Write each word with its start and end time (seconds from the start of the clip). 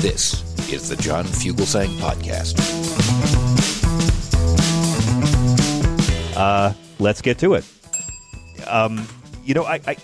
This 0.00 0.44
is 0.72 0.88
the 0.88 0.96
John 1.00 1.24
Fugelsang 1.24 1.88
Podcast. 1.98 2.54
Uh, 6.36 6.72
let's 7.00 7.20
get 7.20 7.36
to 7.40 7.54
it. 7.54 7.64
Um, 8.68 9.08
you 9.44 9.54
know, 9.54 9.64
I, 9.64 9.80
I 9.88 9.96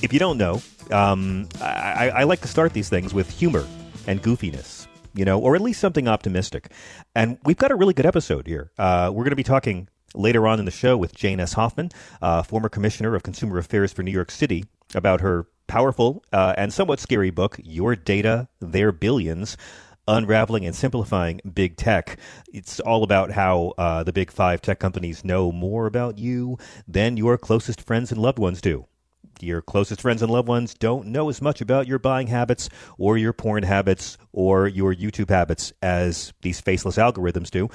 if 0.00 0.12
you 0.12 0.20
don't 0.20 0.38
know, 0.38 0.62
um, 0.92 1.48
I, 1.60 2.12
I 2.14 2.22
like 2.22 2.40
to 2.42 2.48
start 2.48 2.72
these 2.72 2.88
things 2.88 3.12
with 3.12 3.28
humor 3.28 3.66
and 4.06 4.22
goofiness, 4.22 4.86
you 5.12 5.24
know, 5.24 5.40
or 5.40 5.56
at 5.56 5.60
least 5.60 5.80
something 5.80 6.06
optimistic. 6.06 6.70
And 7.16 7.36
we've 7.44 7.56
got 7.56 7.72
a 7.72 7.74
really 7.74 7.94
good 7.94 8.06
episode 8.06 8.46
here. 8.46 8.70
Uh, 8.78 9.10
we're 9.12 9.24
going 9.24 9.30
to 9.30 9.36
be 9.36 9.42
talking 9.42 9.88
later 10.14 10.46
on 10.46 10.60
in 10.60 10.66
the 10.66 10.70
show 10.70 10.96
with 10.96 11.16
Jane 11.16 11.40
S. 11.40 11.54
Hoffman, 11.54 11.90
uh, 12.22 12.44
former 12.44 12.68
commissioner 12.68 13.16
of 13.16 13.24
consumer 13.24 13.58
affairs 13.58 13.92
for 13.92 14.04
New 14.04 14.12
York 14.12 14.30
City, 14.30 14.66
about 14.94 15.20
her 15.20 15.46
powerful 15.66 16.24
uh, 16.32 16.54
and 16.56 16.72
somewhat 16.72 17.00
scary 17.00 17.30
book, 17.30 17.58
Your 17.62 17.96
Data, 17.96 18.48
Their 18.60 18.92
Billions. 18.92 19.56
Unraveling 20.08 20.64
and 20.64 20.72
simplifying 20.72 21.40
big 21.52 21.76
tech. 21.76 22.16
It's 22.52 22.78
all 22.78 23.02
about 23.02 23.32
how 23.32 23.74
uh, 23.76 24.04
the 24.04 24.12
big 24.12 24.30
five 24.30 24.62
tech 24.62 24.78
companies 24.78 25.24
know 25.24 25.50
more 25.50 25.86
about 25.86 26.16
you 26.16 26.58
than 26.86 27.16
your 27.16 27.36
closest 27.36 27.80
friends 27.80 28.12
and 28.12 28.22
loved 28.22 28.38
ones 28.38 28.60
do. 28.60 28.86
Your 29.40 29.60
closest 29.60 30.00
friends 30.00 30.22
and 30.22 30.30
loved 30.30 30.48
ones 30.48 30.74
don't 30.74 31.08
know 31.08 31.28
as 31.28 31.42
much 31.42 31.60
about 31.60 31.86
your 31.86 31.98
buying 31.98 32.28
habits 32.28 32.68
or 32.98 33.18
your 33.18 33.32
porn 33.32 33.64
habits 33.64 34.16
or 34.32 34.68
your 34.68 34.94
YouTube 34.94 35.28
habits 35.28 35.72
as 35.82 36.32
these 36.42 36.60
faceless 36.60 36.96
algorithms 36.96 37.50
do. 37.50 37.68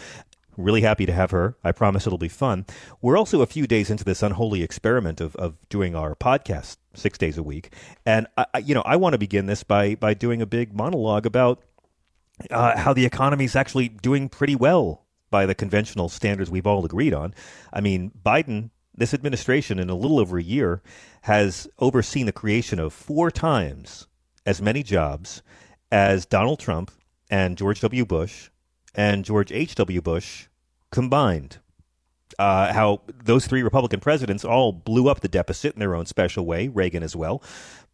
Really 0.58 0.82
happy 0.82 1.06
to 1.06 1.14
have 1.14 1.32
her. 1.32 1.56
I 1.64 1.72
promise 1.72 2.06
it'll 2.06 2.18
be 2.18 2.28
fun. 2.28 2.66
We're 3.02 3.18
also 3.18 3.42
a 3.42 3.48
few 3.48 3.68
days 3.68 3.90
into 3.90 4.04
this 4.04 4.22
unholy 4.22 4.64
experiment 4.64 5.22
of, 5.22 5.36
of 5.38 5.58
doing 5.70 5.96
our 5.96 6.16
podcast 6.16 6.78
six 6.94 7.18
days 7.18 7.38
a 7.38 7.44
week. 7.44 7.74
And 8.06 8.28
I, 8.38 8.60
you 8.64 8.76
know, 8.76 8.82
I 8.82 8.98
want 8.98 9.14
to 9.14 9.20
begin 9.20 9.46
this 9.46 9.64
by 9.64 9.96
by 9.96 10.14
doing 10.14 10.42
a 10.42 10.46
big 10.46 10.74
monologue 10.74 11.26
about 11.26 11.64
uh, 12.50 12.78
how 12.78 12.94
the 12.94 13.06
economy 13.06 13.46
is 13.46 13.56
actually 13.56 13.88
doing 13.90 14.30
pretty 14.30 14.56
well 14.56 15.06
by 15.30 15.46
the 15.46 15.56
conventional 15.56 16.10
standards 16.10 16.52
we've 16.52 16.68
all 16.68 16.86
agreed 16.86 17.14
on. 17.14 17.34
I 17.72 17.82
mean, 17.82 18.12
Biden, 18.24 18.70
this 18.94 19.14
administration, 19.14 19.80
in 19.80 19.90
a 19.90 19.96
little 19.96 20.20
over 20.20 20.38
a 20.38 20.44
year, 20.44 20.82
has 21.22 21.68
overseen 21.80 22.26
the 22.26 22.32
creation 22.32 22.80
of 22.80 22.94
four 22.94 23.32
times 23.32 24.08
as 24.46 24.62
many 24.62 24.84
jobs 24.84 25.42
as 25.92 26.26
Donald 26.26 26.60
Trump 26.60 26.92
and 27.30 27.58
George 27.58 27.80
W. 27.82 28.06
Bush 28.06 28.50
and 28.96 29.26
George 29.26 29.52
H. 29.52 29.76
W. 29.76 30.02
Bush 30.02 30.48
combined 30.92 31.60
uh, 32.40 32.74
how 32.74 33.02
those 33.24 33.48
three 33.48 33.64
Republican 33.64 34.00
presidents 34.00 34.46
all 34.46 34.72
blew 34.72 35.10
up 35.10 35.22
the 35.22 35.28
deficit 35.28 35.74
in 35.74 35.80
their 35.80 35.96
own 35.96 36.06
special 36.06 36.46
way, 36.46 36.68
Reagan 36.68 37.04
as 37.04 37.16
well. 37.16 37.42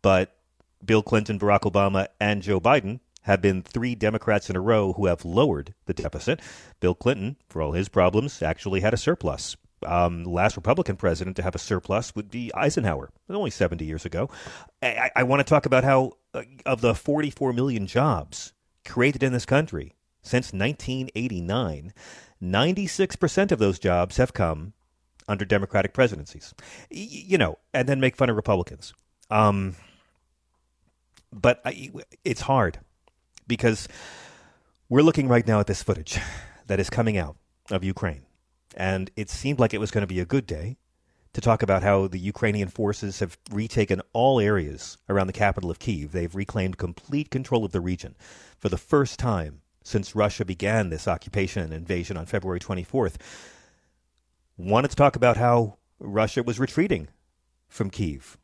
But 0.01 0.35
Bill 0.83 1.03
Clinton, 1.03 1.39
Barack 1.39 1.61
Obama, 1.61 2.07
and 2.19 2.41
Joe 2.41 2.59
Biden 2.59 2.99
have 3.23 3.41
been 3.41 3.61
three 3.61 3.93
Democrats 3.93 4.49
in 4.49 4.55
a 4.55 4.61
row 4.61 4.93
who 4.93 5.07
have 5.07 5.25
lowered 5.25 5.73
the 5.85 5.93
deficit. 5.93 6.41
Bill 6.79 6.95
Clinton, 6.95 7.35
for 7.49 7.61
all 7.61 7.73
his 7.73 7.89
problems, 7.89 8.41
actually 8.41 8.79
had 8.79 8.93
a 8.93 8.97
surplus. 8.97 9.57
Um, 9.85 10.23
last 10.23 10.55
Republican 10.55 10.95
president 10.95 11.35
to 11.35 11.43
have 11.43 11.53
a 11.53 11.59
surplus 11.59 12.15
would 12.15 12.31
be 12.31 12.51
Eisenhower, 12.55 13.09
only 13.29 13.51
70 13.51 13.85
years 13.85 14.05
ago. 14.05 14.29
I, 14.81 15.11
I 15.15 15.23
want 15.23 15.41
to 15.41 15.43
talk 15.43 15.65
about 15.65 15.83
how, 15.83 16.13
uh, 16.33 16.43
of 16.65 16.81
the 16.81 16.95
44 16.95 17.53
million 17.53 17.85
jobs 17.85 18.53
created 18.85 19.21
in 19.21 19.33
this 19.33 19.45
country 19.45 19.93
since 20.27 20.53
1989, 20.53 21.93
96% 22.41 23.51
of 23.51 23.59
those 23.59 23.79
jobs 23.79 24.17
have 24.17 24.33
come 24.33 24.73
under 25.27 25.45
Democratic 25.45 25.93
presidencies. 25.93 26.53
Y- 26.91 27.07
you 27.09 27.37
know, 27.37 27.57
and 27.73 27.87
then 27.87 27.99
make 27.99 28.15
fun 28.15 28.29
of 28.29 28.35
Republicans. 28.35 28.93
Um, 29.29 29.75
but 31.33 31.61
I, 31.65 31.91
it's 32.23 32.41
hard 32.41 32.79
because 33.47 33.87
we're 34.89 35.01
looking 35.01 35.27
right 35.27 35.45
now 35.45 35.59
at 35.59 35.67
this 35.67 35.83
footage 35.83 36.19
that 36.67 36.79
is 36.79 36.89
coming 36.89 37.17
out 37.17 37.37
of 37.71 37.83
Ukraine. 37.83 38.23
And 38.75 39.09
it 39.15 39.29
seemed 39.29 39.59
like 39.59 39.73
it 39.73 39.79
was 39.79 39.91
going 39.91 40.03
to 40.03 40.07
be 40.07 40.19
a 40.19 40.25
good 40.25 40.45
day 40.45 40.77
to 41.33 41.41
talk 41.41 41.61
about 41.61 41.83
how 41.83 42.07
the 42.07 42.19
Ukrainian 42.19 42.67
forces 42.67 43.19
have 43.19 43.37
retaken 43.51 44.01
all 44.13 44.39
areas 44.39 44.97
around 45.09 45.27
the 45.27 45.33
capital 45.33 45.69
of 45.69 45.79
Kiev. 45.79 46.11
They've 46.11 46.33
reclaimed 46.33 46.77
complete 46.77 47.29
control 47.29 47.65
of 47.65 47.71
the 47.71 47.81
region 47.81 48.15
for 48.57 48.69
the 48.69 48.77
first 48.77 49.19
time 49.19 49.61
since 49.87 50.17
Russia 50.17 50.43
began 50.43 50.89
this 50.89 51.07
occupation 51.07 51.63
and 51.63 51.71
invasion 51.71 52.17
on 52.17 52.25
February 52.25 52.59
24th, 52.59 53.15
wanted 54.57 54.89
to 54.89 54.97
talk 54.97 55.15
about 55.15 55.37
how 55.37 55.77
Russia 55.97 56.43
was 56.43 56.59
retreating 56.59 57.07
from 57.69 57.89
Kiev. 57.89 58.37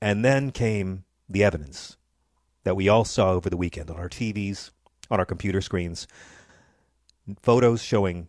And 0.00 0.24
then 0.24 0.50
came 0.50 1.04
the 1.28 1.44
evidence 1.44 1.96
that 2.64 2.74
we 2.74 2.88
all 2.88 3.04
saw 3.04 3.30
over 3.30 3.48
the 3.48 3.56
weekend 3.56 3.88
on 3.88 3.96
our 3.96 4.08
TVs, 4.08 4.70
on 5.12 5.20
our 5.20 5.24
computer 5.24 5.60
screens 5.60 6.08
photos 7.40 7.80
showing 7.80 8.28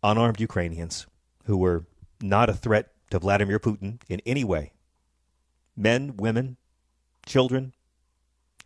unarmed 0.00 0.38
Ukrainians 0.38 1.08
who 1.46 1.56
were 1.56 1.86
not 2.20 2.50
a 2.50 2.54
threat 2.54 2.92
to 3.10 3.18
Vladimir 3.18 3.58
Putin 3.58 4.00
in 4.08 4.20
any 4.24 4.44
way. 4.44 4.74
Men, 5.76 6.16
women, 6.16 6.56
children 7.26 7.74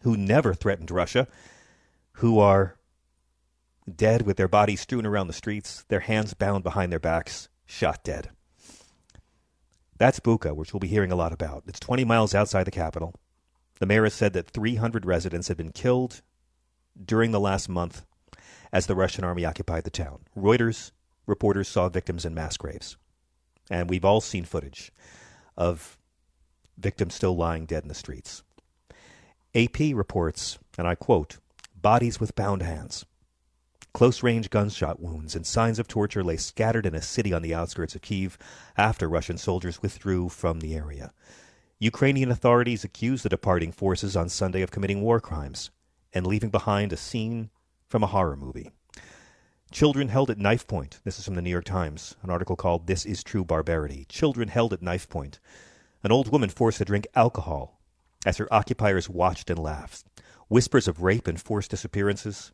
who 0.03 0.15
never 0.15 0.53
threatened 0.53 0.91
Russia 0.91 1.27
who 2.17 2.39
are 2.39 2.77
dead 3.95 4.23
with 4.23 4.37
their 4.37 4.49
bodies 4.49 4.81
strewn 4.81 5.07
around 5.07 5.27
the 5.27 5.33
streets, 5.33 5.85
their 5.89 6.01
hands 6.01 6.35
bound 6.35 6.65
behind 6.65 6.91
their 6.91 6.99
backs, 6.99 7.49
shot 7.67 8.03
dead. 8.03 8.31
That's 9.99 10.21
Bucha, 10.21 10.55
which 10.55 10.73
we'll 10.73 10.81
be 10.81 10.89
hearing 10.89 11.13
a 11.13 11.17
lot 11.17 11.33
about. 11.33 11.65
It's 11.67 11.81
20 11.81 12.05
miles 12.05 12.35
outside 12.35 12.65
the 12.65 12.71
capital. 12.71 13.15
The 13.79 13.87
mayor 13.87 14.05
has 14.05 14.15
said 14.15 14.33
that 14.33 14.51
300 14.51 15.05
residents 15.05 15.49
have 15.49 15.57
been 15.57 15.73
killed 15.73 16.23
during 17.03 17.31
the 17.31 17.41
last 17.41 17.69
month 17.69 18.05
as 18.73 18.87
the 18.87 18.97
Russian 18.97 19.25
army 19.25 19.45
occupied 19.45 19.85
the 19.85 19.91
town. 19.91 20.21
Reuters 20.37 20.93
reporters 21.27 21.69
saw 21.69 21.89
victims 21.89 22.25
in 22.25 22.35
mass 22.35 22.57
graves. 22.57 22.97
And 23.71 23.91
we've 23.91 24.05
all 24.05 24.21
seen 24.21 24.45
footage 24.45 24.93
of 25.57 25.99
victims 26.79 27.15
still 27.15 27.37
lying 27.37 27.67
dead 27.67 27.83
in 27.83 27.89
the 27.89 27.95
streets. 27.95 28.43
AP 29.55 29.79
reports, 29.93 30.59
and 30.79 30.87
I 30.87 30.95
quote, 30.95 31.39
bodies 31.83 32.19
with 32.19 32.35
bound 32.35 32.63
hands. 32.63 33.05
Close 33.93 34.23
range 34.23 34.51
gunshot 34.51 35.01
wounds 35.01 35.35
and 35.35 35.47
signs 35.47 35.79
of 35.79 35.89
torture 35.89 36.23
lay 36.23 36.37
scattered 36.37 36.85
in 36.85 36.95
a 36.95 37.01
city 37.01 37.33
on 37.33 37.41
the 37.41 37.55
outskirts 37.55 37.95
of 37.95 38.03
Kiev 38.03 38.37
after 38.77 39.09
Russian 39.09 39.39
soldiers 39.39 39.81
withdrew 39.81 40.29
from 40.29 40.61
the 40.61 40.75
area. 40.75 41.13
Ukrainian 41.79 42.31
authorities 42.31 42.85
accused 42.85 43.25
the 43.25 43.31
departing 43.31 43.73
forces 43.73 44.15
on 44.17 44.29
Sunday 44.29 44.63
of 44.63 44.71
committing 44.71 45.01
war 45.01 45.21
crimes 45.21 45.71
and 46.13 46.27
leaving 46.27 46.51
behind 46.51 46.93
a 46.93 46.97
scene 46.97 47.51
from 47.89 48.03
a 48.03 48.09
horror 48.09 48.37
movie. 48.37 48.71
Children 49.71 50.09
held 50.09 50.31
at 50.31 50.39
knife 50.39 50.67
point. 50.67 51.01
This 51.05 51.19
is 51.19 51.25
from 51.25 51.35
the 51.35 51.43
New 51.43 51.51
York 51.51 51.65
Times, 51.65 52.17
an 52.23 52.31
article 52.31 52.57
called 52.57 52.87
This 52.87 53.05
is 53.05 53.25
True 53.25 53.45
Barbarity. 53.45 54.05
Children 54.09 54.49
held 54.49 54.73
at 54.73 54.83
knife 54.83 55.09
point. 55.09 55.41
An 56.03 56.13
old 56.13 56.31
woman 56.31 56.51
forced 56.51 56.79
to 56.79 56.85
drink 56.85 57.07
alcohol 57.15 57.81
as 58.25 58.37
her 58.37 58.53
occupiers 58.53 59.09
watched 59.09 59.51
and 59.51 59.59
laughed 59.59 60.05
whispers 60.49 60.89
of 60.89 61.03
rape 61.03 61.27
and 61.27 61.41
forced 61.41 61.71
disappearances. 61.71 62.53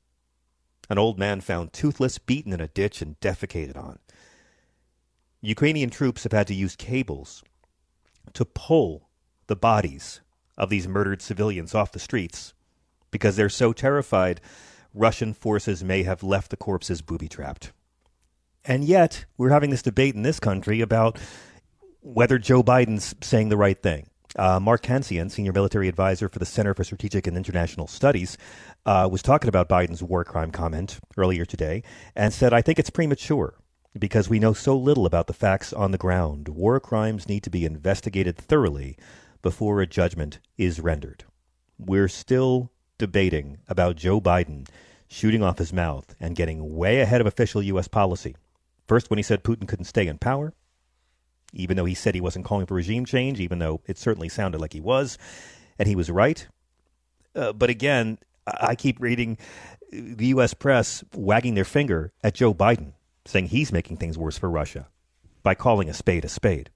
An 0.90 0.98
old 0.98 1.18
man 1.18 1.40
found 1.40 1.72
toothless, 1.72 2.18
beaten 2.18 2.52
in 2.52 2.60
a 2.60 2.68
ditch, 2.68 3.02
and 3.02 3.18
defecated 3.20 3.76
on. 3.76 3.98
Ukrainian 5.40 5.90
troops 5.90 6.22
have 6.22 6.32
had 6.32 6.46
to 6.46 6.54
use 6.54 6.76
cables 6.76 7.42
to 8.32 8.44
pull 8.44 9.08
the 9.46 9.56
bodies 9.56 10.20
of 10.56 10.70
these 10.70 10.86
murdered 10.86 11.20
civilians 11.20 11.74
off 11.74 11.92
the 11.92 11.98
streets 11.98 12.54
because 13.10 13.36
they're 13.36 13.48
so 13.48 13.72
terrified 13.72 14.40
Russian 14.94 15.34
forces 15.34 15.82
may 15.82 16.02
have 16.02 16.22
left 16.22 16.50
the 16.50 16.56
corpses 16.56 17.02
booby 17.02 17.28
trapped. 17.28 17.72
And 18.64 18.84
yet, 18.84 19.24
we're 19.36 19.50
having 19.50 19.70
this 19.70 19.82
debate 19.82 20.14
in 20.14 20.22
this 20.22 20.38
country 20.38 20.80
about 20.80 21.18
whether 22.00 22.38
Joe 22.38 22.62
Biden's 22.62 23.14
saying 23.20 23.48
the 23.48 23.56
right 23.56 23.80
thing. 23.80 24.08
Uh, 24.36 24.58
Mark 24.58 24.82
Cancian, 24.82 25.30
senior 25.30 25.52
military 25.52 25.88
advisor 25.88 26.28
for 26.28 26.38
the 26.38 26.46
Center 26.46 26.74
for 26.74 26.84
Strategic 26.84 27.26
and 27.26 27.36
International 27.36 27.86
Studies, 27.86 28.38
uh, 28.86 29.08
was 29.10 29.22
talking 29.22 29.48
about 29.48 29.68
Biden's 29.68 30.02
war 30.02 30.24
crime 30.24 30.50
comment 30.50 30.98
earlier 31.16 31.44
today 31.44 31.82
and 32.16 32.32
said, 32.32 32.52
I 32.52 32.62
think 32.62 32.78
it's 32.78 32.90
premature 32.90 33.54
because 33.98 34.30
we 34.30 34.38
know 34.38 34.54
so 34.54 34.76
little 34.76 35.04
about 35.04 35.26
the 35.26 35.34
facts 35.34 35.72
on 35.72 35.90
the 35.90 35.98
ground. 35.98 36.48
War 36.48 36.80
crimes 36.80 37.28
need 37.28 37.42
to 37.42 37.50
be 37.50 37.66
investigated 37.66 38.36
thoroughly 38.38 38.96
before 39.42 39.80
a 39.80 39.86
judgment 39.86 40.38
is 40.56 40.80
rendered. 40.80 41.24
We're 41.78 42.08
still 42.08 42.72
debating 42.96 43.58
about 43.68 43.96
Joe 43.96 44.20
Biden 44.20 44.66
shooting 45.08 45.42
off 45.42 45.58
his 45.58 45.72
mouth 45.72 46.14
and 46.18 46.36
getting 46.36 46.74
way 46.74 47.00
ahead 47.00 47.20
of 47.20 47.26
official 47.26 47.62
U.S. 47.62 47.88
policy. 47.88 48.34
First, 48.88 49.10
when 49.10 49.18
he 49.18 49.22
said 49.22 49.44
Putin 49.44 49.68
couldn't 49.68 49.84
stay 49.84 50.06
in 50.06 50.18
power, 50.18 50.54
even 51.52 51.76
though 51.76 51.84
he 51.84 51.94
said 51.94 52.14
he 52.14 52.20
wasn't 52.20 52.44
calling 52.44 52.66
for 52.66 52.74
regime 52.74 53.04
change, 53.04 53.40
even 53.40 53.58
though 53.58 53.80
it 53.86 53.98
certainly 53.98 54.28
sounded 54.28 54.60
like 54.60 54.72
he 54.72 54.80
was, 54.80 55.18
and 55.78 55.88
he 55.88 55.96
was 55.96 56.10
right. 56.10 56.46
Uh, 57.34 57.52
but 57.52 57.70
again, 57.70 58.18
I 58.46 58.74
keep 58.74 59.00
reading 59.00 59.38
the 59.90 60.26
U.S. 60.26 60.54
press 60.54 61.04
wagging 61.14 61.54
their 61.54 61.64
finger 61.64 62.12
at 62.24 62.34
Joe 62.34 62.54
Biden, 62.54 62.92
saying 63.24 63.46
he's 63.46 63.72
making 63.72 63.98
things 63.98 64.18
worse 64.18 64.38
for 64.38 64.50
Russia 64.50 64.88
by 65.42 65.54
calling 65.54 65.88
a 65.88 65.94
spade 65.94 66.24
a 66.24 66.28
spade. 66.28 66.70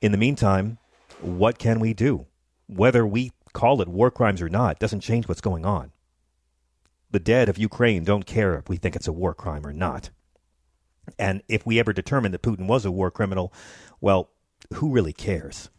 In 0.00 0.12
the 0.12 0.18
meantime, 0.18 0.78
what 1.20 1.58
can 1.58 1.78
we 1.80 1.92
do? 1.92 2.26
Whether 2.66 3.06
we 3.06 3.32
call 3.52 3.80
it 3.80 3.88
war 3.88 4.10
crimes 4.10 4.40
or 4.40 4.48
not 4.48 4.78
doesn't 4.78 5.00
change 5.00 5.28
what's 5.28 5.40
going 5.40 5.66
on. 5.66 5.92
The 7.10 7.18
dead 7.18 7.48
of 7.48 7.58
Ukraine 7.58 8.04
don't 8.04 8.26
care 8.26 8.54
if 8.54 8.68
we 8.68 8.76
think 8.76 8.94
it's 8.94 9.08
a 9.08 9.12
war 9.12 9.34
crime 9.34 9.66
or 9.66 9.72
not. 9.72 10.10
And 11.18 11.42
if 11.48 11.66
we 11.66 11.78
ever 11.78 11.92
determine 11.92 12.32
that 12.32 12.42
Putin 12.42 12.66
was 12.66 12.84
a 12.84 12.90
war 12.90 13.10
criminal, 13.10 13.52
well, 14.00 14.30
who 14.74 14.90
really 14.90 15.12
cares? 15.12 15.70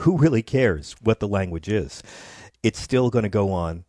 Who 0.00 0.16
really 0.16 0.42
cares 0.42 0.94
what 1.02 1.20
the 1.20 1.28
language 1.28 1.68
is? 1.68 2.02
It's 2.62 2.80
still 2.80 3.10
going 3.10 3.22
to 3.24 3.28
go 3.28 3.52
on, 3.52 3.84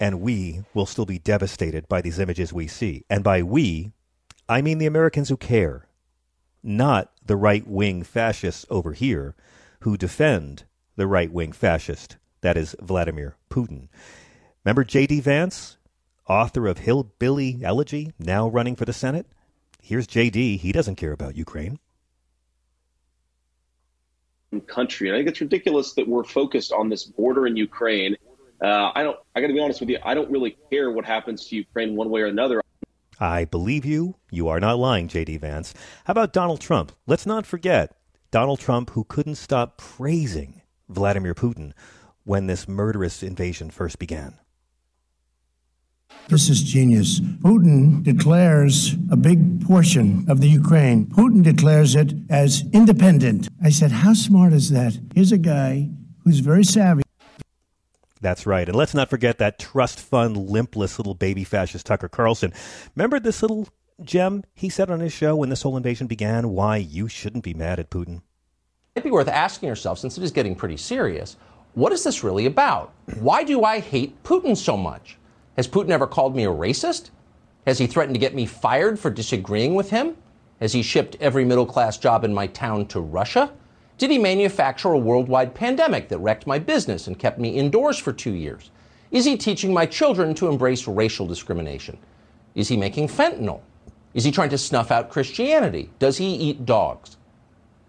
and 0.00 0.20
we 0.20 0.64
will 0.72 0.86
still 0.86 1.06
be 1.06 1.18
devastated 1.18 1.88
by 1.88 2.00
these 2.00 2.18
images 2.18 2.52
we 2.52 2.66
see. 2.66 3.04
And 3.08 3.22
by 3.22 3.42
we, 3.42 3.92
I 4.48 4.62
mean 4.62 4.78
the 4.78 4.86
Americans 4.86 5.28
who 5.28 5.36
care, 5.36 5.86
not 6.62 7.12
the 7.24 7.36
right 7.36 7.66
wing 7.66 8.02
fascists 8.02 8.66
over 8.70 8.92
here 8.92 9.34
who 9.80 9.96
defend 9.96 10.64
the 10.96 11.06
right 11.06 11.32
wing 11.32 11.52
fascist, 11.52 12.16
that 12.40 12.56
is 12.56 12.76
Vladimir 12.80 13.36
Putin. 13.50 13.88
Remember 14.64 14.84
J.D. 14.84 15.20
Vance, 15.20 15.76
author 16.28 16.66
of 16.66 16.78
Hillbilly 16.78 17.60
Elegy, 17.62 18.12
now 18.18 18.48
running 18.48 18.76
for 18.76 18.84
the 18.84 18.92
Senate? 18.92 19.26
Here's 19.86 20.06
JD. 20.06 20.60
He 20.60 20.72
doesn't 20.72 20.94
care 20.94 21.12
about 21.12 21.36
Ukraine. 21.36 21.78
Country, 24.66 25.08
and 25.08 25.14
I 25.14 25.18
think 25.18 25.28
it's 25.28 25.42
ridiculous 25.42 25.92
that 25.92 26.08
we're 26.08 26.24
focused 26.24 26.72
on 26.72 26.88
this 26.88 27.04
border 27.04 27.46
in 27.46 27.54
Ukraine. 27.54 28.16
Uh, 28.62 28.92
I 28.94 29.02
don't. 29.02 29.18
I 29.34 29.42
got 29.42 29.48
to 29.48 29.52
be 29.52 29.60
honest 29.60 29.80
with 29.80 29.90
you. 29.90 29.98
I 30.02 30.14
don't 30.14 30.30
really 30.30 30.56
care 30.70 30.90
what 30.90 31.04
happens 31.04 31.46
to 31.48 31.56
Ukraine 31.56 31.96
one 31.96 32.08
way 32.08 32.22
or 32.22 32.26
another. 32.26 32.62
I 33.20 33.44
believe 33.44 33.84
you. 33.84 34.14
You 34.30 34.48
are 34.48 34.58
not 34.58 34.78
lying, 34.78 35.06
JD 35.06 35.40
Vance. 35.40 35.74
How 36.04 36.12
about 36.12 36.32
Donald 36.32 36.62
Trump? 36.62 36.92
Let's 37.06 37.26
not 37.26 37.44
forget 37.44 37.94
Donald 38.30 38.60
Trump, 38.60 38.90
who 38.90 39.04
couldn't 39.04 39.34
stop 39.34 39.76
praising 39.76 40.62
Vladimir 40.88 41.34
Putin 41.34 41.72
when 42.22 42.46
this 42.46 42.66
murderous 42.66 43.22
invasion 43.22 43.70
first 43.70 43.98
began. 43.98 44.38
This 46.28 46.48
is 46.48 46.62
genius. 46.62 47.20
Putin 47.20 48.02
declares 48.02 48.94
a 49.10 49.16
big 49.16 49.62
portion 49.66 50.24
of 50.26 50.40
the 50.40 50.48
Ukraine. 50.48 51.04
Putin 51.06 51.42
declares 51.42 51.94
it 51.94 52.14
as 52.30 52.64
independent. 52.72 53.48
I 53.62 53.68
said, 53.68 53.92
How 53.92 54.14
smart 54.14 54.54
is 54.54 54.70
that? 54.70 54.98
Here's 55.14 55.32
a 55.32 55.38
guy 55.38 55.90
who's 56.24 56.38
very 56.38 56.64
savvy. 56.64 57.02
That's 58.22 58.46
right. 58.46 58.66
And 58.66 58.76
let's 58.76 58.94
not 58.94 59.10
forget 59.10 59.36
that 59.36 59.58
trust 59.58 60.00
fund, 60.00 60.48
limpless 60.48 60.98
little 60.98 61.14
baby 61.14 61.44
fascist 61.44 61.84
Tucker 61.84 62.08
Carlson. 62.08 62.54
Remember 62.96 63.20
this 63.20 63.42
little 63.42 63.68
gem 64.02 64.44
he 64.54 64.70
said 64.70 64.90
on 64.90 65.00
his 65.00 65.12
show 65.12 65.36
when 65.36 65.50
this 65.50 65.60
whole 65.60 65.76
invasion 65.76 66.06
began? 66.06 66.48
Why 66.48 66.78
you 66.78 67.06
shouldn't 67.06 67.44
be 67.44 67.52
mad 67.52 67.78
at 67.78 67.90
Putin. 67.90 68.22
It'd 68.94 69.04
be 69.04 69.10
worth 69.10 69.28
asking 69.28 69.68
yourself, 69.68 69.98
since 69.98 70.16
it 70.16 70.24
is 70.24 70.30
getting 70.30 70.54
pretty 70.54 70.78
serious, 70.78 71.36
what 71.74 71.92
is 71.92 72.02
this 72.02 72.24
really 72.24 72.46
about? 72.46 72.94
Why 73.18 73.44
do 73.44 73.62
I 73.62 73.80
hate 73.80 74.22
Putin 74.22 74.56
so 74.56 74.74
much? 74.74 75.18
Has 75.56 75.68
Putin 75.68 75.90
ever 75.90 76.06
called 76.06 76.34
me 76.34 76.44
a 76.44 76.50
racist? 76.50 77.10
Has 77.66 77.78
he 77.78 77.86
threatened 77.86 78.14
to 78.14 78.20
get 78.20 78.34
me 78.34 78.46
fired 78.46 78.98
for 78.98 79.10
disagreeing 79.10 79.74
with 79.74 79.90
him? 79.90 80.16
Has 80.60 80.72
he 80.72 80.82
shipped 80.82 81.16
every 81.20 81.44
middle 81.44 81.66
class 81.66 81.96
job 81.96 82.24
in 82.24 82.34
my 82.34 82.46
town 82.48 82.86
to 82.86 83.00
Russia? 83.00 83.52
Did 83.96 84.10
he 84.10 84.18
manufacture 84.18 84.92
a 84.92 84.98
worldwide 84.98 85.54
pandemic 85.54 86.08
that 86.08 86.18
wrecked 86.18 86.46
my 86.46 86.58
business 86.58 87.06
and 87.06 87.18
kept 87.18 87.38
me 87.38 87.50
indoors 87.50 87.98
for 87.98 88.12
two 88.12 88.32
years? 88.32 88.70
Is 89.12 89.24
he 89.24 89.36
teaching 89.36 89.72
my 89.72 89.86
children 89.86 90.34
to 90.34 90.48
embrace 90.48 90.88
racial 90.88 91.26
discrimination? 91.26 91.96
Is 92.56 92.68
he 92.68 92.76
making 92.76 93.08
fentanyl? 93.08 93.60
Is 94.12 94.24
he 94.24 94.32
trying 94.32 94.50
to 94.50 94.58
snuff 94.58 94.90
out 94.90 95.10
Christianity? 95.10 95.90
Does 96.00 96.18
he 96.18 96.34
eat 96.34 96.66
dogs? 96.66 97.16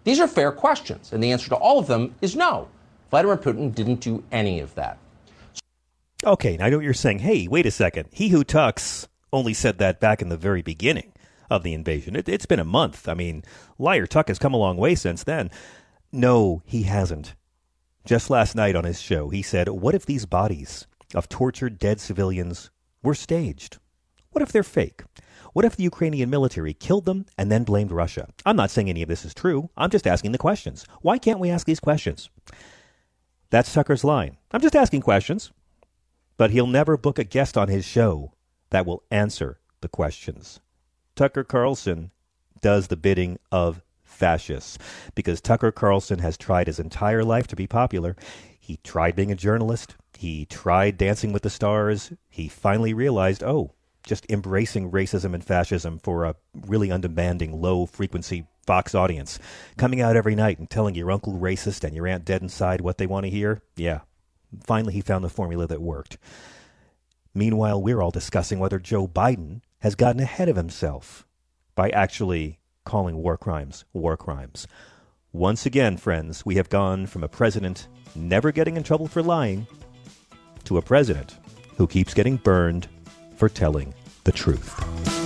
These 0.04 0.20
are 0.20 0.28
fair 0.28 0.52
questions, 0.52 1.12
and 1.12 1.22
the 1.22 1.32
answer 1.32 1.48
to 1.48 1.56
all 1.56 1.80
of 1.80 1.88
them 1.88 2.14
is 2.20 2.36
no. 2.36 2.68
Vladimir 3.10 3.36
Putin 3.36 3.74
didn't 3.74 4.00
do 4.00 4.22
any 4.30 4.60
of 4.60 4.74
that. 4.76 4.98
Okay, 6.24 6.56
now 6.56 6.66
I 6.66 6.70
know 6.70 6.78
what 6.78 6.84
you're 6.84 6.94
saying. 6.94 7.18
Hey, 7.18 7.46
wait 7.46 7.66
a 7.66 7.70
second. 7.70 8.08
He 8.12 8.28
who 8.28 8.42
tucks 8.42 9.06
only 9.32 9.52
said 9.52 9.78
that 9.78 10.00
back 10.00 10.22
in 10.22 10.28
the 10.28 10.36
very 10.36 10.62
beginning 10.62 11.12
of 11.50 11.62
the 11.62 11.74
invasion. 11.74 12.16
It, 12.16 12.26
has 12.26 12.46
been 12.46 12.58
a 12.58 12.64
month. 12.64 13.08
I 13.08 13.14
mean, 13.14 13.44
Liar 13.78 14.06
Tuck 14.06 14.28
has 14.28 14.38
come 14.38 14.54
a 14.54 14.58
long 14.58 14.76
way 14.76 14.94
since 14.94 15.24
then. 15.24 15.50
No, 16.10 16.62
he 16.64 16.84
hasn't. 16.84 17.34
Just 18.06 18.30
last 18.30 18.54
night 18.54 18.76
on 18.76 18.84
his 18.84 19.00
show, 19.00 19.28
he 19.28 19.42
said, 19.42 19.68
What 19.68 19.94
if 19.94 20.06
these 20.06 20.26
bodies 20.26 20.86
of 21.14 21.28
tortured 21.28 21.78
dead 21.78 22.00
civilians 22.00 22.70
were 23.02 23.14
staged? 23.14 23.78
What 24.30 24.42
if 24.42 24.52
they're 24.52 24.62
fake? 24.62 25.02
What 25.52 25.64
if 25.64 25.76
the 25.76 25.84
Ukrainian 25.84 26.30
military 26.30 26.74
killed 26.74 27.04
them 27.04 27.26
and 27.36 27.50
then 27.50 27.64
blamed 27.64 27.90
Russia? 27.90 28.28
I'm 28.44 28.56
not 28.56 28.70
saying 28.70 28.88
any 28.88 29.02
of 29.02 29.08
this 29.08 29.24
is 29.24 29.34
true. 29.34 29.70
I'm 29.76 29.90
just 29.90 30.06
asking 30.06 30.32
the 30.32 30.38
questions. 30.38 30.86
Why 31.02 31.18
can't 31.18 31.40
we 31.40 31.50
ask 31.50 31.66
these 31.66 31.80
questions? 31.80 32.30
That's 33.50 33.72
Tucker's 33.72 34.04
line. 34.04 34.36
I'm 34.52 34.60
just 34.60 34.76
asking 34.76 35.02
questions 35.02 35.52
but 36.36 36.50
he'll 36.50 36.66
never 36.66 36.96
book 36.96 37.18
a 37.18 37.24
guest 37.24 37.56
on 37.56 37.68
his 37.68 37.84
show 37.84 38.32
that 38.70 38.86
will 38.86 39.02
answer 39.10 39.60
the 39.80 39.88
questions. 39.88 40.60
Tucker 41.14 41.44
Carlson 41.44 42.10
does 42.60 42.88
the 42.88 42.96
bidding 42.96 43.38
of 43.50 43.82
fascists 44.02 44.78
because 45.14 45.40
Tucker 45.40 45.72
Carlson 45.72 46.18
has 46.20 46.36
tried 46.36 46.66
his 46.66 46.78
entire 46.78 47.24
life 47.24 47.46
to 47.48 47.56
be 47.56 47.66
popular. 47.66 48.16
He 48.58 48.78
tried 48.78 49.14
being 49.14 49.30
a 49.30 49.36
journalist, 49.36 49.96
he 50.16 50.46
tried 50.46 50.96
dancing 50.96 51.32
with 51.32 51.42
the 51.42 51.50
stars. 51.50 52.12
He 52.28 52.48
finally 52.48 52.94
realized, 52.94 53.42
oh, 53.42 53.72
just 54.02 54.26
embracing 54.30 54.90
racism 54.90 55.34
and 55.34 55.44
fascism 55.44 55.98
for 55.98 56.24
a 56.24 56.36
really 56.66 56.90
undemanding, 56.90 57.60
low 57.60 57.86
frequency 57.86 58.46
Fox 58.66 58.96
audience, 58.96 59.38
coming 59.76 60.00
out 60.00 60.16
every 60.16 60.34
night 60.34 60.58
and 60.58 60.68
telling 60.68 60.96
your 60.96 61.12
uncle 61.12 61.34
racist 61.34 61.84
and 61.84 61.94
your 61.94 62.06
aunt 62.06 62.24
dead 62.24 62.42
inside 62.42 62.80
what 62.80 62.98
they 62.98 63.06
want 63.06 63.24
to 63.24 63.30
hear. 63.30 63.62
Yeah, 63.76 64.00
Finally, 64.64 64.94
he 64.94 65.00
found 65.00 65.24
the 65.24 65.28
formula 65.28 65.66
that 65.66 65.80
worked. 65.80 66.18
Meanwhile, 67.34 67.82
we're 67.82 68.00
all 68.00 68.10
discussing 68.10 68.58
whether 68.58 68.78
Joe 68.78 69.06
Biden 69.06 69.60
has 69.80 69.94
gotten 69.94 70.20
ahead 70.20 70.48
of 70.48 70.56
himself 70.56 71.26
by 71.74 71.90
actually 71.90 72.58
calling 72.84 73.16
war 73.16 73.36
crimes 73.36 73.84
war 73.92 74.16
crimes. 74.16 74.66
Once 75.32 75.66
again, 75.66 75.98
friends, 75.98 76.46
we 76.46 76.54
have 76.54 76.70
gone 76.70 77.06
from 77.06 77.22
a 77.22 77.28
president 77.28 77.88
never 78.14 78.50
getting 78.50 78.76
in 78.76 78.82
trouble 78.82 79.06
for 79.06 79.22
lying 79.22 79.66
to 80.64 80.78
a 80.78 80.82
president 80.82 81.36
who 81.76 81.86
keeps 81.86 82.14
getting 82.14 82.36
burned 82.36 82.88
for 83.36 83.48
telling 83.48 83.92
the 84.24 84.32
truth. 84.32 85.25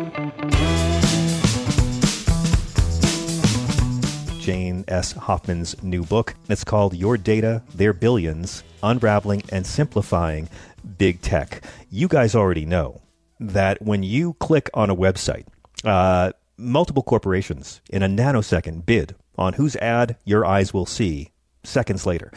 Jane 4.41 4.83
S. 4.87 5.11
Hoffman's 5.11 5.81
new 5.83 6.03
book. 6.03 6.33
It's 6.49 6.63
called 6.63 6.95
Your 6.95 7.15
Data, 7.15 7.61
Their 7.75 7.93
Billions 7.93 8.63
Unraveling 8.81 9.43
and 9.51 9.67
Simplifying 9.67 10.49
Big 10.97 11.21
Tech. 11.21 11.63
You 11.91 12.07
guys 12.07 12.33
already 12.33 12.65
know 12.65 13.01
that 13.39 13.79
when 13.83 14.01
you 14.01 14.33
click 14.33 14.67
on 14.73 14.89
a 14.89 14.95
website, 14.95 15.45
uh, 15.83 16.31
multiple 16.57 17.03
corporations 17.03 17.81
in 17.91 18.01
a 18.01 18.07
nanosecond 18.07 18.87
bid 18.87 19.15
on 19.37 19.53
whose 19.53 19.75
ad 19.75 20.17
your 20.25 20.43
eyes 20.43 20.73
will 20.73 20.87
see 20.87 21.29
seconds 21.63 22.07
later. 22.07 22.31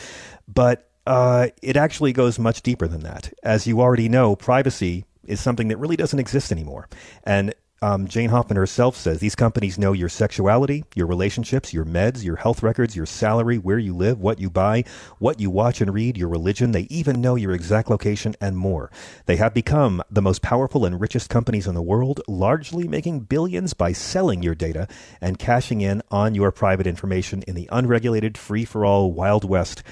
But 0.47 0.91
uh, 1.07 1.49
it 1.63 1.79
actually 1.79 2.13
goes 2.13 2.39
much 2.39 2.61
deeper 2.61 2.87
than 2.87 3.01
that. 3.01 3.33
As 3.43 3.67
you 3.67 3.81
already 3.81 4.11
know, 4.11 4.37
privacy 4.37 5.07
is 5.25 5.41
something 5.41 5.69
that 5.69 5.79
really 5.79 5.97
doesn't 5.97 6.19
exist 6.19 6.53
anymore. 6.53 6.87
And 7.25 7.55
um, 7.85 8.09
Jane 8.09 8.31
Hoffman 8.31 8.57
herself 8.57 8.97
says 8.97 9.21
these 9.21 9.35
companies 9.35 9.79
know 9.79 9.93
your 9.93 10.09
sexuality, 10.09 10.85
your 10.95 11.07
relationships, 11.07 11.75
your 11.75 11.85
meds, 11.85 12.25
your 12.25 12.37
health 12.37 12.63
records, 12.63 12.97
your 12.97 13.05
salary, 13.05 13.59
where 13.59 13.79
you 13.79 13.95
live, 13.95 14.19
what 14.19 14.39
you 14.39 14.49
buy, 14.49 14.85
what 15.19 15.39
you 15.39 15.51
watch 15.51 15.83
and 15.83 15.93
read, 15.93 16.17
your 16.17 16.31
religion. 16.31 16.73
They 16.73 16.87
even 16.89 17.21
know 17.21 17.35
your 17.35 17.53
exact 17.53 17.91
location 17.91 18.37
and 18.41 18.57
more. 18.57 18.91
They 19.27 19.37
have 19.37 19.53
become 19.53 20.03
the 20.11 20.23
most 20.23 20.41
powerful 20.41 20.87
and 20.87 20.99
richest 20.99 21.29
companies 21.29 21.67
in 21.67 21.75
the 21.75 21.83
world, 21.83 22.23
largely 22.27 22.89
making 22.89 23.21
billions 23.21 23.75
by 23.75 23.93
selling 23.93 24.43
your 24.43 24.55
data 24.55 24.89
and 25.21 25.39
cashing 25.39 25.83
in 25.83 26.01
on 26.11 26.35
your 26.35 26.53
private 26.53 26.87
information 26.87 27.43
in 27.43 27.55
the 27.55 27.69
unregulated, 27.71 28.39
free 28.39 28.65
for 28.65 28.87
all 28.87 29.13
Wild 29.13 29.45
West 29.45 29.83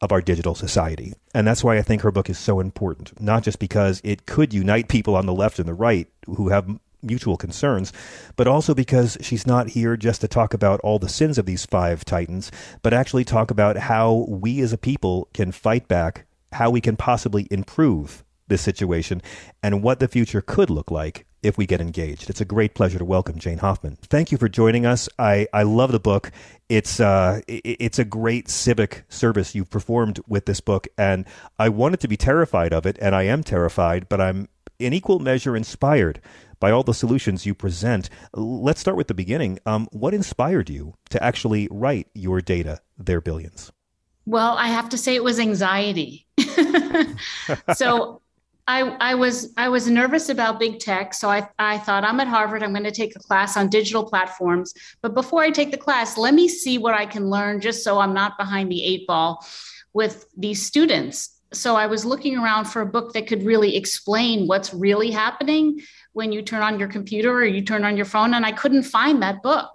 of 0.00 0.12
our 0.12 0.20
digital 0.20 0.54
society. 0.54 1.14
And 1.34 1.48
that's 1.48 1.64
why 1.64 1.78
I 1.78 1.82
think 1.82 2.02
her 2.02 2.12
book 2.12 2.30
is 2.30 2.38
so 2.38 2.60
important, 2.60 3.20
not 3.20 3.42
just 3.42 3.58
because 3.58 4.00
it 4.04 4.24
could 4.24 4.54
unite 4.54 4.86
people 4.86 5.16
on 5.16 5.26
the 5.26 5.34
left 5.34 5.58
and 5.58 5.68
the 5.68 5.74
right 5.74 6.06
who 6.26 6.50
have 6.50 6.78
mutual 7.02 7.36
concerns, 7.36 7.92
but 8.36 8.46
also 8.46 8.74
because 8.74 9.16
she's 9.20 9.46
not 9.46 9.70
here 9.70 9.96
just 9.96 10.20
to 10.20 10.28
talk 10.28 10.54
about 10.54 10.80
all 10.80 10.98
the 10.98 11.08
sins 11.08 11.38
of 11.38 11.46
these 11.46 11.66
five 11.66 12.04
titans, 12.04 12.50
but 12.82 12.94
actually 12.94 13.24
talk 13.24 13.50
about 13.50 13.76
how 13.76 14.26
we 14.28 14.60
as 14.60 14.72
a 14.72 14.78
people 14.78 15.28
can 15.32 15.52
fight 15.52 15.88
back, 15.88 16.26
how 16.52 16.70
we 16.70 16.80
can 16.80 16.96
possibly 16.96 17.46
improve 17.50 18.24
this 18.48 18.62
situation, 18.62 19.22
and 19.62 19.82
what 19.82 20.00
the 20.00 20.08
future 20.08 20.40
could 20.40 20.70
look 20.70 20.90
like 20.90 21.26
if 21.42 21.56
we 21.56 21.66
get 21.66 21.80
engaged. 21.80 22.28
It's 22.28 22.40
a 22.40 22.44
great 22.44 22.74
pleasure 22.74 22.98
to 22.98 23.04
welcome 23.04 23.38
Jane 23.38 23.58
Hoffman. 23.58 23.96
Thank 24.02 24.30
you 24.30 24.38
for 24.38 24.48
joining 24.48 24.84
us. 24.84 25.08
I, 25.18 25.46
I 25.52 25.62
love 25.62 25.92
the 25.92 26.00
book. 26.00 26.30
It's 26.68 27.00
uh, 27.00 27.40
it's 27.48 27.98
a 27.98 28.04
great 28.04 28.48
civic 28.48 29.04
service 29.08 29.54
you've 29.54 29.70
performed 29.70 30.20
with 30.28 30.46
this 30.46 30.60
book, 30.60 30.86
and 30.98 31.24
I 31.58 31.68
wanted 31.68 32.00
to 32.00 32.08
be 32.08 32.16
terrified 32.16 32.72
of 32.72 32.86
it, 32.86 32.98
and 33.00 33.14
I 33.14 33.22
am 33.22 33.42
terrified, 33.42 34.08
but 34.08 34.20
I'm 34.20 34.48
in 34.78 34.92
equal 34.92 35.18
measure 35.18 35.56
inspired 35.56 36.20
by 36.60 36.70
all 36.70 36.82
the 36.82 36.94
solutions 36.94 37.46
you 37.46 37.54
present. 37.54 38.10
Let's 38.34 38.80
start 38.80 38.96
with 38.96 39.08
the 39.08 39.14
beginning. 39.14 39.58
Um, 39.66 39.88
what 39.90 40.14
inspired 40.14 40.70
you 40.70 40.94
to 41.08 41.22
actually 41.22 41.66
write 41.70 42.08
your 42.14 42.40
data, 42.40 42.80
their 42.96 43.20
billions? 43.20 43.72
Well, 44.26 44.56
I 44.56 44.68
have 44.68 44.90
to 44.90 44.98
say 44.98 45.16
it 45.16 45.24
was 45.24 45.40
anxiety. 45.40 46.26
so 47.74 48.20
I, 48.68 48.82
I 49.00 49.14
was 49.14 49.52
I 49.56 49.68
was 49.68 49.88
nervous 49.88 50.28
about 50.28 50.60
big 50.60 50.78
tech, 50.78 51.14
so 51.14 51.28
I, 51.28 51.48
I 51.58 51.78
thought 51.78 52.04
I'm 52.04 52.20
at 52.20 52.28
Harvard. 52.28 52.62
I'm 52.62 52.72
going 52.72 52.84
to 52.84 52.92
take 52.92 53.16
a 53.16 53.18
class 53.18 53.56
on 53.56 53.68
digital 53.68 54.04
platforms. 54.04 54.72
But 55.02 55.14
before 55.14 55.42
I 55.42 55.50
take 55.50 55.72
the 55.72 55.76
class, 55.76 56.16
let 56.16 56.34
me 56.34 56.46
see 56.46 56.78
what 56.78 56.94
I 56.94 57.06
can 57.06 57.28
learn, 57.28 57.60
just 57.60 57.82
so 57.82 57.98
I'm 57.98 58.14
not 58.14 58.38
behind 58.38 58.70
the 58.70 58.84
eight 58.84 59.06
ball 59.08 59.44
with 59.92 60.26
these 60.36 60.64
students. 60.64 61.40
So 61.52 61.74
I 61.74 61.86
was 61.86 62.04
looking 62.04 62.38
around 62.38 62.66
for 62.66 62.80
a 62.82 62.86
book 62.86 63.12
that 63.14 63.26
could 63.26 63.42
really 63.42 63.74
explain 63.74 64.46
what's 64.46 64.72
really 64.72 65.10
happening 65.10 65.80
when 66.12 66.32
you 66.32 66.42
turn 66.42 66.62
on 66.62 66.78
your 66.78 66.88
computer 66.88 67.32
or 67.32 67.44
you 67.44 67.62
turn 67.62 67.84
on 67.84 67.96
your 67.96 68.06
phone, 68.06 68.34
and 68.34 68.44
I 68.44 68.52
couldn't 68.52 68.82
find 68.82 69.22
that 69.22 69.42
book. 69.42 69.70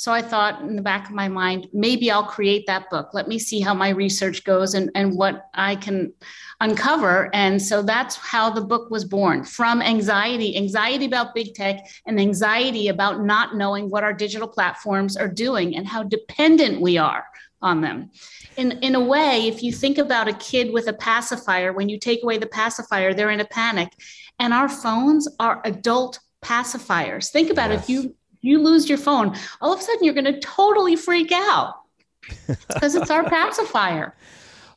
So 0.00 0.12
I 0.12 0.22
thought 0.22 0.62
in 0.62 0.76
the 0.76 0.82
back 0.82 1.10
of 1.10 1.14
my 1.14 1.28
mind, 1.28 1.68
maybe 1.74 2.10
I'll 2.10 2.24
create 2.24 2.66
that 2.66 2.88
book. 2.88 3.10
Let 3.12 3.28
me 3.28 3.38
see 3.38 3.60
how 3.60 3.74
my 3.74 3.90
research 3.90 4.44
goes 4.44 4.72
and, 4.72 4.90
and 4.94 5.14
what 5.14 5.50
I 5.52 5.76
can 5.76 6.14
uncover. 6.60 7.28
And 7.34 7.60
so 7.60 7.82
that's 7.82 8.16
how 8.16 8.48
the 8.48 8.62
book 8.62 8.90
was 8.90 9.04
born 9.04 9.44
from 9.44 9.82
anxiety, 9.82 10.56
anxiety 10.56 11.04
about 11.04 11.34
big 11.34 11.52
tech 11.52 11.80
and 12.06 12.18
anxiety 12.18 12.88
about 12.88 13.22
not 13.22 13.56
knowing 13.56 13.90
what 13.90 14.02
our 14.02 14.14
digital 14.14 14.48
platforms 14.48 15.18
are 15.18 15.28
doing 15.28 15.76
and 15.76 15.86
how 15.86 16.02
dependent 16.02 16.80
we 16.80 16.96
are 16.96 17.26
on 17.62 17.80
them. 17.80 18.10
In, 18.56 18.72
in 18.82 18.94
a 18.94 19.00
way, 19.00 19.46
if 19.48 19.62
you 19.62 19.72
think 19.72 19.98
about 19.98 20.28
a 20.28 20.32
kid 20.34 20.72
with 20.72 20.88
a 20.88 20.92
pacifier, 20.92 21.72
when 21.72 21.88
you 21.88 21.98
take 21.98 22.22
away 22.22 22.38
the 22.38 22.46
pacifier, 22.46 23.14
they're 23.14 23.30
in 23.30 23.40
a 23.40 23.44
panic. 23.44 23.92
And 24.38 24.52
our 24.54 24.68
phones 24.68 25.28
are 25.38 25.60
adult 25.64 26.18
pacifiers. 26.42 27.30
Think 27.30 27.50
about 27.50 27.70
yes. 27.70 27.80
it. 27.80 27.82
If 27.82 27.88
you 27.90 28.16
you 28.42 28.58
lose 28.58 28.88
your 28.88 28.96
phone, 28.96 29.36
all 29.60 29.74
of 29.74 29.80
a 29.80 29.82
sudden 29.82 30.02
you're 30.02 30.14
going 30.14 30.24
to 30.24 30.40
totally 30.40 30.96
freak 30.96 31.30
out 31.30 31.74
because 32.46 32.94
it's 32.94 33.10
our 33.10 33.28
pacifier. 33.28 34.14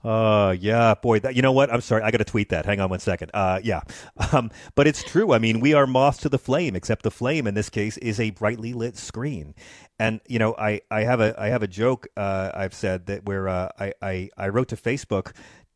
Uh, 0.03 0.55
yeah, 0.60 0.95
boy, 0.95 1.19
that, 1.19 1.36
you 1.36 1.41
know 1.41 1.53
what? 1.53 1.72
I'm 1.72 1.79
sorry. 1.81 2.01
I 2.01 2.12
got 2.12 2.17
to 2.17 2.25
tweet 2.25 2.50
that. 2.50 2.65
Hang 2.65 2.81
on 2.81 2.89
one 2.89 3.00
second. 3.00 3.31
Uh, 3.33 3.60
yeah. 3.63 3.81
Um, 4.33 4.50
but 4.74 4.88
it's 4.88 5.03
true. 5.03 5.31
I 5.31 5.38
mean, 5.38 5.60
we 5.60 5.74
are 5.74 5.86
moths 5.86 6.19
to 6.19 6.29
the 6.29 6.39
flame, 6.39 6.75
except 6.75 7.03
the 7.03 7.12
flame 7.12 7.45
in 7.45 7.53
this 7.53 7.69
case 7.69 7.98
is 7.98 8.19
a 8.19 8.31
brightly 8.31 8.74
lit 8.74 8.98
screen. 8.98 9.53
And, 10.00 10.22
you 10.27 10.39
know, 10.39 10.55
I, 10.57 10.81
I 10.89 11.01
have 11.03 11.19
a, 11.19 11.39
I 11.39 11.50
have 11.50 11.62
a 11.62 11.67
joke, 11.67 12.07
uh, 12.17 12.51
I've 12.53 12.74
said 12.74 13.05
that 13.07 13.25
where, 13.25 13.48
uh, 13.48 13.69
I, 13.79 13.93
I, 14.01 14.29
I 14.38 14.48
wrote 14.48 14.69
to 14.69 14.75
Facebook 14.75 15.33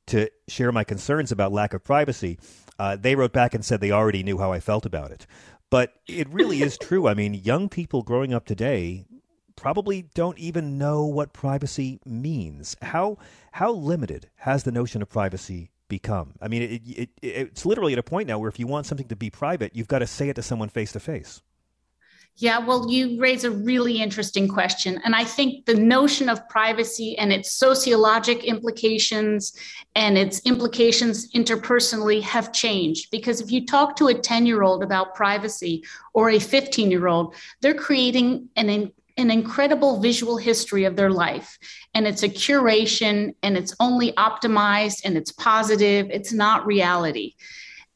to 0.08 0.30
share 0.48 0.72
my 0.72 0.84
concerns 0.84 1.32
about 1.32 1.52
lack 1.52 1.74
of 1.74 1.84
privacy. 1.84 2.40
Uh, 2.80 2.96
they 2.96 3.16
wrote 3.16 3.34
back 3.34 3.54
and 3.54 3.64
said 3.64 3.80
they 3.80 3.92
already 3.92 4.24
knew 4.24 4.40
how 4.40 4.52
I 4.52 4.60
felt 4.60 4.86
about 4.86 5.12
it. 5.12 5.28
But 5.70 5.94
it 6.08 6.28
really 6.30 6.62
is 6.64 6.78
true. 6.82 7.08
I 7.08 7.14
mean, 7.14 7.34
young 7.34 7.70
people 7.70 8.02
growing 8.02 8.34
up 8.34 8.46
today 8.46 9.06
probably 9.58 10.04
don't 10.14 10.38
even 10.40 10.78
know 10.78 11.04
what 11.04 11.34
privacy 11.34 12.00
means. 12.06 12.78
How 12.82 13.18
how 13.52 13.74
limited 13.74 14.30
has 14.38 14.64
the 14.64 14.72
notion 14.72 15.02
of 15.02 15.10
privacy 15.10 15.72
become? 15.90 16.36
I 16.42 16.48
mean, 16.48 16.62
it, 16.62 16.82
it, 16.86 17.10
it's 17.22 17.66
literally 17.66 17.92
at 17.92 18.00
a 18.00 18.04
point 18.04 18.30
now 18.30 18.40
where 18.40 18.48
if 18.48 18.60
you 18.60 18.68
want 18.68 18.86
something 18.86 19.10
to 19.10 19.16
be 19.18 19.30
private, 19.30 19.76
you've 19.76 19.90
got 19.90 20.00
to 20.00 20.08
say 20.08 20.30
it 20.30 20.36
to 20.36 20.42
someone 20.42 20.70
face 20.70 20.94
to 20.94 21.02
face. 21.02 21.42
Yeah, 22.40 22.60
well, 22.60 22.88
you 22.88 23.20
raise 23.20 23.46
a 23.46 23.52
really 23.52 24.00
interesting 24.00 24.48
question. 24.48 25.02
And 25.04 25.16
I 25.16 25.24
think 25.24 25.66
the 25.66 25.74
notion 25.74 26.30
of 26.30 26.48
privacy 26.50 27.18
and 27.18 27.34
its 27.34 27.52
sociologic 27.52 28.44
implications 28.44 29.54
and 29.96 30.20
its 30.20 30.40
implications 30.46 31.32
interpersonally 31.32 32.22
have 32.22 32.54
changed. 32.54 33.10
Because 33.10 33.42
if 33.42 33.52
you 33.52 33.66
talk 33.66 33.96
to 33.96 34.10
a 34.10 34.14
10 34.14 34.46
year 34.46 34.62
old 34.62 34.84
about 34.84 35.16
privacy 35.16 35.84
or 36.14 36.30
a 36.30 36.38
15 36.38 36.92
year 36.92 37.08
old, 37.08 37.34
they're 37.62 37.74
creating 37.74 38.50
an, 38.56 38.92
an 39.18 39.32
incredible 39.32 40.00
visual 40.00 40.38
history 40.38 40.86
of 40.86 40.96
their 40.96 41.10
life. 41.10 41.58
And 41.94 42.08
it's 42.08 42.24
a 42.24 42.30
curation 42.30 43.34
and 43.44 43.58
it's 43.58 43.76
only 43.80 44.12
optimized 44.14 45.02
and 45.04 45.18
it's 45.18 45.32
positive, 45.32 46.08
it's 46.12 46.32
not 46.32 46.66
reality. 46.66 47.34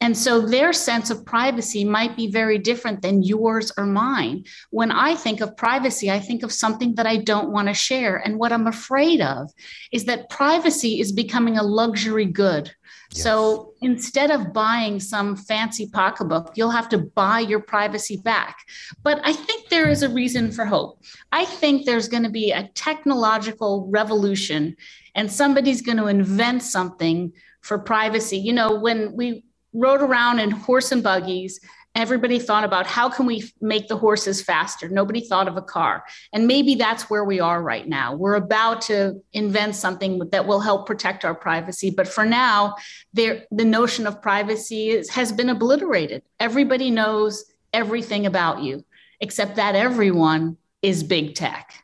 And 0.02 0.18
so 0.18 0.42
their 0.42 0.74
sense 0.74 1.12
of 1.12 1.24
privacy 1.26 1.86
might 1.86 2.18
be 2.18 2.32
very 2.32 2.58
different 2.58 3.04
than 3.04 3.22
yours 3.22 3.72
or 3.78 3.86
mine. 3.86 4.46
When 4.72 4.92
I 4.92 5.14
think 5.14 5.42
of 5.42 5.56
privacy, 5.56 6.10
I 6.10 6.20
think 6.20 6.42
of 6.42 6.52
something 6.52 6.96
that 6.96 7.06
I 7.06 7.18
don't 7.18 7.52
want 7.52 7.68
to 7.68 7.76
share. 7.76 8.18
And 8.18 8.40
what 8.40 8.52
I'm 8.52 8.66
afraid 8.66 9.22
of 9.22 9.52
is 9.92 10.06
that 10.06 10.30
privacy 10.32 11.00
is 11.00 11.12
becoming 11.12 11.60
a 11.60 11.64
luxury 11.64 12.26
good. 12.26 12.74
So 13.14 13.74
instead 13.82 14.32
of 14.32 14.54
buying 14.54 15.00
some 15.00 15.36
fancy 15.36 15.88
pocketbook, 15.88 16.54
you'll 16.56 16.72
have 16.72 16.88
to 16.90 16.98
buy 16.98 17.40
your 17.40 17.60
privacy 17.60 18.18
back. 18.18 18.60
But 19.04 19.20
I 19.24 19.34
think 19.34 19.70
there 19.70 19.90
is 19.90 20.02
a 20.02 20.10
reason 20.10 20.52
for 20.52 20.66
hope. 20.66 21.02
I 21.32 21.46
think 21.46 21.86
there's 21.86 22.08
going 22.08 22.24
to 22.24 22.30
be 22.30 22.52
a 22.52 22.70
technological 22.74 23.88
revolution 23.92 24.78
and 25.16 25.32
somebody's 25.32 25.82
going 25.82 25.98
to 25.98 26.08
invent 26.08 26.64
something 26.64 27.34
for 27.62 27.80
privacy. 27.80 28.38
You 28.38 28.54
know, 28.54 28.80
when 28.80 29.14
we 29.16 29.44
rode 29.74 30.02
around 30.02 30.40
in 30.40 30.52
horse 30.52 30.92
and 30.92 31.04
buggies 31.04 31.60
everybody 31.94 32.40
thought 32.40 32.64
about 32.64 32.88
how 32.88 33.10
can 33.10 33.26
we 33.26 33.52
make 33.60 33.88
the 33.88 33.98
horses 33.98 34.42
faster? 34.42 34.88
Nobody 34.88 35.22
thought 35.22 35.48
of 35.48 35.58
a 35.58 35.62
car. 35.62 36.04
And 36.32 36.48
maybe 36.48 36.76
that's 36.76 37.10
where 37.10 37.26
we 37.26 37.40
are 37.40 37.62
right 37.62 37.88
now. 37.88 38.16
We're 38.16 38.36
about 38.36 38.82
to 38.84 39.22
invent 39.34 39.76
something 39.76 40.20
that 40.32 40.48
will 40.48 40.62
help 40.62 40.88
protect 40.88 41.26
our 41.26 41.36
privacy. 41.36 41.90
But 41.90 42.08
for 42.08 42.26
now 42.26 42.76
the 43.14 43.46
notion 43.52 44.08
of 44.08 44.22
privacy 44.22 44.90
is, 44.90 45.10
has 45.10 45.32
been 45.32 45.50
obliterated. 45.50 46.24
Everybody 46.40 46.92
knows 46.92 47.46
everything 47.74 48.26
about 48.26 48.62
you 48.62 48.86
except 49.20 49.58
that 49.58 49.76
everyone 49.76 50.58
is 50.82 51.04
big 51.04 51.36
tech 51.36 51.81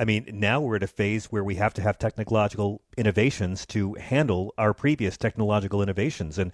I 0.00 0.06
mean, 0.06 0.26
now 0.32 0.62
we're 0.62 0.76
at 0.76 0.82
a 0.82 0.86
phase 0.86 1.26
where 1.26 1.44
we 1.44 1.56
have 1.56 1.74
to 1.74 1.82
have 1.82 1.98
technological 1.98 2.80
innovations 2.96 3.66
to 3.66 3.92
handle 4.00 4.54
our 4.56 4.72
previous 4.72 5.18
technological 5.18 5.82
innovations. 5.82 6.38
And 6.38 6.52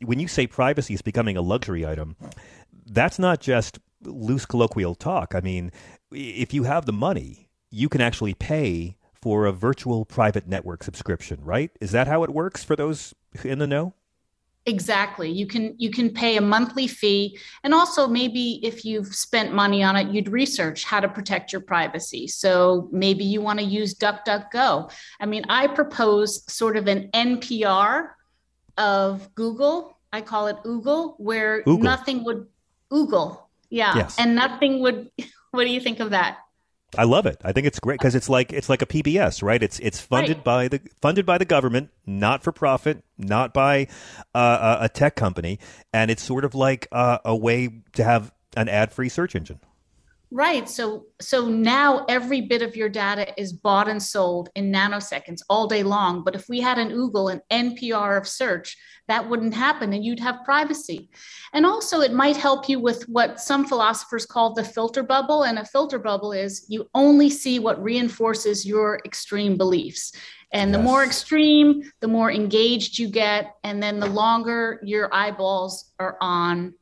when 0.00 0.20
you 0.20 0.28
say 0.28 0.46
privacy 0.46 0.94
is 0.94 1.02
becoming 1.02 1.36
a 1.36 1.42
luxury 1.42 1.84
item, 1.84 2.14
that's 2.86 3.18
not 3.18 3.40
just 3.40 3.80
loose 4.04 4.46
colloquial 4.46 4.94
talk. 4.94 5.34
I 5.34 5.40
mean, 5.40 5.72
if 6.12 6.54
you 6.54 6.62
have 6.62 6.86
the 6.86 6.92
money, 6.92 7.48
you 7.72 7.88
can 7.88 8.00
actually 8.00 8.34
pay 8.34 8.96
for 9.12 9.46
a 9.46 9.52
virtual 9.52 10.04
private 10.04 10.46
network 10.46 10.84
subscription, 10.84 11.40
right? 11.42 11.72
Is 11.80 11.90
that 11.90 12.06
how 12.06 12.22
it 12.22 12.30
works 12.30 12.62
for 12.62 12.76
those 12.76 13.14
in 13.42 13.58
the 13.58 13.66
know? 13.66 13.94
Exactly. 14.68 15.30
You 15.30 15.46
can 15.46 15.76
you 15.78 15.90
can 15.90 16.10
pay 16.10 16.36
a 16.36 16.40
monthly 16.40 16.88
fee 16.88 17.38
and 17.62 17.72
also 17.72 18.08
maybe 18.08 18.58
if 18.64 18.84
you've 18.84 19.14
spent 19.14 19.54
money 19.54 19.84
on 19.84 19.94
it 19.94 20.08
you'd 20.08 20.28
research 20.28 20.84
how 20.84 20.98
to 20.98 21.08
protect 21.08 21.52
your 21.52 21.60
privacy. 21.60 22.26
So 22.26 22.88
maybe 22.90 23.22
you 23.24 23.40
want 23.40 23.60
to 23.60 23.64
use 23.64 23.94
DuckDuckGo. 23.94 24.90
I 25.20 25.26
mean, 25.26 25.44
I 25.48 25.68
propose 25.68 26.52
sort 26.52 26.76
of 26.76 26.88
an 26.88 27.10
NPR 27.14 28.08
of 28.76 29.32
Google. 29.36 29.96
I 30.12 30.20
call 30.20 30.48
it 30.48 30.56
Oogle 30.64 31.14
where 31.18 31.62
Oogle. 31.62 31.82
nothing 31.82 32.24
would 32.24 32.48
Oogle. 32.92 33.42
Yeah. 33.70 33.94
Yes. 33.96 34.16
And 34.18 34.34
nothing 34.34 34.80
would 34.80 35.10
what 35.52 35.62
do 35.62 35.70
you 35.70 35.80
think 35.80 36.00
of 36.00 36.10
that? 36.10 36.38
I 36.98 37.04
love 37.04 37.26
it. 37.26 37.40
I 37.44 37.52
think 37.52 37.66
it's 37.66 37.78
great 37.78 37.98
because 37.98 38.14
it's 38.14 38.28
like 38.28 38.52
it's 38.52 38.68
like 38.68 38.82
a 38.82 38.86
PBS, 38.86 39.42
right? 39.42 39.62
It's 39.62 39.78
it's 39.80 40.00
funded 40.00 40.38
right. 40.38 40.44
by 40.44 40.68
the 40.68 40.80
funded 41.00 41.26
by 41.26 41.38
the 41.38 41.44
government, 41.44 41.90
not 42.06 42.42
for 42.42 42.52
profit, 42.52 43.02
not 43.18 43.52
by 43.52 43.88
uh, 44.34 44.78
a 44.80 44.88
tech 44.88 45.16
company, 45.16 45.58
and 45.92 46.10
it's 46.10 46.22
sort 46.22 46.44
of 46.44 46.54
like 46.54 46.88
uh, 46.92 47.18
a 47.24 47.34
way 47.34 47.82
to 47.94 48.04
have 48.04 48.32
an 48.56 48.68
ad-free 48.68 49.08
search 49.08 49.34
engine. 49.34 49.60
Right. 50.32 50.68
So 50.68 51.06
so 51.20 51.48
now 51.48 52.04
every 52.08 52.40
bit 52.40 52.60
of 52.60 52.74
your 52.74 52.88
data 52.88 53.32
is 53.40 53.52
bought 53.52 53.88
and 53.88 54.02
sold 54.02 54.48
in 54.56 54.72
nanoseconds 54.72 55.40
all 55.48 55.68
day 55.68 55.84
long. 55.84 56.24
But 56.24 56.34
if 56.34 56.48
we 56.48 56.60
had 56.60 56.78
an 56.78 56.90
Oogle, 56.90 57.32
an 57.32 57.42
NPR 57.50 58.18
of 58.18 58.26
search, 58.26 58.76
that 59.06 59.28
wouldn't 59.28 59.54
happen 59.54 59.92
and 59.92 60.04
you'd 60.04 60.18
have 60.18 60.44
privacy. 60.44 61.10
And 61.52 61.64
also 61.64 62.00
it 62.00 62.12
might 62.12 62.36
help 62.36 62.68
you 62.68 62.80
with 62.80 63.04
what 63.08 63.38
some 63.38 63.66
philosophers 63.66 64.26
call 64.26 64.52
the 64.52 64.64
filter 64.64 65.04
bubble. 65.04 65.44
And 65.44 65.60
a 65.60 65.64
filter 65.64 66.00
bubble 66.00 66.32
is 66.32 66.66
you 66.68 66.88
only 66.92 67.30
see 67.30 67.60
what 67.60 67.80
reinforces 67.80 68.66
your 68.66 69.00
extreme 69.04 69.56
beliefs. 69.56 70.12
And 70.52 70.74
the 70.74 70.78
yes. 70.78 70.84
more 70.84 71.04
extreme, 71.04 71.82
the 72.00 72.08
more 72.08 72.32
engaged 72.32 72.98
you 72.98 73.08
get. 73.08 73.54
And 73.62 73.80
then 73.80 74.00
the 74.00 74.08
longer 74.08 74.80
your 74.82 75.12
eyeballs 75.14 75.92
are 76.00 76.18
on 76.20 76.74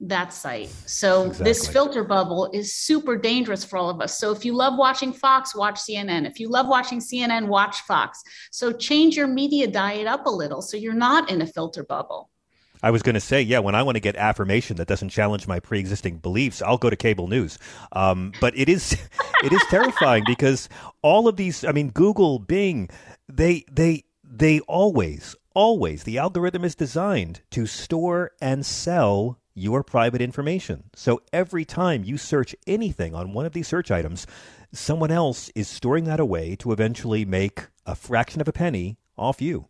that 0.00 0.32
site. 0.32 0.68
So 0.86 1.22
exactly. 1.22 1.44
this 1.44 1.68
filter 1.68 2.04
bubble 2.04 2.50
is 2.52 2.74
super 2.74 3.16
dangerous 3.16 3.64
for 3.64 3.76
all 3.76 3.90
of 3.90 4.00
us. 4.00 4.18
So 4.18 4.30
if 4.30 4.44
you 4.44 4.54
love 4.54 4.78
watching 4.78 5.12
Fox, 5.12 5.54
watch 5.54 5.76
CNN. 5.76 6.26
If 6.26 6.38
you 6.38 6.48
love 6.48 6.68
watching 6.68 7.00
CNN, 7.00 7.48
watch 7.48 7.80
Fox. 7.82 8.22
So 8.52 8.72
change 8.72 9.16
your 9.16 9.26
media 9.26 9.66
diet 9.66 10.06
up 10.06 10.26
a 10.26 10.30
little 10.30 10.62
so 10.62 10.76
you're 10.76 10.94
not 10.94 11.30
in 11.30 11.42
a 11.42 11.46
filter 11.46 11.82
bubble. 11.82 12.30
I 12.80 12.92
was 12.92 13.02
going 13.02 13.14
to 13.14 13.20
say, 13.20 13.42
yeah, 13.42 13.58
when 13.58 13.74
I 13.74 13.82
want 13.82 13.96
to 13.96 14.00
get 14.00 14.14
affirmation 14.14 14.76
that 14.76 14.86
doesn't 14.86 15.08
challenge 15.08 15.48
my 15.48 15.58
pre-existing 15.58 16.18
beliefs, 16.18 16.62
I'll 16.62 16.78
go 16.78 16.90
to 16.90 16.96
cable 16.96 17.26
news. 17.26 17.58
Um, 17.90 18.32
but 18.40 18.56
it 18.56 18.68
is, 18.68 18.92
it 19.44 19.52
is 19.52 19.62
terrifying 19.68 20.22
because 20.26 20.68
all 21.02 21.26
of 21.26 21.36
these, 21.36 21.64
I 21.64 21.72
mean, 21.72 21.90
Google, 21.90 22.38
Bing, 22.38 22.88
they, 23.28 23.64
they, 23.70 24.04
they 24.22 24.60
always, 24.60 25.34
always, 25.54 26.04
the 26.04 26.18
algorithm 26.18 26.64
is 26.64 26.76
designed 26.76 27.40
to 27.50 27.66
store 27.66 28.30
and 28.40 28.64
sell 28.64 29.40
your 29.58 29.82
private 29.82 30.20
information. 30.20 30.84
So 30.94 31.20
every 31.32 31.64
time 31.64 32.04
you 32.04 32.16
search 32.16 32.54
anything 32.66 33.14
on 33.14 33.32
one 33.32 33.46
of 33.46 33.52
these 33.52 33.68
search 33.68 33.90
items, 33.90 34.26
someone 34.72 35.10
else 35.10 35.50
is 35.54 35.68
storing 35.68 36.04
that 36.04 36.20
away 36.20 36.56
to 36.56 36.72
eventually 36.72 37.24
make 37.24 37.66
a 37.84 37.94
fraction 37.94 38.40
of 38.40 38.48
a 38.48 38.52
penny 38.52 38.98
off 39.16 39.42
you. 39.42 39.68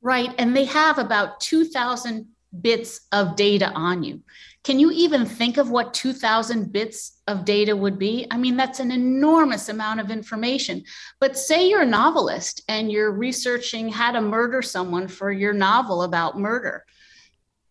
Right. 0.00 0.34
And 0.38 0.56
they 0.56 0.64
have 0.64 0.98
about 0.98 1.40
2,000 1.40 2.26
bits 2.60 3.00
of 3.12 3.36
data 3.36 3.70
on 3.74 4.02
you. 4.02 4.20
Can 4.64 4.78
you 4.78 4.90
even 4.92 5.26
think 5.26 5.56
of 5.56 5.70
what 5.70 5.94
2,000 5.94 6.72
bits 6.72 7.20
of 7.26 7.44
data 7.44 7.74
would 7.74 7.98
be? 7.98 8.26
I 8.30 8.36
mean, 8.36 8.56
that's 8.56 8.78
an 8.78 8.90
enormous 8.90 9.68
amount 9.68 10.00
of 10.00 10.10
information. 10.10 10.84
But 11.18 11.38
say 11.38 11.68
you're 11.68 11.82
a 11.82 11.86
novelist 11.86 12.62
and 12.68 12.92
you're 12.92 13.10
researching 13.10 13.88
how 13.88 14.12
to 14.12 14.20
murder 14.20 14.62
someone 14.62 15.08
for 15.08 15.32
your 15.32 15.52
novel 15.52 16.02
about 16.02 16.38
murder 16.38 16.84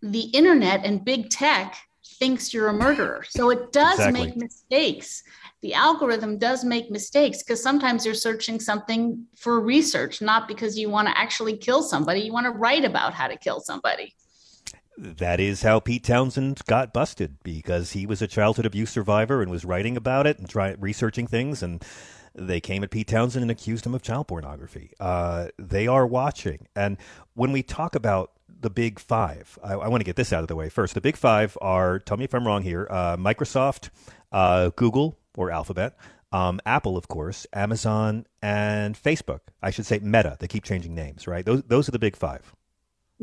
the 0.02 0.22
internet 0.34 0.86
and 0.86 1.04
big 1.04 1.30
tech 1.30 1.78
thinks 2.22 2.54
you're 2.54 2.68
a 2.68 2.74
murderer. 2.74 3.24
So 3.28 3.50
it 3.50 3.72
does 3.72 3.96
exactly. 3.96 4.28
make 4.28 4.38
mistakes. 4.38 5.24
The 5.62 5.74
algorithm 5.74 6.38
does 6.38 6.64
make 6.64 6.90
mistakes 6.90 7.44
because 7.44 7.62
sometimes 7.62 8.06
you're 8.06 8.16
searching 8.16 8.60
something 8.60 9.26
for 9.36 9.60
research, 9.60 10.22
not 10.22 10.48
because 10.48 10.78
you 10.78 10.90
want 10.90 11.08
to 11.08 11.18
actually 11.18 11.58
kill 11.58 11.84
somebody. 11.84 12.22
You 12.22 12.34
want 12.34 12.46
to 12.46 12.52
write 12.52 12.86
about 12.86 13.14
how 13.14 13.28
to 13.28 13.38
kill 13.38 13.60
somebody. 13.60 14.16
That 14.98 15.40
is 15.40 15.64
how 15.64 15.80
Pete 15.80 16.04
Townshend 16.04 16.62
got 16.68 16.94
busted 16.94 17.38
because 17.44 17.94
he 17.94 18.06
was 18.06 18.22
a 18.22 18.28
childhood 18.28 18.66
abuse 18.66 18.92
survivor 18.92 19.42
and 19.42 19.50
was 19.50 19.66
writing 19.66 19.98
about 19.98 20.28
it 20.28 20.38
and 20.38 20.50
try, 20.50 20.76
researching 20.80 21.28
things 21.28 21.64
and 21.64 21.84
they 22.34 22.62
came 22.62 22.84
at 22.84 22.92
Pete 22.92 23.08
Townshend 23.08 23.42
and 23.42 23.52
accused 23.52 23.86
him 23.86 23.94
of 23.94 24.02
child 24.02 24.28
pornography. 24.28 24.92
Uh, 25.00 25.48
they 25.58 25.88
are 25.88 26.06
watching. 26.06 26.68
And 26.76 26.98
when 27.34 27.52
we 27.52 27.62
talk 27.64 27.96
about 27.96 28.32
the 28.62 28.70
big 28.70 29.00
five. 29.00 29.58
I, 29.64 29.74
I 29.74 29.88
want 29.88 30.02
to 30.02 30.06
get 30.06 30.16
this 30.16 30.32
out 30.34 30.42
of 30.42 30.48
the 30.48 30.56
way 30.56 30.70
first. 30.70 30.94
The 30.94 31.02
big 31.02 31.18
five 31.18 31.58
are, 31.62 32.00
tell 32.00 32.18
me 32.18 32.26
if 32.26 32.34
I'm 32.34 32.46
wrong 32.46 32.64
here, 32.64 32.88
uh, 32.90 33.18
Microsoft, 33.18 33.90
uh, 34.32 34.70
Google 34.76 35.18
or 35.36 35.52
Alphabet, 35.52 35.98
um, 36.32 36.60
Apple, 36.66 36.98
of 36.98 37.08
course, 37.08 37.46
Amazon, 37.54 38.26
and 38.42 38.96
Facebook. 38.96 39.42
I 39.62 39.72
should 39.72 39.86
say 39.86 40.00
Meta. 40.00 40.38
They 40.40 40.48
keep 40.48 40.64
changing 40.64 40.96
names, 40.96 41.28
right? 41.28 41.46
Those, 41.46 41.64
those 41.64 41.88
are 41.88 41.92
the 41.92 42.00
big 42.00 42.16
five. 42.16 42.54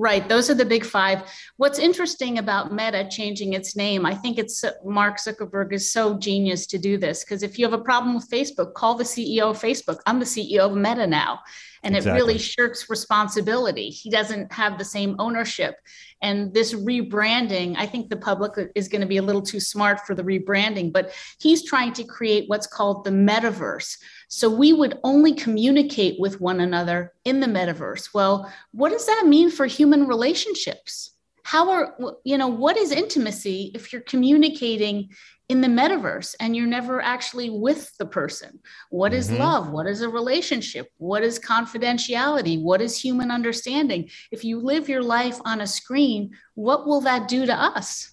Right. 0.01 0.29
Those 0.29 0.49
are 0.49 0.55
the 0.55 0.65
big 0.65 0.85
five. 0.85 1.25
What's 1.57 1.81
interesting 1.81 2.39
about 2.39 2.73
Meta 2.73 3.09
changing 3.11 3.55
its 3.55 3.75
name, 3.75 4.07
I 4.07 4.15
think 4.15 4.39
it's 4.39 4.65
Mark 4.85 5.19
Zuckerberg 5.19 5.73
is 5.73 5.91
so 5.91 6.17
genius 6.17 6.69
to 6.69 6.79
do 6.79 6.99
this 6.99 7.25
because 7.25 7.43
if 7.43 7.59
you 7.59 7.65
have 7.65 7.73
a 7.73 7.83
problem 7.83 8.15
with 8.15 8.31
Facebook, 8.31 8.75
call 8.75 8.95
the 8.95 9.03
CEO 9.03 9.51
of 9.51 9.61
Facebook. 9.61 9.99
I'm 10.07 10.21
the 10.21 10.25
CEO 10.25 10.61
of 10.61 10.77
Meta 10.77 11.05
now 11.05 11.41
and 11.83 11.97
exactly. 11.97 12.19
it 12.19 12.23
really 12.23 12.39
shirks 12.39 12.91
responsibility. 12.91 13.91
He 13.91 14.11
doesn't 14.11 14.53
have 14.53 14.79
the 14.79 14.85
same 14.85 15.17
ownership. 15.19 15.77
And 16.23 16.53
this 16.53 16.75
rebranding, 16.75 17.77
I 17.77 17.87
think 17.87 18.09
the 18.09 18.17
public 18.17 18.53
is 18.75 18.89
going 18.89 19.01
to 19.01 19.07
be 19.07 19.19
a 19.19 19.23
little 19.23 19.43
too 19.43 19.61
smart 19.61 20.01
for 20.07 20.15
the 20.15 20.25
rebranding, 20.25 20.93
but 20.93 21.13
he's 21.39 21.65
trying 21.65 21.93
to 21.95 22.05
create 22.05 22.49
what's 22.49 22.67
called 22.67 23.05
the 23.05 23.11
metaverse. 23.11 23.97
So 24.29 24.51
we 24.51 24.73
would 24.73 24.99
only 25.05 25.33
communicate 25.33 26.21
with 26.21 26.41
one 26.41 26.61
another 26.61 27.15
in 27.25 27.41
the 27.41 27.47
metaverse. 27.47 28.13
Well, 28.13 28.53
what 28.73 28.91
does 28.91 29.07
that 29.07 29.27
mean 29.27 29.51
for 29.51 29.67
human 29.67 30.07
relationships? 30.07 31.13
How 31.45 31.71
are, 31.71 31.97
you 32.25 32.37
know, 32.37 32.49
what 32.49 32.77
is 32.77 32.93
intimacy 32.93 33.73
if 33.75 33.91
you're 33.91 34.03
communicating 34.03 35.09
in 35.49 35.63
the 35.63 35.69
metaverse 35.69 36.35
and 36.41 36.55
you're 36.55 36.67
never 36.67 37.01
actually 37.01 37.49
with 37.49 37.97
the 37.97 38.07
person. 38.07 38.61
What 38.91 39.15
is 39.15 39.29
mm-hmm. 39.29 39.41
love? 39.41 39.71
What 39.71 39.87
is 39.87 40.03
a 40.03 40.09
relationship? 40.09 40.91
What 40.99 41.23
is 41.23 41.39
confidentiality? 41.39 42.61
What 42.61 42.83
is 42.83 43.01
human 43.01 43.31
understanding? 43.31 44.11
If 44.31 44.45
you 44.45 44.61
live 44.61 44.89
your 44.89 45.03
life 45.03 45.39
on 45.45 45.61
a 45.61 45.67
screen, 45.67 46.37
what 46.55 46.87
will 46.87 47.01
that 47.03 47.29
do 47.29 47.47
to 47.47 47.55
us? 47.55 48.13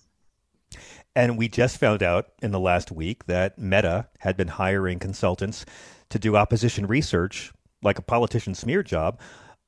And 1.15 1.37
we 1.37 1.47
just 1.47 1.77
found 1.77 2.03
out 2.03 2.27
in 2.41 2.51
the 2.51 2.59
last 2.59 2.91
week 2.91 3.25
that 3.25 3.57
Meta 3.57 4.07
had 4.19 4.35
been 4.35 4.49
hiring 4.49 4.99
consultants 4.99 5.65
to 6.09 6.19
do 6.19 6.35
opposition 6.35 6.85
research, 6.87 7.51
like 7.81 7.99
a 7.99 8.03
politician 8.03 8.55
smear 8.55 8.83
job, 8.83 9.19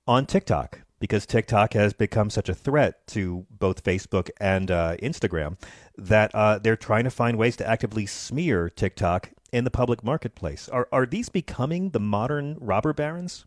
on 0.07 0.25
TikTok 0.25 0.81
because 0.99 1.25
TikTok 1.25 1.73
has 1.73 1.93
become 1.93 2.29
such 2.29 2.49
a 2.49 2.53
threat 2.53 3.05
to 3.07 3.45
both 3.51 3.83
Facebook 3.83 4.29
and 4.39 4.71
uh, 4.71 4.95
Instagram 4.97 5.57
that 5.97 6.33
uh, 6.33 6.59
they're 6.59 6.75
trying 6.75 7.03
to 7.03 7.09
find 7.09 7.37
ways 7.37 7.55
to 7.57 7.67
actively 7.67 8.05
smear 8.05 8.69
TikTok 8.69 9.31
in 9.51 9.63
the 9.63 9.71
public 9.71 10.03
marketplace. 10.03 10.67
Are 10.69 10.87
are 10.91 11.05
these 11.05 11.29
becoming 11.29 11.91
the 11.91 11.99
modern 11.99 12.57
robber 12.59 12.93
barons? 12.93 13.45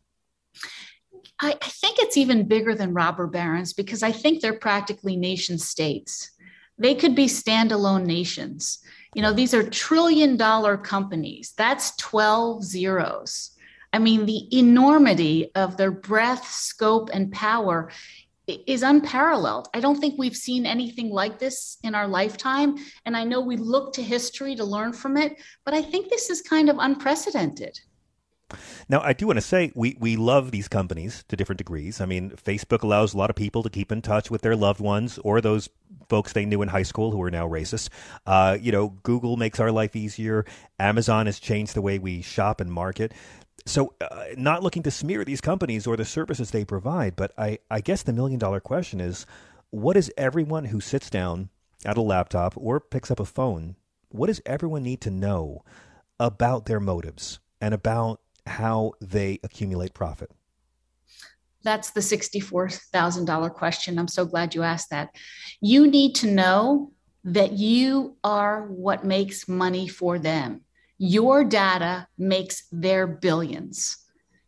I, 1.41 1.57
I 1.61 1.69
think 1.69 1.99
it's 1.99 2.17
even 2.17 2.49
bigger 2.49 2.75
than 2.75 2.95
robber 2.95 3.27
barons 3.27 3.73
because 3.73 4.03
I 4.03 4.13
think 4.13 4.41
they're 4.41 4.59
practically 4.59 5.17
nation 5.17 5.59
states. 5.59 6.31
They 6.79 6.95
could 6.95 7.15
be 7.15 7.27
standalone 7.27 8.07
nations. 8.07 8.79
You 9.15 9.23
know, 9.23 9.33
these 9.33 9.55
are 9.55 9.69
trillion 9.69 10.37
dollar 10.37 10.77
companies. 10.77 11.53
That's 11.57 11.97
12 11.97 12.63
zeros. 12.63 13.51
I 13.93 13.99
mean, 13.99 14.25
the 14.25 14.57
enormity 14.57 15.51
of 15.55 15.77
their 15.77 15.91
breadth, 15.91 16.47
scope, 16.47 17.11
and 17.13 17.33
power 17.33 17.91
is 18.47 18.83
unparalleled. 18.83 19.69
I 19.75 19.81
don't 19.81 19.99
think 20.01 20.15
we've 20.17 20.37
seen 20.37 20.67
anything 20.67 21.11
like 21.11 21.39
this 21.39 21.79
in 21.83 21.95
our 21.95 22.07
lifetime. 22.07 22.77
And 23.05 23.17
I 23.17 23.25
know 23.25 23.41
we 23.41 23.57
look 23.57 23.93
to 23.95 24.03
history 24.03 24.55
to 24.57 24.65
learn 24.65 24.93
from 24.93 25.17
it, 25.17 25.41
but 25.65 25.75
I 25.75 25.83
think 25.83 26.09
this 26.09 26.31
is 26.31 26.43
kind 26.43 26.69
of 26.69 26.77
unprecedented. 26.79 27.79
Now, 28.89 29.01
I 29.01 29.13
do 29.13 29.27
want 29.27 29.37
to 29.37 29.43
say 29.43 29.73
we, 29.75 29.97
we 29.99 30.17
love 30.17 30.51
these 30.51 30.69
companies 30.69 31.25
to 31.29 31.37
different 31.37 31.59
degrees. 31.59 32.01
I 32.01 32.07
mean, 32.07 32.31
Facebook 32.31 32.83
allows 32.83 33.15
a 33.15 33.19
lot 33.19 33.31
of 33.31 33.37
people 33.37 33.63
to 33.63 33.71
keep 33.71 33.93
in 33.93 34.03
touch 34.03 34.31
with 34.31 34.43
their 34.43 34.57
loved 34.57 34.81
ones 34.81 35.19
or 35.25 35.41
those 35.41 35.69
folks 36.09 36.33
they 36.33 36.45
knew 36.45 36.63
in 36.63 36.69
high 36.69 36.83
school 36.83 37.11
who 37.11 37.23
are 37.23 37.31
now 37.31 37.49
racist. 37.49 37.89
Uh, 38.27 38.57
you 38.61 38.73
know, 38.73 38.89
Google 39.03 39.37
makes 39.37 39.61
our 39.61 39.71
life 39.71 39.95
easier. 39.95 40.45
Amazon 40.79 41.27
has 41.27 41.39
changed 41.39 41.75
the 41.75 41.83
way 41.83 41.99
we 41.99 42.23
shop 42.23 42.61
and 42.61 42.73
market. 42.73 43.13
So, 43.67 43.95
uh, 44.01 44.25
not 44.37 44.63
looking 44.63 44.83
to 44.85 44.91
smear 44.91 45.25
these 45.25 45.41
companies 45.41 45.87
or 45.87 45.97
the 45.97 46.05
services 46.05 46.51
they 46.51 46.65
provide, 46.65 47.15
but 47.15 47.33
I, 47.37 47.59
I 47.71 47.81
guess 47.81 48.03
the 48.03 48.13
million 48.13 48.39
dollar 48.39 48.61
question 48.61 49.01
is 49.01 49.27
what 49.71 49.95
does 49.95 50.11
everyone 50.17 50.67
who 50.67 50.81
sits 50.81 51.11
down 51.11 51.51
at 51.85 51.97
a 51.97 52.03
laptop 52.03 52.55
or 52.57 52.81
picks 52.81 53.11
up 53.11 53.21
a 53.21 53.25
phone, 53.25 53.77
what 54.09 54.27
does 54.27 54.41
everyone 54.45 54.83
need 54.83 55.01
to 55.03 55.11
know 55.11 55.63
about 56.19 56.67
their 56.67 56.81
motives 56.81 57.39
and 57.61 57.73
about 57.73 58.21
how 58.47 58.93
they 59.01 59.39
accumulate 59.43 59.95
profit? 59.95 60.31
That's 61.63 61.91
the 61.91 62.01
$64,000 62.01 63.53
question. 63.55 63.99
I'm 63.99 64.09
so 64.09 64.25
glad 64.25 64.55
you 64.55 64.63
asked 64.63 64.91
that. 64.91 65.15
You 65.61 65.87
need 65.87 66.15
to 66.17 66.31
know 66.31 66.93
that 67.25 67.53
you 67.53 68.17
are 68.25 68.67
what 68.67 69.05
makes 69.05 69.47
money 69.47 69.87
for 69.87 70.19
them. 70.19 70.63
Your 70.97 71.45
data 71.45 72.09
makes 72.17 72.65
their 72.73 73.07
billions. 73.07 73.99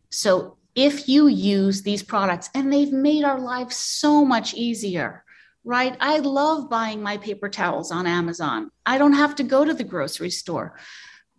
So 0.09 0.57
if 0.75 1.07
you 1.07 1.27
use 1.27 1.83
these 1.83 2.01
products, 2.01 2.49
and 2.55 2.73
they've 2.73 2.91
made 2.91 3.23
our 3.23 3.39
lives 3.39 3.75
so 3.75 4.25
much 4.25 4.55
easier, 4.55 5.23
right? 5.63 5.95
I 5.99 6.17
love 6.17 6.69
buying 6.69 7.01
my 7.01 7.17
paper 7.17 7.49
towels 7.49 7.91
on 7.91 8.07
Amazon. 8.07 8.71
I 8.85 8.97
don't 8.97 9.13
have 9.13 9.35
to 9.35 9.43
go 9.43 9.63
to 9.63 9.73
the 9.73 9.83
grocery 9.83 10.31
store 10.31 10.77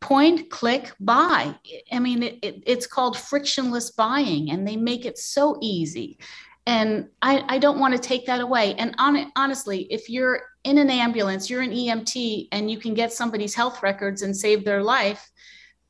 point, 0.05 0.51
click, 0.51 0.93
buy. 1.01 1.55
I 1.91 1.99
mean, 1.99 2.23
it, 2.23 2.39
it, 2.43 2.63
it's 2.67 2.87
called 2.87 3.19
frictionless 3.19 3.91
buying, 3.91 4.51
and 4.51 4.69
they 4.69 4.77
make 4.77 5.07
it 5.07 5.17
so 5.17 5.57
easy. 5.63 6.19
And 6.67 7.09
I, 7.23 7.43
I 7.49 7.59
don't 7.59 7.79
want 7.79 7.95
to 7.95 8.01
take 8.01 8.27
that 8.27 8.43
away. 8.43 8.75
And 8.75 8.95
on, 8.99 9.33
honestly, 9.35 9.87
if 9.91 10.11
you're 10.11 10.43
in 10.63 10.77
an 10.77 10.91
ambulance, 10.91 11.49
you're 11.49 11.63
an 11.63 11.71
EMT, 11.71 12.49
and 12.53 12.71
you 12.71 12.79
can 12.79 12.93
get 12.93 13.15
somebody's 13.15 13.55
health 13.55 13.83
records 13.83 14.21
and 14.21 14.37
save 14.37 14.65
their 14.65 14.83
life, 14.83 15.31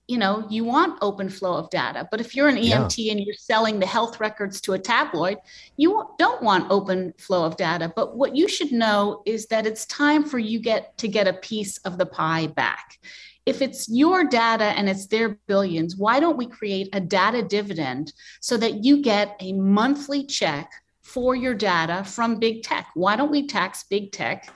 you 0.07 0.18
know, 0.18 0.46
you 0.48 0.64
want 0.64 0.98
open 1.00 1.29
flow 1.29 1.55
of 1.55 1.68
data. 1.70 2.07
But 2.09 2.20
if 2.20 2.37
you're 2.37 2.48
an 2.48 2.57
EMT 2.57 2.94
yeah. 2.98 3.12
and 3.12 3.20
you're 3.20 3.35
selling 3.35 3.81
the 3.81 3.87
health 3.87 4.20
records 4.20 4.61
to 4.61 4.74
a 4.74 4.79
tabloid, 4.79 5.38
you 5.77 6.09
don't 6.18 6.42
want 6.42 6.70
open 6.70 7.14
flow 7.18 7.44
of 7.44 7.57
data. 7.57 7.92
But 7.96 8.16
what 8.16 8.37
you 8.37 8.46
should 8.46 8.70
know 8.70 9.22
is 9.27 9.46
that 9.46 9.66
it's 9.66 9.87
time 9.87 10.22
for 10.24 10.38
you 10.38 10.61
get 10.61 10.96
to 10.98 11.09
get 11.09 11.27
a 11.27 11.33
piece 11.33 11.79
of 11.79 11.98
the 11.98 12.07
pie 12.07 12.46
back 12.46 12.98
if 13.46 13.61
it's 13.61 13.88
your 13.88 14.24
data 14.24 14.64
and 14.64 14.88
it's 14.88 15.07
their 15.07 15.38
billions, 15.46 15.96
why 15.96 16.18
don't 16.20 16.38
we 16.38 16.46
create 16.46 16.88
a 16.92 17.00
data 17.00 17.42
dividend 17.42 18.12
so 18.40 18.57
that 18.57 18.85
you 18.85 19.02
get 19.02 19.37
a 19.40 19.52
monthly 19.52 20.24
check 20.24 20.70
for 21.02 21.35
your 21.35 21.54
data 21.54 22.04
from 22.04 22.38
big 22.38 22.62
tech? 22.62 22.88
Why 22.94 23.16
don't 23.16 23.30
we 23.30 23.46
tax 23.46 23.85
big 23.85 24.12
tech? 24.12 24.54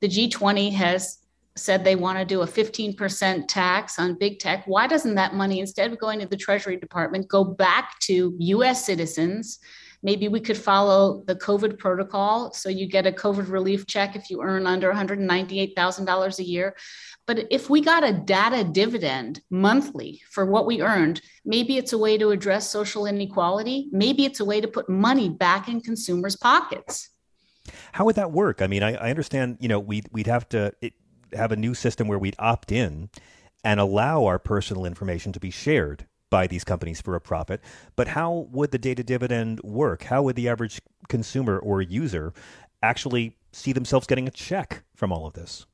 The 0.00 0.08
G20 0.08 0.72
has 0.72 1.18
said 1.56 1.84
they 1.84 1.96
want 1.96 2.18
to 2.18 2.24
do 2.24 2.42
a 2.42 2.46
15% 2.46 3.44
tax 3.48 3.98
on 3.98 4.14
big 4.14 4.38
tech. 4.38 4.64
Why 4.66 4.86
doesn't 4.86 5.16
that 5.16 5.34
money, 5.34 5.60
instead 5.60 5.92
of 5.92 5.98
going 5.98 6.20
to 6.20 6.26
the 6.26 6.36
Treasury 6.36 6.76
Department, 6.76 7.28
go 7.28 7.44
back 7.44 7.98
to 8.00 8.34
US 8.38 8.86
citizens? 8.86 9.58
Maybe 10.02 10.28
we 10.28 10.40
could 10.40 10.56
follow 10.56 11.22
the 11.26 11.36
COVID 11.36 11.78
protocol. 11.78 12.52
So 12.52 12.68
you 12.68 12.86
get 12.86 13.06
a 13.06 13.12
COVID 13.12 13.50
relief 13.50 13.86
check 13.86 14.16
if 14.16 14.30
you 14.30 14.42
earn 14.42 14.66
under 14.66 14.92
$198,000 14.92 16.38
a 16.38 16.44
year. 16.44 16.76
But 17.26 17.46
if 17.50 17.70
we 17.70 17.80
got 17.80 18.02
a 18.02 18.12
data 18.12 18.64
dividend 18.64 19.40
monthly 19.50 20.22
for 20.30 20.44
what 20.44 20.66
we 20.66 20.82
earned, 20.82 21.20
maybe 21.44 21.76
it's 21.76 21.92
a 21.92 21.98
way 21.98 22.18
to 22.18 22.30
address 22.30 22.68
social 22.68 23.06
inequality. 23.06 23.88
Maybe 23.92 24.24
it's 24.24 24.40
a 24.40 24.44
way 24.44 24.60
to 24.60 24.68
put 24.68 24.88
money 24.88 25.28
back 25.28 25.68
in 25.68 25.80
consumers' 25.80 26.36
pockets. 26.36 27.10
How 27.92 28.04
would 28.04 28.16
that 28.16 28.32
work? 28.32 28.60
I 28.60 28.66
mean, 28.66 28.82
I, 28.82 28.94
I 28.94 29.10
understand, 29.10 29.58
you 29.60 29.68
know, 29.68 29.78
we'd, 29.78 30.08
we'd 30.10 30.26
have 30.26 30.48
to 30.48 30.72
it, 30.80 30.94
have 31.32 31.52
a 31.52 31.56
new 31.56 31.74
system 31.74 32.08
where 32.08 32.18
we'd 32.18 32.36
opt 32.40 32.72
in 32.72 33.08
and 33.64 33.78
allow 33.78 34.24
our 34.24 34.40
personal 34.40 34.84
information 34.84 35.32
to 35.32 35.40
be 35.40 35.50
shared 35.50 36.06
by 36.32 36.46
these 36.46 36.64
companies 36.64 36.98
for 36.98 37.14
a 37.14 37.20
profit. 37.20 37.60
But 37.94 38.08
how 38.08 38.48
would 38.50 38.70
the 38.70 38.78
data 38.78 39.04
dividend 39.04 39.60
work? 39.60 40.04
How 40.04 40.22
would 40.22 40.34
the 40.34 40.48
average 40.48 40.80
consumer 41.08 41.58
or 41.58 41.82
user 41.82 42.32
actually 42.82 43.36
see 43.52 43.72
themselves 43.72 44.06
getting 44.06 44.26
a 44.26 44.30
check 44.30 44.82
from 44.96 45.12
all 45.12 45.26
of 45.26 45.34
this? 45.34 45.66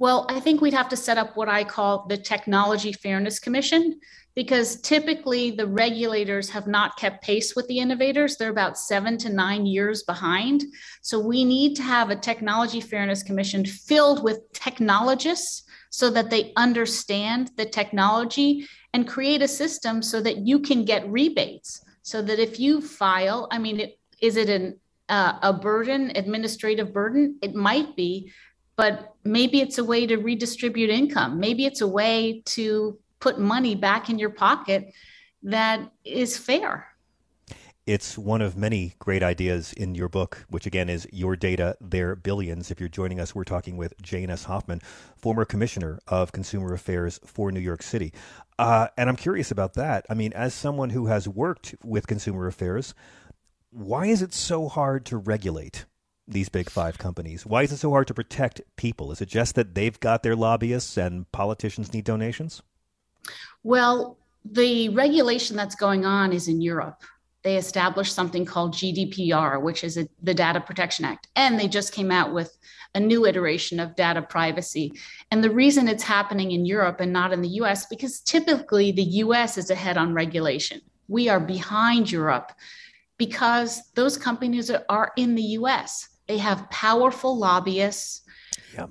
Well, 0.00 0.26
I 0.28 0.40
think 0.40 0.60
we'd 0.60 0.74
have 0.74 0.88
to 0.88 0.96
set 0.96 1.18
up 1.18 1.36
what 1.36 1.48
I 1.48 1.62
call 1.62 2.06
the 2.08 2.16
Technology 2.16 2.92
Fairness 2.92 3.38
Commission 3.38 4.00
because 4.34 4.80
typically 4.80 5.52
the 5.52 5.66
regulators 5.66 6.50
have 6.50 6.66
not 6.66 6.96
kept 6.96 7.22
pace 7.22 7.54
with 7.54 7.68
the 7.68 7.78
innovators. 7.78 8.36
They're 8.36 8.50
about 8.50 8.76
seven 8.78 9.18
to 9.18 9.28
nine 9.28 9.66
years 9.66 10.02
behind. 10.02 10.64
So 11.02 11.20
we 11.20 11.44
need 11.44 11.76
to 11.76 11.82
have 11.82 12.10
a 12.10 12.16
Technology 12.16 12.80
Fairness 12.80 13.22
Commission 13.22 13.64
filled 13.64 14.24
with 14.24 14.52
technologists 14.52 15.62
so 15.90 16.08
that 16.10 16.30
they 16.30 16.52
understand 16.56 17.50
the 17.56 17.66
technology 17.66 18.66
and 18.92 19.06
create 19.06 19.42
a 19.42 19.48
system 19.48 20.02
so 20.02 20.20
that 20.20 20.38
you 20.38 20.58
can 20.58 20.84
get 20.84 21.10
rebates. 21.10 21.84
So 22.02 22.22
that 22.22 22.38
if 22.38 22.58
you 22.58 22.80
file, 22.80 23.48
I 23.50 23.58
mean, 23.58 23.80
it, 23.80 23.98
is 24.20 24.36
it 24.36 24.48
an, 24.48 24.78
uh, 25.08 25.38
a 25.42 25.52
burden, 25.52 26.12
administrative 26.14 26.92
burden? 26.92 27.38
It 27.42 27.54
might 27.54 27.94
be, 27.96 28.32
but 28.76 29.14
maybe 29.24 29.60
it's 29.60 29.78
a 29.78 29.84
way 29.84 30.06
to 30.06 30.16
redistribute 30.16 30.90
income. 30.90 31.38
Maybe 31.38 31.66
it's 31.66 31.82
a 31.82 31.88
way 31.88 32.42
to 32.46 32.98
put 33.20 33.38
money 33.38 33.74
back 33.74 34.08
in 34.08 34.18
your 34.18 34.30
pocket 34.30 34.92
that 35.42 35.90
is 36.04 36.36
fair. 36.36 36.89
It's 37.90 38.16
one 38.16 38.40
of 38.40 38.56
many 38.56 38.94
great 39.00 39.20
ideas 39.20 39.72
in 39.72 39.96
your 39.96 40.08
book, 40.08 40.46
which 40.48 40.64
again 40.64 40.88
is 40.88 41.08
Your 41.10 41.34
Data, 41.34 41.76
Their 41.80 42.14
Billions. 42.14 42.70
If 42.70 42.78
you're 42.78 42.88
joining 42.88 43.18
us, 43.18 43.34
we're 43.34 43.42
talking 43.42 43.76
with 43.76 44.00
Jane 44.00 44.30
S. 44.30 44.44
Hoffman, 44.44 44.80
former 45.16 45.44
commissioner 45.44 45.98
of 46.06 46.30
consumer 46.30 46.72
affairs 46.72 47.18
for 47.24 47.50
New 47.50 47.58
York 47.58 47.82
City. 47.82 48.12
Uh, 48.60 48.86
and 48.96 49.10
I'm 49.10 49.16
curious 49.16 49.50
about 49.50 49.74
that. 49.74 50.06
I 50.08 50.14
mean, 50.14 50.32
as 50.34 50.54
someone 50.54 50.90
who 50.90 51.06
has 51.06 51.26
worked 51.26 51.74
with 51.82 52.06
consumer 52.06 52.46
affairs, 52.46 52.94
why 53.70 54.06
is 54.06 54.22
it 54.22 54.34
so 54.34 54.68
hard 54.68 55.04
to 55.06 55.16
regulate 55.16 55.84
these 56.28 56.48
big 56.48 56.70
five 56.70 56.96
companies? 56.96 57.44
Why 57.44 57.64
is 57.64 57.72
it 57.72 57.78
so 57.78 57.90
hard 57.90 58.06
to 58.06 58.14
protect 58.14 58.60
people? 58.76 59.10
Is 59.10 59.20
it 59.20 59.28
just 59.28 59.56
that 59.56 59.74
they've 59.74 59.98
got 59.98 60.22
their 60.22 60.36
lobbyists 60.36 60.96
and 60.96 61.28
politicians 61.32 61.92
need 61.92 62.04
donations? 62.04 62.62
Well, 63.64 64.16
the 64.44 64.90
regulation 64.90 65.56
that's 65.56 65.74
going 65.74 66.04
on 66.04 66.32
is 66.32 66.46
in 66.46 66.60
Europe. 66.60 67.02
They 67.42 67.56
established 67.56 68.14
something 68.14 68.44
called 68.44 68.74
GDPR, 68.74 69.62
which 69.62 69.82
is 69.82 69.96
a, 69.96 70.06
the 70.22 70.34
Data 70.34 70.60
Protection 70.60 71.04
Act, 71.04 71.28
and 71.36 71.58
they 71.58 71.68
just 71.68 71.92
came 71.92 72.10
out 72.10 72.34
with 72.34 72.56
a 72.94 73.00
new 73.00 73.26
iteration 73.26 73.80
of 73.80 73.96
data 73.96 74.20
privacy. 74.20 74.92
And 75.30 75.42
the 75.42 75.50
reason 75.50 75.88
it's 75.88 76.02
happening 76.02 76.50
in 76.52 76.66
Europe 76.66 77.00
and 77.00 77.12
not 77.12 77.32
in 77.32 77.40
the 77.40 77.60
US, 77.60 77.86
because 77.86 78.20
typically 78.20 78.92
the 78.92 79.02
US 79.24 79.56
is 79.56 79.70
ahead 79.70 79.96
on 79.96 80.12
regulation. 80.12 80.80
We 81.08 81.28
are 81.28 81.40
behind 81.40 82.10
Europe 82.10 82.52
because 83.16 83.82
those 83.94 84.16
companies 84.16 84.70
are, 84.70 84.84
are 84.88 85.12
in 85.16 85.34
the 85.34 85.42
US. 85.58 86.08
They 86.26 86.38
have 86.38 86.70
powerful 86.70 87.38
lobbyists. 87.38 88.22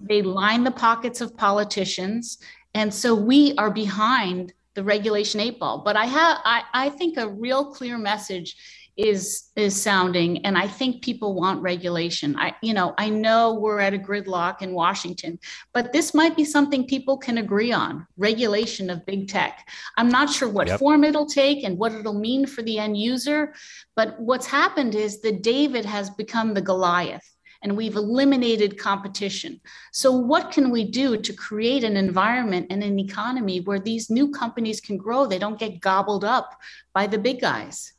They 0.01 0.21
line 0.21 0.63
the 0.63 0.71
pockets 0.71 1.21
of 1.21 1.37
politicians. 1.37 2.37
And 2.73 2.93
so 2.93 3.15
we 3.15 3.55
are 3.57 3.71
behind 3.71 4.53
the 4.79 4.85
regulation 4.85 5.41
eight 5.41 5.59
ball. 5.59 5.81
But 5.83 5.97
I 5.97 6.05
have 6.05 6.37
I, 6.45 6.63
I 6.73 6.89
think 6.89 7.17
a 7.17 7.27
real 7.27 7.65
clear 7.65 7.97
message 7.97 8.55
is 8.95 9.51
is 9.55 9.81
sounding 9.81 10.45
and 10.45 10.57
i 10.57 10.67
think 10.67 11.01
people 11.01 11.33
want 11.33 11.61
regulation 11.61 12.35
i 12.37 12.53
you 12.61 12.73
know 12.73 12.93
i 12.97 13.07
know 13.07 13.53
we're 13.53 13.79
at 13.79 13.93
a 13.93 13.97
gridlock 13.97 14.61
in 14.61 14.73
washington 14.73 15.39
but 15.73 15.93
this 15.93 16.13
might 16.13 16.35
be 16.35 16.43
something 16.43 16.85
people 16.85 17.17
can 17.17 17.37
agree 17.37 17.71
on 17.71 18.05
regulation 18.17 18.89
of 18.89 19.05
big 19.05 19.29
tech 19.29 19.65
i'm 19.95 20.09
not 20.09 20.29
sure 20.29 20.49
what 20.49 20.67
yep. 20.67 20.79
form 20.79 21.05
it'll 21.05 21.25
take 21.25 21.63
and 21.63 21.77
what 21.77 21.93
it'll 21.93 22.19
mean 22.19 22.45
for 22.45 22.61
the 22.63 22.77
end 22.77 22.97
user 22.97 23.53
but 23.95 24.19
what's 24.19 24.47
happened 24.47 24.93
is 24.95 25.21
that 25.21 25.43
david 25.43 25.85
has 25.85 26.09
become 26.09 26.53
the 26.53 26.61
goliath 26.61 27.37
and 27.61 27.75
we've 27.75 27.95
eliminated 27.95 28.77
competition. 28.77 29.59
So, 29.91 30.11
what 30.11 30.51
can 30.51 30.69
we 30.69 30.83
do 30.89 31.17
to 31.17 31.33
create 31.33 31.83
an 31.83 31.97
environment 31.97 32.67
and 32.69 32.83
an 32.83 32.99
economy 32.99 33.59
where 33.61 33.79
these 33.79 34.09
new 34.09 34.31
companies 34.31 34.79
can 34.81 34.97
grow? 34.97 35.25
They 35.25 35.39
don't 35.39 35.59
get 35.59 35.81
gobbled 35.81 36.23
up 36.23 36.59
by 36.93 37.07
the 37.07 37.17
big 37.17 37.41
guys. 37.41 37.93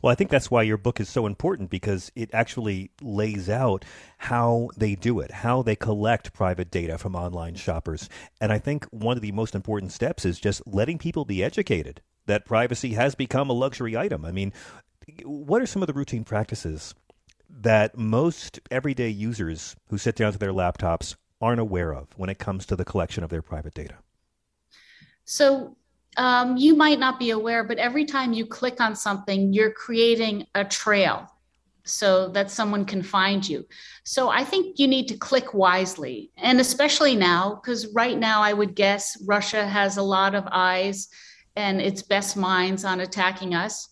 Well, 0.00 0.12
I 0.12 0.14
think 0.14 0.30
that's 0.30 0.50
why 0.50 0.62
your 0.62 0.76
book 0.76 1.00
is 1.00 1.08
so 1.08 1.26
important 1.26 1.70
because 1.70 2.12
it 2.14 2.30
actually 2.32 2.90
lays 3.02 3.48
out 3.48 3.84
how 4.18 4.70
they 4.76 4.94
do 4.94 5.20
it, 5.20 5.30
how 5.30 5.62
they 5.62 5.74
collect 5.74 6.32
private 6.32 6.70
data 6.70 6.98
from 6.98 7.16
online 7.16 7.56
shoppers. 7.56 8.08
And 8.40 8.52
I 8.52 8.58
think 8.58 8.84
one 8.86 9.16
of 9.16 9.22
the 9.22 9.32
most 9.32 9.54
important 9.54 9.92
steps 9.92 10.24
is 10.24 10.38
just 10.38 10.62
letting 10.66 10.98
people 10.98 11.24
be 11.24 11.42
educated 11.42 12.00
that 12.26 12.44
privacy 12.44 12.94
has 12.94 13.14
become 13.14 13.50
a 13.50 13.54
luxury 13.54 13.96
item. 13.96 14.24
I 14.24 14.32
mean, 14.32 14.52
what 15.24 15.62
are 15.62 15.66
some 15.66 15.82
of 15.82 15.86
the 15.86 15.94
routine 15.94 16.24
practices 16.24 16.94
that 17.48 17.96
most 17.96 18.60
everyday 18.70 19.08
users 19.08 19.76
who 19.88 19.98
sit 19.98 20.16
down 20.16 20.32
to 20.32 20.38
their 20.38 20.52
laptops 20.52 21.16
aren't 21.40 21.60
aware 21.60 21.92
of 21.92 22.08
when 22.16 22.30
it 22.30 22.38
comes 22.38 22.66
to 22.66 22.76
the 22.76 22.84
collection 22.84 23.22
of 23.24 23.30
their 23.30 23.42
private 23.42 23.74
data? 23.74 23.96
So, 25.24 25.76
um, 26.16 26.56
you 26.56 26.74
might 26.74 26.98
not 26.98 27.18
be 27.18 27.30
aware, 27.30 27.62
but 27.62 27.78
every 27.78 28.04
time 28.06 28.32
you 28.32 28.46
click 28.46 28.80
on 28.80 28.96
something, 28.96 29.52
you're 29.52 29.72
creating 29.72 30.46
a 30.54 30.64
trail. 30.64 31.28
so 31.88 32.28
that 32.30 32.50
someone 32.50 32.84
can 32.84 33.00
find 33.02 33.48
you. 33.48 33.64
So 34.02 34.28
I 34.28 34.42
think 34.44 34.78
you 34.78 34.88
need 34.88 35.06
to 35.08 35.16
click 35.16 35.54
wisely. 35.54 36.32
And 36.36 36.60
especially 36.60 37.14
now, 37.14 37.60
because 37.62 37.86
right 37.94 38.18
now 38.18 38.42
I 38.42 38.52
would 38.52 38.74
guess 38.74 39.16
Russia 39.24 39.64
has 39.66 39.96
a 39.96 40.02
lot 40.02 40.34
of 40.34 40.48
eyes 40.50 41.08
and 41.54 41.80
its 41.80 42.02
best 42.02 42.36
minds 42.36 42.84
on 42.84 43.00
attacking 43.00 43.54
us. 43.54 43.88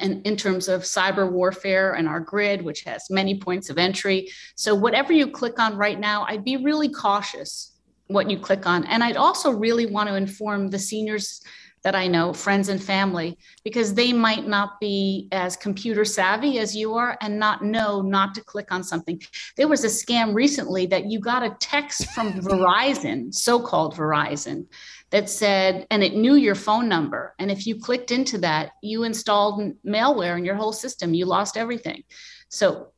And 0.00 0.26
in 0.26 0.36
terms 0.36 0.68
of 0.68 0.82
cyber 0.82 1.30
warfare 1.30 1.94
and 1.94 2.08
our 2.08 2.20
grid, 2.20 2.62
which 2.62 2.82
has 2.82 3.10
many 3.10 3.38
points 3.38 3.70
of 3.70 3.78
entry. 3.78 4.30
So, 4.54 4.74
whatever 4.74 5.12
you 5.12 5.28
click 5.28 5.58
on 5.58 5.76
right 5.76 5.98
now, 5.98 6.24
I'd 6.28 6.44
be 6.44 6.56
really 6.56 6.88
cautious 6.88 7.72
what 8.08 8.30
you 8.30 8.38
click 8.38 8.66
on. 8.66 8.84
And 8.86 9.04
I'd 9.04 9.16
also 9.16 9.50
really 9.50 9.86
want 9.86 10.08
to 10.08 10.16
inform 10.16 10.68
the 10.68 10.78
seniors 10.78 11.42
that 11.84 11.94
I 11.94 12.06
know, 12.06 12.32
friends 12.32 12.68
and 12.68 12.82
family, 12.82 13.38
because 13.64 13.94
they 13.94 14.12
might 14.12 14.46
not 14.46 14.80
be 14.80 15.28
as 15.32 15.56
computer 15.56 16.04
savvy 16.04 16.58
as 16.58 16.74
you 16.74 16.94
are 16.94 17.16
and 17.20 17.38
not 17.38 17.64
know 17.64 18.02
not 18.02 18.34
to 18.34 18.42
click 18.42 18.72
on 18.72 18.82
something. 18.82 19.20
There 19.56 19.68
was 19.68 19.84
a 19.84 19.88
scam 19.88 20.34
recently 20.34 20.86
that 20.86 21.06
you 21.06 21.20
got 21.20 21.44
a 21.44 21.56
text 21.60 22.10
from 22.10 22.32
Verizon, 22.40 23.32
so 23.32 23.60
called 23.60 23.94
Verizon, 23.94 24.66
that 25.10 25.30
said, 25.30 25.86
and 25.90 26.02
it 26.02 26.14
knew 26.14 26.34
your 26.34 26.54
phone 26.54 26.88
number. 26.88 27.34
And 27.38 27.50
if 27.50 27.66
you 27.66 27.80
clicked 27.80 28.10
into 28.10 28.38
that, 28.38 28.72
you 28.82 29.04
installed 29.04 29.72
malware 29.84 30.36
in 30.36 30.44
your 30.44 30.54
whole 30.54 30.72
system, 30.72 31.14
you 31.14 31.24
lost 31.24 31.56
everything. 31.56 32.04
So 32.48 32.88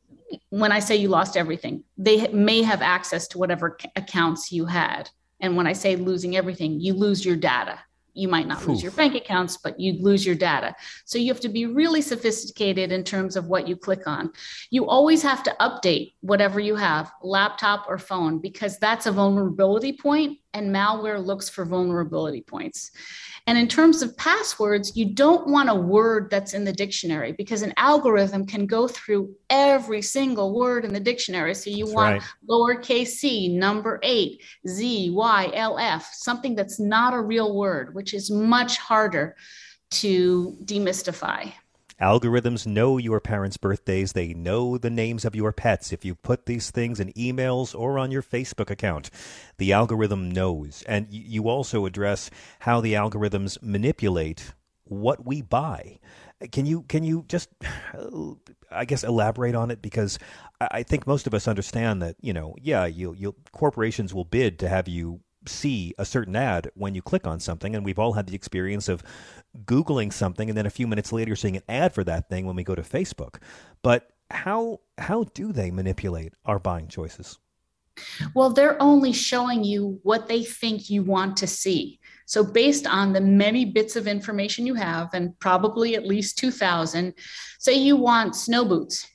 when 0.49 0.71
I 0.71 0.79
say 0.79 0.95
you 0.97 1.09
lost 1.09 1.37
everything, 1.37 1.83
they 1.97 2.27
may 2.29 2.61
have 2.63 2.81
access 2.81 3.27
to 3.29 3.37
whatever 3.37 3.77
accounts 3.95 4.51
you 4.51 4.65
had. 4.65 5.09
And 5.39 5.55
when 5.55 5.67
I 5.67 5.73
say 5.73 5.95
losing 5.95 6.35
everything, 6.35 6.79
you 6.79 6.93
lose 6.93 7.25
your 7.25 7.35
data 7.35 7.79
you 8.13 8.27
might 8.27 8.47
not 8.47 8.61
Oof. 8.61 8.67
lose 8.67 8.83
your 8.83 8.91
bank 8.91 9.15
accounts, 9.15 9.57
but 9.57 9.79
you 9.79 9.93
lose 10.01 10.25
your 10.25 10.35
data. 10.35 10.75
So 11.05 11.17
you 11.17 11.31
have 11.31 11.41
to 11.41 11.49
be 11.49 11.65
really 11.65 12.01
sophisticated 12.01 12.91
in 12.91 13.03
terms 13.03 13.35
of 13.35 13.47
what 13.47 13.67
you 13.67 13.75
click 13.75 14.07
on. 14.07 14.31
You 14.69 14.87
always 14.87 15.23
have 15.23 15.43
to 15.43 15.55
update 15.59 16.13
whatever 16.21 16.59
you 16.59 16.75
have, 16.75 17.11
laptop 17.21 17.85
or 17.87 17.97
phone, 17.97 18.39
because 18.39 18.77
that's 18.79 19.05
a 19.05 19.11
vulnerability 19.11 19.93
point 19.93 20.39
and 20.53 20.73
malware 20.73 21.23
looks 21.23 21.49
for 21.49 21.65
vulnerability 21.65 22.41
points. 22.41 22.91
And 23.47 23.57
in 23.57 23.67
terms 23.67 24.01
of 24.01 24.15
passwords, 24.17 24.95
you 24.95 25.13
don't 25.13 25.47
want 25.47 25.69
a 25.69 25.75
word 25.75 26.29
that's 26.29 26.53
in 26.53 26.63
the 26.63 26.73
dictionary 26.73 27.31
because 27.31 27.61
an 27.61 27.73
algorithm 27.77 28.45
can 28.45 28.65
go 28.65 28.87
through 28.87 29.33
every 29.49 30.01
single 30.01 30.53
word 30.53 30.85
in 30.85 30.93
the 30.93 30.99
dictionary. 30.99 31.55
So 31.55 31.69
you 31.69 31.85
that's 31.85 31.95
want 31.95 32.21
right. 32.21 32.29
lowercase 32.49 33.07
c, 33.07 33.47
number 33.47 33.99
eight, 34.03 34.43
Z, 34.67 35.09
Y, 35.11 35.51
L, 35.53 35.79
F, 35.79 36.11
something 36.13 36.55
that's 36.55 36.79
not 36.79 37.13
a 37.13 37.19
real 37.19 37.55
word, 37.55 37.95
which 37.95 38.13
is 38.13 38.29
much 38.29 38.77
harder 38.77 39.35
to 39.91 40.57
demystify. 40.63 41.51
Algorithms 42.01 42.65
know 42.65 42.97
your 42.97 43.19
parents' 43.19 43.57
birthdays. 43.57 44.13
They 44.13 44.33
know 44.33 44.77
the 44.77 44.89
names 44.89 45.23
of 45.23 45.35
your 45.35 45.51
pets. 45.51 45.93
If 45.93 46.03
you 46.03 46.15
put 46.15 46.47
these 46.47 46.71
things 46.71 46.99
in 46.99 47.13
emails 47.13 47.77
or 47.77 47.99
on 47.99 48.09
your 48.09 48.23
Facebook 48.23 48.71
account, 48.71 49.11
the 49.59 49.71
algorithm 49.71 50.31
knows. 50.31 50.83
And 50.87 51.07
you 51.11 51.47
also 51.47 51.85
address 51.85 52.31
how 52.61 52.81
the 52.81 52.93
algorithms 52.93 53.61
manipulate 53.61 54.53
what 54.85 55.25
we 55.25 55.43
buy. 55.43 55.99
Can 56.51 56.65
you 56.65 56.81
can 56.83 57.03
you 57.03 57.23
just 57.27 57.49
I 58.71 58.85
guess 58.85 59.03
elaborate 59.03 59.53
on 59.53 59.69
it 59.69 59.81
because 59.81 60.17
I 60.59 60.81
think 60.81 61.05
most 61.05 61.27
of 61.27 61.35
us 61.35 61.47
understand 61.47 62.01
that 62.01 62.15
you 62.19 62.33
know 62.33 62.55
yeah 62.59 62.85
you 62.85 63.13
you 63.13 63.35
corporations 63.51 64.11
will 64.11 64.25
bid 64.25 64.57
to 64.59 64.69
have 64.69 64.87
you 64.87 65.21
see 65.47 65.93
a 65.97 66.05
certain 66.05 66.35
ad 66.35 66.69
when 66.75 66.95
you 66.95 67.01
click 67.01 67.25
on 67.25 67.39
something. 67.39 67.75
And 67.75 67.85
we've 67.85 67.99
all 67.99 68.13
had 68.13 68.27
the 68.27 68.35
experience 68.35 68.87
of 68.87 69.03
Googling 69.65 70.13
something 70.13 70.49
and 70.49 70.57
then 70.57 70.65
a 70.65 70.71
few 70.71 70.87
minutes 70.87 71.11
later 71.11 71.35
seeing 71.35 71.57
an 71.57 71.63
ad 71.67 71.93
for 71.93 72.03
that 72.03 72.29
thing 72.29 72.45
when 72.45 72.55
we 72.55 72.63
go 72.63 72.75
to 72.75 72.81
Facebook. 72.81 73.37
But 73.81 74.11
how 74.29 74.79
how 74.97 75.25
do 75.33 75.51
they 75.51 75.71
manipulate 75.71 76.33
our 76.45 76.59
buying 76.59 76.87
choices? 76.87 77.37
Well, 78.33 78.51
they're 78.51 78.81
only 78.81 79.11
showing 79.11 79.63
you 79.63 79.99
what 80.03 80.27
they 80.27 80.43
think 80.43 80.89
you 80.89 81.03
want 81.03 81.37
to 81.37 81.47
see. 81.47 81.99
So, 82.25 82.43
based 82.43 82.87
on 82.87 83.11
the 83.11 83.21
many 83.21 83.65
bits 83.65 83.95
of 83.95 84.07
information 84.07 84.65
you 84.65 84.73
have, 84.75 85.13
and 85.13 85.37
probably 85.39 85.95
at 85.95 86.07
least 86.07 86.37
2,000, 86.37 87.13
say 87.59 87.73
you 87.73 87.97
want 87.97 88.35
snow 88.35 88.63
boots, 88.63 89.05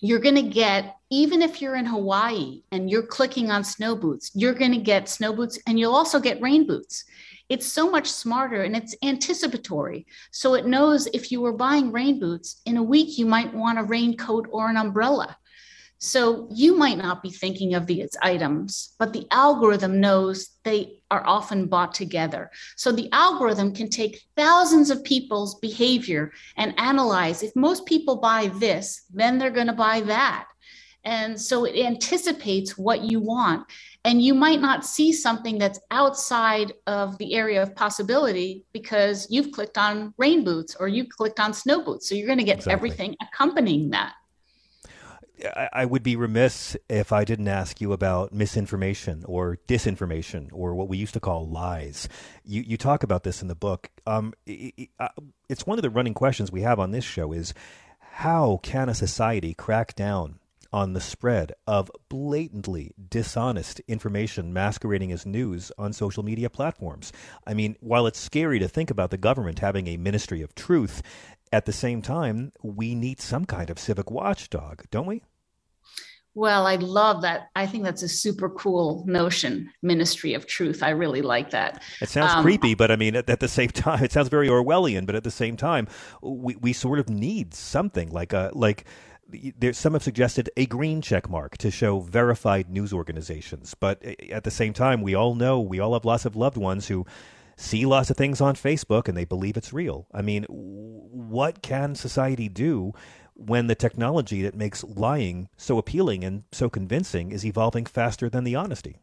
you're 0.00 0.18
going 0.18 0.36
to 0.36 0.42
get 0.42 0.96
even 1.12 1.42
if 1.42 1.60
you're 1.60 1.76
in 1.76 1.84
Hawaii 1.84 2.62
and 2.72 2.90
you're 2.90 3.06
clicking 3.06 3.50
on 3.50 3.62
snow 3.62 3.94
boots, 3.94 4.30
you're 4.34 4.54
going 4.54 4.72
to 4.72 4.78
get 4.78 5.10
snow 5.10 5.34
boots 5.34 5.58
and 5.66 5.78
you'll 5.78 5.94
also 5.94 6.18
get 6.18 6.40
rain 6.40 6.66
boots. 6.66 7.04
It's 7.50 7.66
so 7.66 7.90
much 7.90 8.10
smarter 8.10 8.62
and 8.62 8.74
it's 8.74 8.96
anticipatory. 9.04 10.06
So 10.30 10.54
it 10.54 10.64
knows 10.64 11.06
if 11.08 11.30
you 11.30 11.42
were 11.42 11.52
buying 11.52 11.92
rain 11.92 12.18
boots 12.18 12.62
in 12.64 12.78
a 12.78 12.82
week, 12.82 13.18
you 13.18 13.26
might 13.26 13.52
want 13.52 13.78
a 13.78 13.82
raincoat 13.82 14.48
or 14.50 14.70
an 14.70 14.78
umbrella. 14.78 15.36
So 15.98 16.48
you 16.50 16.78
might 16.78 16.96
not 16.96 17.22
be 17.22 17.30
thinking 17.30 17.74
of 17.74 17.86
these 17.86 18.16
items, 18.22 18.94
but 18.98 19.12
the 19.12 19.26
algorithm 19.30 20.00
knows 20.00 20.48
they 20.64 21.02
are 21.10 21.24
often 21.26 21.66
bought 21.66 21.92
together. 21.92 22.50
So 22.76 22.90
the 22.90 23.10
algorithm 23.12 23.74
can 23.74 23.90
take 23.90 24.22
thousands 24.34 24.90
of 24.90 25.04
people's 25.04 25.56
behavior 25.56 26.32
and 26.56 26.72
analyze 26.78 27.42
if 27.42 27.54
most 27.54 27.84
people 27.84 28.16
buy 28.16 28.50
this, 28.54 29.04
then 29.12 29.36
they're 29.36 29.50
going 29.50 29.66
to 29.66 29.74
buy 29.74 30.00
that. 30.00 30.46
And 31.04 31.40
so 31.40 31.64
it 31.64 31.76
anticipates 31.76 32.78
what 32.78 33.02
you 33.02 33.20
want. 33.20 33.66
And 34.04 34.22
you 34.22 34.34
might 34.34 34.60
not 34.60 34.84
see 34.84 35.12
something 35.12 35.58
that's 35.58 35.80
outside 35.90 36.72
of 36.86 37.18
the 37.18 37.34
area 37.34 37.62
of 37.62 37.74
possibility 37.74 38.64
because 38.72 39.26
you've 39.30 39.52
clicked 39.52 39.78
on 39.78 40.14
rain 40.16 40.44
boots 40.44 40.76
or 40.78 40.88
you 40.88 41.06
clicked 41.06 41.40
on 41.40 41.52
snow 41.52 41.84
boots. 41.84 42.08
So 42.08 42.14
you're 42.14 42.26
going 42.26 42.38
to 42.38 42.44
get 42.44 42.58
exactly. 42.58 42.72
everything 42.72 43.16
accompanying 43.20 43.90
that. 43.90 44.14
I 45.72 45.86
would 45.86 46.02
be 46.02 46.14
remiss 46.14 46.76
if 46.88 47.12
I 47.12 47.24
didn't 47.24 47.48
ask 47.48 47.80
you 47.80 47.92
about 47.92 48.32
misinformation 48.32 49.24
or 49.26 49.58
disinformation 49.66 50.48
or 50.52 50.74
what 50.74 50.88
we 50.88 50.98
used 50.98 51.14
to 51.14 51.20
call 51.20 51.48
lies. 51.48 52.08
You, 52.44 52.62
you 52.62 52.76
talk 52.76 53.02
about 53.02 53.24
this 53.24 53.42
in 53.42 53.48
the 53.48 53.54
book. 53.54 53.90
Um, 54.06 54.34
uh, 55.00 55.08
it's 55.48 55.66
one 55.66 55.78
of 55.78 55.82
the 55.82 55.90
running 55.90 56.14
questions 56.14 56.52
we 56.52 56.62
have 56.62 56.78
on 56.78 56.92
this 56.92 57.04
show 57.04 57.32
is 57.32 57.54
how 57.98 58.60
can 58.62 58.88
a 58.88 58.94
society 58.94 59.54
crack 59.54 59.96
down 59.96 60.38
on 60.72 60.92
the 60.92 61.00
spread 61.00 61.52
of 61.66 61.90
blatantly 62.08 62.94
dishonest 63.10 63.80
information 63.88 64.52
masquerading 64.52 65.12
as 65.12 65.26
news 65.26 65.70
on 65.76 65.92
social 65.92 66.22
media 66.22 66.48
platforms. 66.48 67.12
I 67.46 67.54
mean, 67.54 67.76
while 67.80 68.06
it's 68.06 68.18
scary 68.18 68.58
to 68.58 68.68
think 68.68 68.90
about 68.90 69.10
the 69.10 69.18
government 69.18 69.58
having 69.58 69.86
a 69.86 69.96
ministry 69.96 70.42
of 70.42 70.54
truth, 70.54 71.02
at 71.52 71.66
the 71.66 71.72
same 71.72 72.00
time, 72.00 72.52
we 72.62 72.94
need 72.94 73.20
some 73.20 73.44
kind 73.44 73.68
of 73.68 73.78
civic 73.78 74.10
watchdog, 74.10 74.84
don't 74.90 75.06
we? 75.06 75.22
Well, 76.34 76.66
I 76.66 76.76
love 76.76 77.20
that. 77.22 77.50
I 77.54 77.66
think 77.66 77.84
that's 77.84 78.02
a 78.02 78.08
super 78.08 78.48
cool 78.48 79.04
notion, 79.06 79.70
Ministry 79.82 80.32
of 80.32 80.46
Truth. 80.46 80.82
I 80.82 80.90
really 80.90 81.20
like 81.20 81.50
that. 81.50 81.82
It 82.00 82.08
sounds 82.08 82.32
um, 82.32 82.42
creepy, 82.42 82.74
but 82.74 82.90
I 82.90 82.96
mean, 82.96 83.16
at, 83.16 83.28
at, 83.28 83.40
the 83.40 83.48
same 83.48 83.68
time, 83.70 84.02
it 84.02 84.12
sounds 84.12 84.28
very 84.28 84.48
Orwellian. 84.48 85.04
But 85.04 85.14
at 85.14 85.24
the 85.24 85.30
same 85.30 85.58
time, 85.58 85.88
we, 86.22 86.56
we 86.56 86.72
sort 86.72 86.98
of 86.98 87.10
need 87.10 87.52
something 87.52 88.10
like 88.10 88.32
a 88.32 88.50
like 88.54 88.86
there, 89.58 89.72
some 89.72 89.92
have 89.94 90.02
suggested 90.02 90.50
a 90.56 90.66
green 90.66 91.00
check 91.00 91.28
mark 91.28 91.56
to 91.58 91.70
show 91.70 92.00
verified 92.00 92.70
news 92.70 92.92
organizations. 92.92 93.74
But 93.78 93.98
eh, 94.02 94.14
eh, 94.18 94.26
at 94.32 94.44
the 94.44 94.50
same 94.50 94.72
time, 94.72 95.02
we 95.02 95.14
all 95.14 95.34
know 95.34 95.60
we 95.60 95.80
all 95.80 95.94
have 95.94 96.04
lots 96.04 96.24
of 96.24 96.36
loved 96.36 96.56
ones 96.56 96.88
who 96.88 97.06
see 97.56 97.86
lots 97.86 98.10
of 98.10 98.16
things 98.16 98.40
on 98.40 98.54
Facebook 98.54 99.08
and 99.08 99.16
they 99.16 99.24
believe 99.24 99.56
it's 99.56 99.72
real. 99.72 100.06
I 100.12 100.22
mean, 100.22 100.44
what 100.48 101.62
can 101.62 101.94
society 101.94 102.48
do 102.48 102.92
when 103.34 103.66
the 103.66 103.74
technology 103.74 104.42
that 104.42 104.54
makes 104.54 104.84
lying 104.84 105.48
so 105.56 105.78
appealing 105.78 106.24
and 106.24 106.44
so 106.52 106.68
convincing 106.68 107.32
is 107.32 107.44
evolving 107.44 107.86
faster 107.86 108.28
than 108.28 108.44
the 108.44 108.56
honesty? 108.56 108.98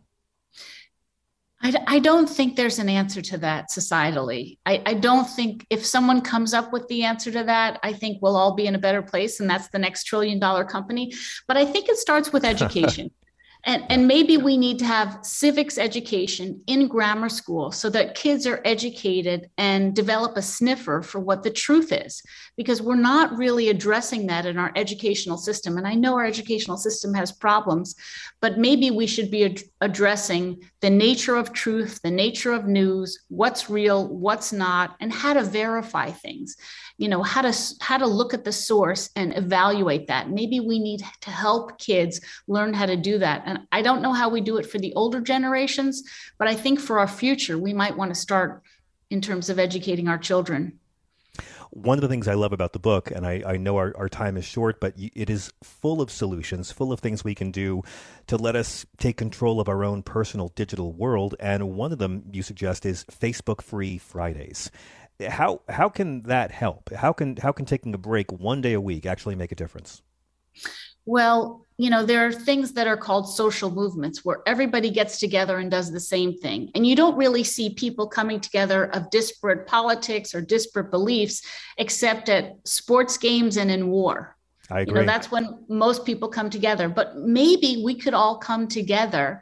I, 1.61 1.75
I 1.87 1.99
don't 1.99 2.29
think 2.29 2.55
there's 2.55 2.79
an 2.79 2.87
answer 2.87 3.21
to 3.21 3.37
that 3.39 3.69
societally. 3.69 4.57
I, 4.65 4.81
I 4.85 4.93
don't 4.93 5.25
think 5.25 5.65
if 5.69 5.85
someone 5.85 6.21
comes 6.21 6.53
up 6.53 6.71
with 6.71 6.87
the 6.87 7.03
answer 7.03 7.31
to 7.31 7.43
that, 7.43 7.79
I 7.83 7.91
think 7.91 8.21
we'll 8.21 8.37
all 8.37 8.55
be 8.55 8.65
in 8.65 8.75
a 8.75 8.79
better 8.79 9.01
place 9.01 9.39
and 9.39 9.49
that's 9.49 9.67
the 9.69 9.79
next 9.79 10.05
trillion 10.05 10.39
dollar 10.39 10.63
company. 10.63 11.13
But 11.47 11.57
I 11.57 11.65
think 11.65 11.89
it 11.89 11.97
starts 11.97 12.31
with 12.31 12.45
education. 12.53 13.11
And, 13.65 13.83
and 13.89 14.07
maybe 14.07 14.37
we 14.37 14.57
need 14.57 14.79
to 14.79 14.85
have 14.85 15.19
civics 15.21 15.77
education 15.77 16.61
in 16.67 16.87
grammar 16.87 17.27
school 17.27 17.73
so 17.73 17.89
that 17.89 18.15
kids 18.15 18.47
are 18.47 18.61
educated 18.63 19.49
and 19.57 19.93
develop 19.93 20.37
a 20.37 20.41
sniffer 20.41 21.01
for 21.01 21.19
what 21.19 21.43
the 21.43 21.49
truth 21.49 21.91
is, 21.91 22.23
because 22.55 22.81
we're 22.81 22.95
not 22.95 23.37
really 23.37 23.67
addressing 23.67 24.27
that 24.27 24.45
in 24.45 24.57
our 24.57 24.71
educational 24.77 25.37
system. 25.37 25.77
And 25.77 25.85
I 25.85 25.93
know 25.93 26.15
our 26.15 26.25
educational 26.25 26.77
system 26.77 27.13
has 27.15 27.33
problems, 27.33 27.95
but 28.39 28.57
maybe 28.57 28.91
we 28.91 29.07
should 29.07 29.29
be 29.29 29.43
ad- 29.43 29.61
addressing 29.81 30.63
the 30.79 30.89
nature 30.89 31.35
of 31.35 31.51
truth, 31.51 31.99
the 32.01 32.11
nature 32.11 32.53
of 32.53 32.65
news, 32.65 33.19
what's 33.27 33.69
real, 33.69 34.07
what's 34.07 34.53
not, 34.53 34.95
and 35.01 35.11
how 35.11 35.33
to 35.33 35.43
verify 35.43 36.11
things 36.11 36.55
you 36.99 37.07
know 37.07 37.23
how 37.23 37.41
to 37.41 37.57
how 37.79 37.97
to 37.97 38.05
look 38.05 38.33
at 38.33 38.43
the 38.43 38.51
source 38.51 39.09
and 39.15 39.35
evaluate 39.35 40.07
that 40.07 40.29
maybe 40.29 40.59
we 40.59 40.77
need 40.79 41.01
to 41.21 41.31
help 41.31 41.79
kids 41.79 42.19
learn 42.47 42.73
how 42.73 42.85
to 42.85 42.97
do 42.97 43.17
that 43.17 43.41
and 43.45 43.59
i 43.71 43.81
don't 43.81 44.01
know 44.01 44.13
how 44.13 44.29
we 44.29 44.41
do 44.41 44.57
it 44.57 44.65
for 44.65 44.77
the 44.77 44.93
older 44.93 45.21
generations 45.21 46.03
but 46.37 46.47
i 46.47 46.53
think 46.53 46.79
for 46.79 46.99
our 46.99 47.07
future 47.07 47.57
we 47.57 47.73
might 47.73 47.97
want 47.97 48.13
to 48.13 48.19
start 48.19 48.61
in 49.09 49.21
terms 49.21 49.49
of 49.49 49.57
educating 49.57 50.07
our 50.07 50.17
children 50.17 50.77
one 51.71 51.99
of 51.99 52.01
the 52.01 52.07
things 52.07 52.27
I 52.27 52.33
love 52.33 52.51
about 52.51 52.73
the 52.73 52.79
book, 52.79 53.11
and 53.11 53.27
I, 53.27 53.43
I 53.45 53.57
know 53.57 53.77
our, 53.77 53.93
our 53.95 54.09
time 54.09 54.37
is 54.37 54.45
short, 54.45 54.79
but 54.79 54.95
it 54.97 55.29
is 55.29 55.53
full 55.63 56.01
of 56.01 56.09
solutions, 56.09 56.71
full 56.71 56.91
of 56.91 56.99
things 56.99 57.23
we 57.23 57.35
can 57.35 57.51
do 57.51 57.83
to 58.25 58.37
let 58.37 58.55
us 58.55 58.87
take 58.97 59.17
control 59.17 59.59
of 59.61 59.69
our 59.69 59.83
own 59.83 60.01
personal 60.01 60.47
digital 60.55 60.91
world. 60.93 61.35
And 61.39 61.75
one 61.75 61.91
of 61.91 61.99
them 61.99 62.23
you 62.31 62.41
suggest 62.41 62.87
is 62.87 63.05
Facebook 63.05 63.61
free 63.61 63.99
Fridays. 63.99 64.71
How 65.27 65.61
how 65.67 65.89
can 65.89 66.23
that 66.23 66.51
help? 66.51 66.93
How 66.93 67.11
can 67.11 67.35
how 67.37 67.51
can 67.51 67.65
taking 67.65 67.93
a 67.93 67.97
break 67.97 68.31
one 68.31 68.61
day 68.61 68.73
a 68.73 68.81
week 68.81 69.05
actually 69.05 69.35
make 69.35 69.51
a 69.51 69.55
difference? 69.55 70.01
Well, 71.05 71.65
you 71.77 71.89
know, 71.89 72.05
there 72.05 72.27
are 72.27 72.31
things 72.31 72.73
that 72.73 72.85
are 72.85 72.97
called 72.97 73.27
social 73.27 73.71
movements 73.71 74.23
where 74.23 74.41
everybody 74.45 74.91
gets 74.91 75.19
together 75.19 75.57
and 75.57 75.71
does 75.71 75.91
the 75.91 75.99
same 75.99 76.37
thing. 76.37 76.69
And 76.75 76.85
you 76.85 76.95
don't 76.95 77.17
really 77.17 77.43
see 77.43 77.71
people 77.71 78.07
coming 78.07 78.39
together 78.39 78.85
of 78.93 79.09
disparate 79.09 79.65
politics 79.65 80.35
or 80.35 80.41
disparate 80.41 80.91
beliefs, 80.91 81.41
except 81.77 82.29
at 82.29 82.55
sports 82.65 83.17
games 83.17 83.57
and 83.57 83.71
in 83.71 83.87
war. 83.87 84.37
I 84.69 84.81
agree. 84.81 84.99
You 84.99 84.99
know, 84.99 85.11
that's 85.11 85.31
when 85.31 85.65
most 85.67 86.05
people 86.05 86.29
come 86.29 86.49
together. 86.49 86.89
But 86.89 87.17
maybe 87.17 87.81
we 87.83 87.95
could 87.95 88.13
all 88.13 88.37
come 88.37 88.67
together 88.67 89.41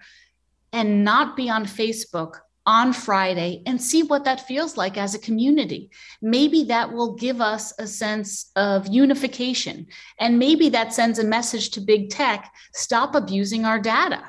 and 0.72 1.04
not 1.04 1.36
be 1.36 1.50
on 1.50 1.66
Facebook 1.66 2.40
on 2.68 2.92
Friday 2.92 3.64
and 3.66 3.82
see 3.82 4.04
what 4.04 4.26
that 4.26 4.46
feels 4.46 4.76
like 4.76 4.98
as 4.98 5.16
a 5.16 5.20
community. 5.20 5.90
Maybe 6.22 6.66
that 6.66 6.92
will 6.92 7.16
give 7.16 7.40
us 7.40 7.74
a 7.80 7.88
sense 7.88 8.52
of 8.58 8.86
unification. 8.88 9.88
And 10.20 10.38
maybe 10.38 10.68
that 10.70 10.94
sends 10.94 11.18
a 11.18 11.24
message 11.24 11.72
to 11.72 11.82
big 11.82 12.10
tech 12.10 12.54
stop 12.74 13.16
abusing 13.16 13.64
our 13.64 13.80
data. 13.80 14.22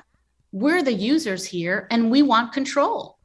We're 0.52 0.82
the 0.82 0.94
users 0.94 1.44
here 1.44 1.88
and 1.90 2.10
we 2.10 2.22
want 2.22 2.52
control. 2.52 3.18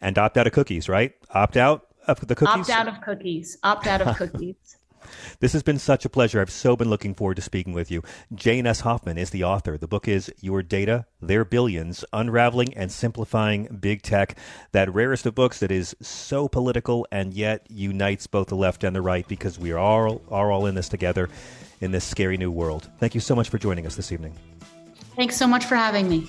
And 0.00 0.18
opt 0.18 0.36
out 0.36 0.46
of 0.46 0.52
cookies, 0.52 0.88
right? 0.88 1.14
Opt 1.32 1.56
out 1.56 1.86
of 2.08 2.26
the 2.26 2.34
cookies? 2.34 2.68
Opt 2.68 2.70
out 2.70 2.88
of 2.88 3.00
cookies. 3.00 3.58
Opt 3.62 3.86
out 3.86 4.02
of 4.02 4.16
cookies. 4.18 4.76
This 5.40 5.52
has 5.52 5.62
been 5.62 5.78
such 5.78 6.04
a 6.04 6.08
pleasure. 6.08 6.40
I've 6.40 6.50
so 6.50 6.76
been 6.76 6.90
looking 6.90 7.14
forward 7.14 7.36
to 7.36 7.42
speaking 7.42 7.72
with 7.72 7.90
you. 7.90 8.02
Jane 8.34 8.66
S. 8.66 8.80
Hoffman 8.80 9.18
is 9.18 9.30
the 9.30 9.44
author. 9.44 9.76
The 9.76 9.88
book 9.88 10.08
is 10.08 10.32
Your 10.40 10.62
Data, 10.62 11.06
Their 11.20 11.44
Billions 11.44 12.04
Unraveling 12.12 12.74
and 12.74 12.90
Simplifying 12.90 13.78
Big 13.80 14.02
Tech. 14.02 14.36
That 14.72 14.92
rarest 14.92 15.26
of 15.26 15.34
books 15.34 15.60
that 15.60 15.70
is 15.70 15.96
so 16.00 16.48
political 16.48 17.06
and 17.10 17.34
yet 17.34 17.66
unites 17.70 18.26
both 18.26 18.48
the 18.48 18.56
left 18.56 18.84
and 18.84 18.94
the 18.94 19.02
right 19.02 19.26
because 19.26 19.58
we 19.58 19.72
are 19.72 19.78
all, 19.78 20.22
are 20.30 20.50
all 20.50 20.66
in 20.66 20.74
this 20.74 20.88
together 20.88 21.28
in 21.80 21.90
this 21.90 22.04
scary 22.04 22.36
new 22.36 22.50
world. 22.50 22.90
Thank 22.98 23.14
you 23.14 23.20
so 23.20 23.34
much 23.34 23.48
for 23.48 23.58
joining 23.58 23.86
us 23.86 23.96
this 23.96 24.12
evening. 24.12 24.34
Thanks 25.16 25.36
so 25.36 25.46
much 25.46 25.64
for 25.64 25.76
having 25.76 26.08
me. 26.08 26.28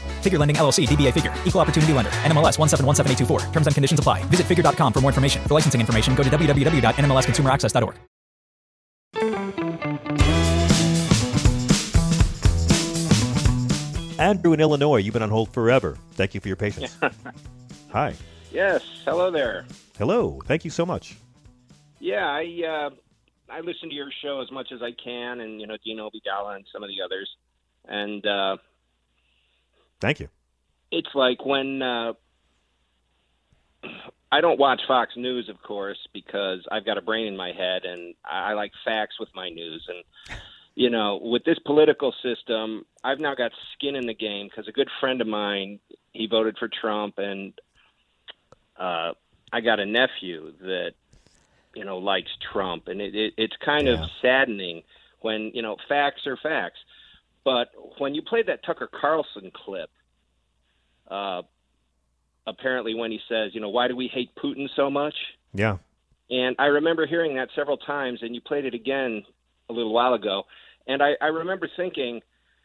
Figure 0.21 0.37
Lending 0.37 0.55
LLC, 0.57 0.87
DBA 0.87 1.11
Figure, 1.13 1.33
Equal 1.45 1.61
Opportunity 1.61 1.93
Lender, 1.93 2.11
NMLS 2.23 2.59
1717824. 2.59 3.51
Terms 3.51 3.65
and 3.65 3.75
conditions 3.75 3.99
apply. 3.99 4.23
Visit 4.25 4.45
figure.com 4.45 4.93
for 4.93 5.01
more 5.01 5.09
information. 5.09 5.41
For 5.47 5.55
licensing 5.55 5.81
information, 5.81 6.13
go 6.13 6.21
to 6.21 6.29
www.nmlsconsumeraccess.org. 6.29 7.95
Andrew 14.21 14.53
in 14.53 14.59
Illinois, 14.59 14.97
you've 14.97 15.13
been 15.13 15.23
on 15.23 15.31
hold 15.31 15.49
forever. 15.49 15.97
Thank 16.11 16.35
you 16.35 16.39
for 16.39 16.47
your 16.47 16.55
patience. 16.55 16.95
Hi. 17.91 18.13
Yes. 18.51 18.83
Hello 19.03 19.31
there. 19.31 19.65
Hello. 19.97 20.39
Thank 20.45 20.63
you 20.63 20.69
so 20.69 20.85
much. 20.85 21.15
Yeah, 21.99 22.27
I 22.27 22.43
uh, 22.67 22.89
I 23.49 23.61
listen 23.61 23.89
to 23.89 23.95
your 23.95 24.11
show 24.21 24.39
as 24.41 24.51
much 24.51 24.71
as 24.71 24.81
I 24.83 24.91
can, 25.03 25.41
and 25.41 25.59
you 25.59 25.65
know 25.65 25.75
Dean 25.83 25.97
Obeidallah 25.97 26.55
and 26.55 26.65
some 26.71 26.83
of 26.83 26.89
the 26.89 27.01
others, 27.03 27.29
and 27.87 28.25
uh, 28.25 28.57
thank 30.01 30.19
you. 30.19 30.27
It's 30.91 31.15
like 31.15 31.45
when 31.45 31.81
uh, 31.81 32.13
I 34.31 34.41
don't 34.41 34.59
watch 34.59 34.81
Fox 34.87 35.13
News, 35.15 35.47
of 35.49 35.61
course, 35.61 35.99
because 36.13 36.65
I've 36.71 36.85
got 36.85 36.97
a 36.97 37.01
brain 37.01 37.27
in 37.27 37.37
my 37.37 37.51
head, 37.51 37.85
and 37.85 38.15
I, 38.25 38.53
like 38.53 38.71
facts 38.83 39.19
with 39.19 39.29
my 39.33 39.49
news, 39.49 39.87
and 39.87 40.39
you 40.75 40.89
know, 40.89 41.19
with 41.21 41.43
this 41.43 41.59
political 41.59 42.13
system, 42.23 42.85
I've 43.03 43.19
now 43.19 43.35
got 43.35 43.51
skin 43.73 43.95
in 43.95 44.07
the 44.07 44.13
game 44.13 44.47
because 44.47 44.67
a 44.67 44.71
good 44.71 44.89
friend 44.99 45.21
of 45.21 45.27
mine, 45.27 45.79
he 46.13 46.27
voted 46.27 46.57
for 46.57 46.69
Trump, 46.69 47.17
and 47.17 47.53
uh, 48.77 49.11
I 49.51 49.61
got 49.61 49.79
a 49.79 49.85
nephew 49.85 50.53
that, 50.61 50.93
you 51.75 51.83
know, 51.83 51.97
likes 51.97 52.31
Trump, 52.53 52.87
and 52.87 53.01
it, 53.01 53.15
it, 53.15 53.33
it's 53.37 53.55
kind 53.63 53.87
yeah. 53.87 54.03
of 54.03 54.09
saddening 54.21 54.83
when 55.19 55.51
you 55.53 55.61
know 55.61 55.77
facts 55.87 56.25
are 56.25 56.37
facts, 56.37 56.79
but 57.43 57.69
when 57.97 58.13
you 58.13 58.21
play 58.21 58.43
that 58.43 58.63
Tucker 58.63 58.89
Carlson 58.99 59.51
clip, 59.53 59.89
uh, 61.09 61.41
apparently 62.47 62.93
when 62.95 63.11
he 63.11 63.19
says, 63.27 63.51
you 63.53 63.61
know, 63.61 63.69
why 63.69 63.87
do 63.87 63.95
we 63.95 64.07
hate 64.07 64.29
Putin 64.35 64.67
so 64.75 64.89
much? 64.89 65.15
Yeah. 65.53 65.77
And 66.29 66.55
I 66.59 66.67
remember 66.67 67.05
hearing 67.05 67.35
that 67.35 67.49
several 67.55 67.77
times, 67.77 68.19
and 68.21 68.33
you 68.33 68.41
played 68.41 68.65
it 68.65 68.73
again 68.73 69.23
a 69.69 69.73
little 69.73 69.93
while 69.93 70.13
ago. 70.13 70.43
And 70.87 71.01
I, 71.03 71.11
I 71.21 71.27
remember 71.27 71.67
thinking, 71.75 72.21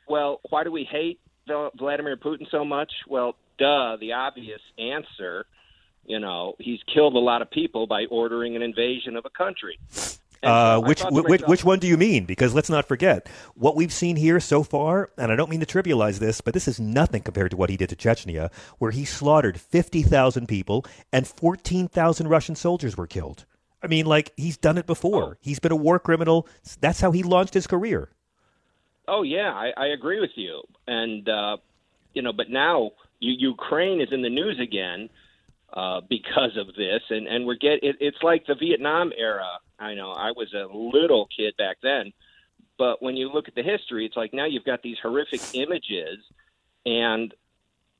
well, 0.08 0.40
why 0.50 0.64
do 0.64 0.70
we 0.70 0.84
hate 0.84 1.20
Vladimir 1.46 2.16
Putin 2.16 2.48
so 2.50 2.64
much? 2.64 2.92
Well, 3.08 3.36
duh, 3.58 3.96
the 4.00 4.12
obvious 4.12 4.60
answer, 4.78 5.46
you 6.04 6.20
know, 6.20 6.54
he's 6.58 6.80
killed 6.92 7.14
a 7.14 7.18
lot 7.18 7.42
of 7.42 7.50
people 7.50 7.86
by 7.86 8.04
ordering 8.06 8.54
an 8.56 8.62
invasion 8.62 9.16
of 9.16 9.24
a 9.24 9.30
country. 9.30 9.78
Uh, 10.42 10.80
which 10.80 11.02
which, 11.10 11.42
which 11.42 11.64
one 11.64 11.78
do 11.78 11.86
you 11.86 11.96
mean? 11.96 12.24
Because 12.24 12.54
let's 12.54 12.70
not 12.70 12.86
forget 12.86 13.28
what 13.54 13.74
we've 13.74 13.92
seen 13.92 14.16
here 14.16 14.38
so 14.38 14.62
far, 14.62 15.10
and 15.16 15.32
I 15.32 15.36
don't 15.36 15.50
mean 15.50 15.60
to 15.60 15.66
trivialize 15.66 16.18
this, 16.18 16.40
but 16.40 16.54
this 16.54 16.68
is 16.68 16.78
nothing 16.78 17.22
compared 17.22 17.50
to 17.50 17.56
what 17.56 17.70
he 17.70 17.76
did 17.76 17.88
to 17.88 17.96
Chechnya, 17.96 18.52
where 18.78 18.90
he 18.90 19.04
slaughtered 19.04 19.60
fifty 19.60 20.02
thousand 20.02 20.46
people 20.46 20.84
and 21.12 21.26
fourteen 21.26 21.88
thousand 21.88 22.28
Russian 22.28 22.54
soldiers 22.54 22.96
were 22.96 23.06
killed. 23.06 23.44
I 23.82 23.88
mean, 23.88 24.06
like 24.06 24.32
he's 24.36 24.56
done 24.56 24.78
it 24.78 24.86
before. 24.86 25.24
Oh. 25.24 25.34
He's 25.40 25.58
been 25.58 25.72
a 25.72 25.76
war 25.76 25.98
criminal. 25.98 26.48
That's 26.80 27.00
how 27.00 27.12
he 27.12 27.22
launched 27.22 27.54
his 27.54 27.66
career. 27.66 28.10
Oh 29.08 29.22
yeah, 29.22 29.52
I, 29.52 29.72
I 29.76 29.86
agree 29.88 30.20
with 30.20 30.32
you. 30.34 30.62
And 30.86 31.28
uh, 31.28 31.56
you 32.14 32.22
know, 32.22 32.32
but 32.32 32.50
now 32.50 32.92
Ukraine 33.20 34.00
is 34.00 34.08
in 34.12 34.22
the 34.22 34.30
news 34.30 34.58
again 34.60 35.08
uh, 35.72 36.00
because 36.08 36.56
of 36.56 36.74
this, 36.74 37.02
and 37.10 37.26
and 37.26 37.46
we're 37.46 37.56
get 37.56 37.82
it, 37.82 37.96
it's 38.00 38.22
like 38.22 38.46
the 38.46 38.54
Vietnam 38.54 39.12
era. 39.16 39.58
I 39.78 39.94
know 39.94 40.10
I 40.10 40.32
was 40.32 40.52
a 40.54 40.66
little 40.72 41.28
kid 41.36 41.54
back 41.56 41.78
then, 41.82 42.12
but 42.78 43.02
when 43.02 43.16
you 43.16 43.30
look 43.32 43.48
at 43.48 43.54
the 43.54 43.62
history, 43.62 44.06
it's 44.06 44.16
like 44.16 44.32
now 44.32 44.46
you've 44.46 44.64
got 44.64 44.82
these 44.82 44.96
horrific 45.02 45.40
images, 45.52 46.18
and 46.84 47.32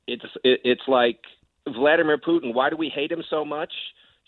it's 0.07 0.25
it, 0.43 0.61
it's 0.63 0.87
like 0.87 1.19
Vladimir 1.67 2.17
Putin. 2.17 2.53
Why 2.53 2.69
do 2.69 2.77
we 2.77 2.89
hate 2.89 3.11
him 3.11 3.23
so 3.29 3.43
much? 3.45 3.73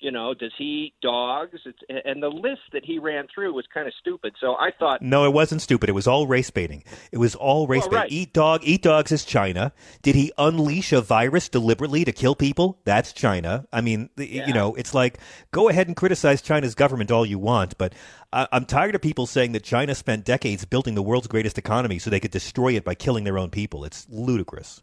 You 0.02 0.12
know, 0.12 0.34
does 0.34 0.52
he 0.58 0.64
eat 0.64 0.93
dogs? 1.02 1.60
It's, 1.66 2.06
and 2.06 2.22
the 2.22 2.30
list 2.30 2.62
that 2.74 2.86
he 2.86 3.00
ran 3.00 3.28
through 3.34 3.54
was 3.54 3.66
kind 3.74 3.88
of 3.88 3.93
stupid. 4.00 4.34
So 4.39 4.56
I 4.56 4.72
thought, 4.78 5.02
no, 5.02 5.26
it 5.26 5.34
wasn't 5.34 5.62
stupid. 5.62 5.89
It 5.89 5.93
was 5.93 6.08
all 6.08 6.28
race 6.28 6.50
baiting. 6.50 6.84
It 7.12 7.18
was 7.18 7.36
all 7.36 7.68
race 7.68 7.84
baiting. 7.84 7.97
Right. 7.97 8.12
Eat 8.12 8.34
dog, 8.34 8.62
eat 8.64 8.82
dogs 8.82 9.12
is 9.12 9.26
China. 9.26 9.72
Did 10.02 10.16
he 10.16 10.32
unleash 10.38 10.93
a 10.93 11.02
virus 11.02 11.50
deliberately 11.50 12.06
to 12.06 12.12
kill 12.12 12.36
people? 12.36 12.80
That's 12.86 13.14
China. 13.14 13.68
I 13.72 13.82
mean, 13.82 14.10
yeah. 14.18 14.47
you 14.47 14.54
know, 14.54 14.76
it's 14.76 14.93
like 14.93 15.20
go 15.52 15.70
ahead 15.70 15.88
and 15.88 15.95
criticize 15.95 16.41
China's 16.41 16.76
government 16.76 17.12
all 17.12 17.26
you 17.26 17.39
want, 17.39 17.78
but 17.78 17.93
I, 18.32 18.47
I'm 18.52 18.66
tired 18.66 18.95
of 18.95 19.02
people 19.02 19.26
saying 19.26 19.52
that 19.54 19.64
China 19.64 19.95
spent 19.95 20.26
decades 20.26 20.66
building 20.66 20.95
the 20.95 21.02
world's 21.02 21.28
greatest 21.28 21.58
economy 21.58 22.00
so 22.00 22.10
they 22.10 22.20
could 22.20 22.32
destroy 22.32 22.76
it 22.76 22.84
by 22.84 22.95
killing 22.95 23.24
their 23.24 23.38
own 23.38 23.50
people. 23.50 23.84
It's 23.84 24.08
ludicrous. 24.10 24.82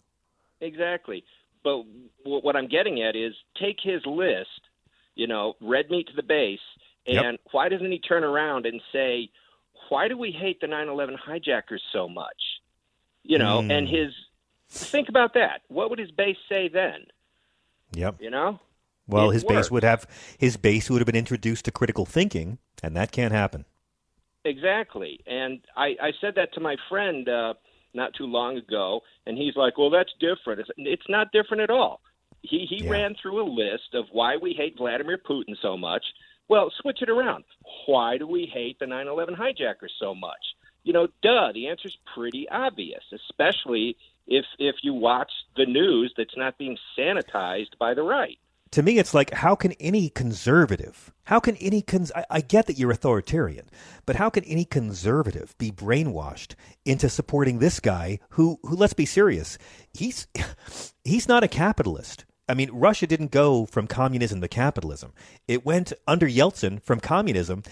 Exactly. 0.61 1.25
But 1.62 1.85
what 2.25 2.57
I'm 2.57 2.69
getting 2.69 3.03
at 3.03 3.17
is 3.17 3.35
take 3.61 3.79
his 3.83 4.01
list 4.07 4.61
you 5.17 5.27
know, 5.27 5.55
red 5.61 5.91
meat 5.91 6.07
to 6.09 6.14
the 6.14 6.23
base. 6.23 6.61
Yep. 7.07 7.25
And 7.25 7.39
why 7.53 7.69
doesn't 7.69 7.91
he 7.91 7.99
turn 7.99 8.23
around 8.25 8.67
and 8.67 8.81
say, 8.93 9.31
why 9.89 10.09
do 10.09 10.17
we 10.17 10.31
hate 10.33 10.61
the 10.61 10.67
9/11 10.69 11.17
hijackers 11.19 11.83
so 11.93 12.09
much? 12.09 12.61
You 13.25 13.39
know, 13.39 13.62
Hmm. 13.62 13.71
and 13.71 13.89
his 13.89 14.12
think 14.69 15.09
about 15.09 15.35
that. 15.35 15.62
What 15.69 15.91
would 15.91 15.99
his 15.99 16.11
base 16.11 16.37
say 16.49 16.69
then? 16.69 17.07
Yep. 17.93 18.21
You 18.21 18.31
know? 18.31 18.61
Well, 19.09 19.31
It 19.31 19.35
his 19.35 19.45
base 19.45 19.71
would 19.71 19.85
have 19.85 20.07
his 20.39 20.57
base 20.57 20.91
would 20.91 21.01
have 21.01 21.07
been 21.07 21.14
introduced 21.17 21.64
to 21.67 21.71
critical 21.71 22.05
thinking, 22.07 22.59
and 22.83 22.97
that 22.97 23.12
can't 23.12 23.33
happen. 23.33 23.64
Exactly. 24.45 25.21
And 25.27 25.61
I, 25.77 25.97
I 26.01 26.12
said 26.21 26.35
that 26.37 26.53
to 26.55 26.61
my 26.61 26.77
friend 26.89 27.29
uh, 27.29 27.55
not 27.95 28.14
too 28.14 28.27
long 28.27 28.57
ago, 28.57 29.01
and 29.27 29.37
he's 29.37 29.57
like, 29.57 29.79
well, 29.79 29.91
that's 29.91 30.12
different. 30.21 30.61
It's, 30.61 30.71
it's 30.77 31.09
not 31.09 31.33
different 31.33 31.62
at 31.62 31.71
all. 31.71 32.01
He, 32.49 32.66
he 32.68 32.88
ran 32.88 33.14
through 33.20 33.42
a 33.42 33.49
list 33.49 33.94
of 33.94 34.07
why 34.12 34.36
we 34.36 34.53
hate 34.53 34.76
Vladimir 34.76 35.18
Putin 35.18 35.57
so 35.61 35.76
much. 35.76 36.05
Well, 36.49 36.72
switch 36.80 37.03
it 37.03 37.11
around. 37.11 37.44
Why 37.86 38.18
do 38.18 38.26
we 38.26 38.47
hate 38.53 38.78
the 38.78 38.86
9 38.86 39.09
11 39.09 39.34
hijackers 39.34 39.92
so 39.99 40.14
much? 40.14 40.55
You 40.84 40.92
know, 40.92 41.09
duh, 41.22 41.53
the 41.53 41.66
answer's 41.66 41.97
pretty 42.14 42.49
obvious, 42.49 43.03
especially 43.12 43.97
if, 44.26 44.44
if 44.59 44.76
you 44.82 44.94
watch 44.94 45.30
the 45.57 45.66
news 45.66 46.14
that's 46.16 46.36
not 46.36 46.59
being 46.59 46.78
sanitized 46.97 47.76
by 47.78 47.94
the 47.94 48.03
right. 48.03 48.38
To 48.72 48.82
me, 48.82 48.99
it's 48.99 49.14
like, 49.14 49.32
how 49.32 49.55
can 49.55 49.72
any 49.72 50.09
conservative, 50.09 51.12
how 51.24 51.40
can 51.40 51.57
any, 51.57 51.82
cons- 51.82 52.12
I, 52.14 52.24
I 52.30 52.40
get 52.40 52.66
that 52.66 52.76
you're 52.76 52.90
authoritarian, 52.90 53.70
but 54.05 54.16
how 54.16 54.28
can 54.28 54.44
any 54.44 54.64
conservative 54.64 55.57
be 55.57 55.70
brainwashed 55.70 56.55
into 56.84 57.09
supporting 57.09 57.59
this 57.59 57.80
guy 57.80 58.18
who, 58.30 58.59
who 58.62 58.76
let's 58.76 58.92
be 58.92 59.07
serious, 59.07 59.57
he's, 59.94 60.26
he's 61.05 61.28
not 61.28 61.44
a 61.44 61.49
capitalist. 61.49 62.24
I 62.49 62.55
mean, 62.55 62.70
Russia 62.72 63.07
didn't 63.07 63.30
go 63.30 63.66
from 63.66 63.86
communism 63.86 64.40
to 64.40 64.49
capitalism. 64.49 65.12
It 65.49 65.64
went 65.64 65.92
under 66.07 66.28
Yeltsin 66.28 66.82
from 66.82 67.01
communism, 67.01 67.62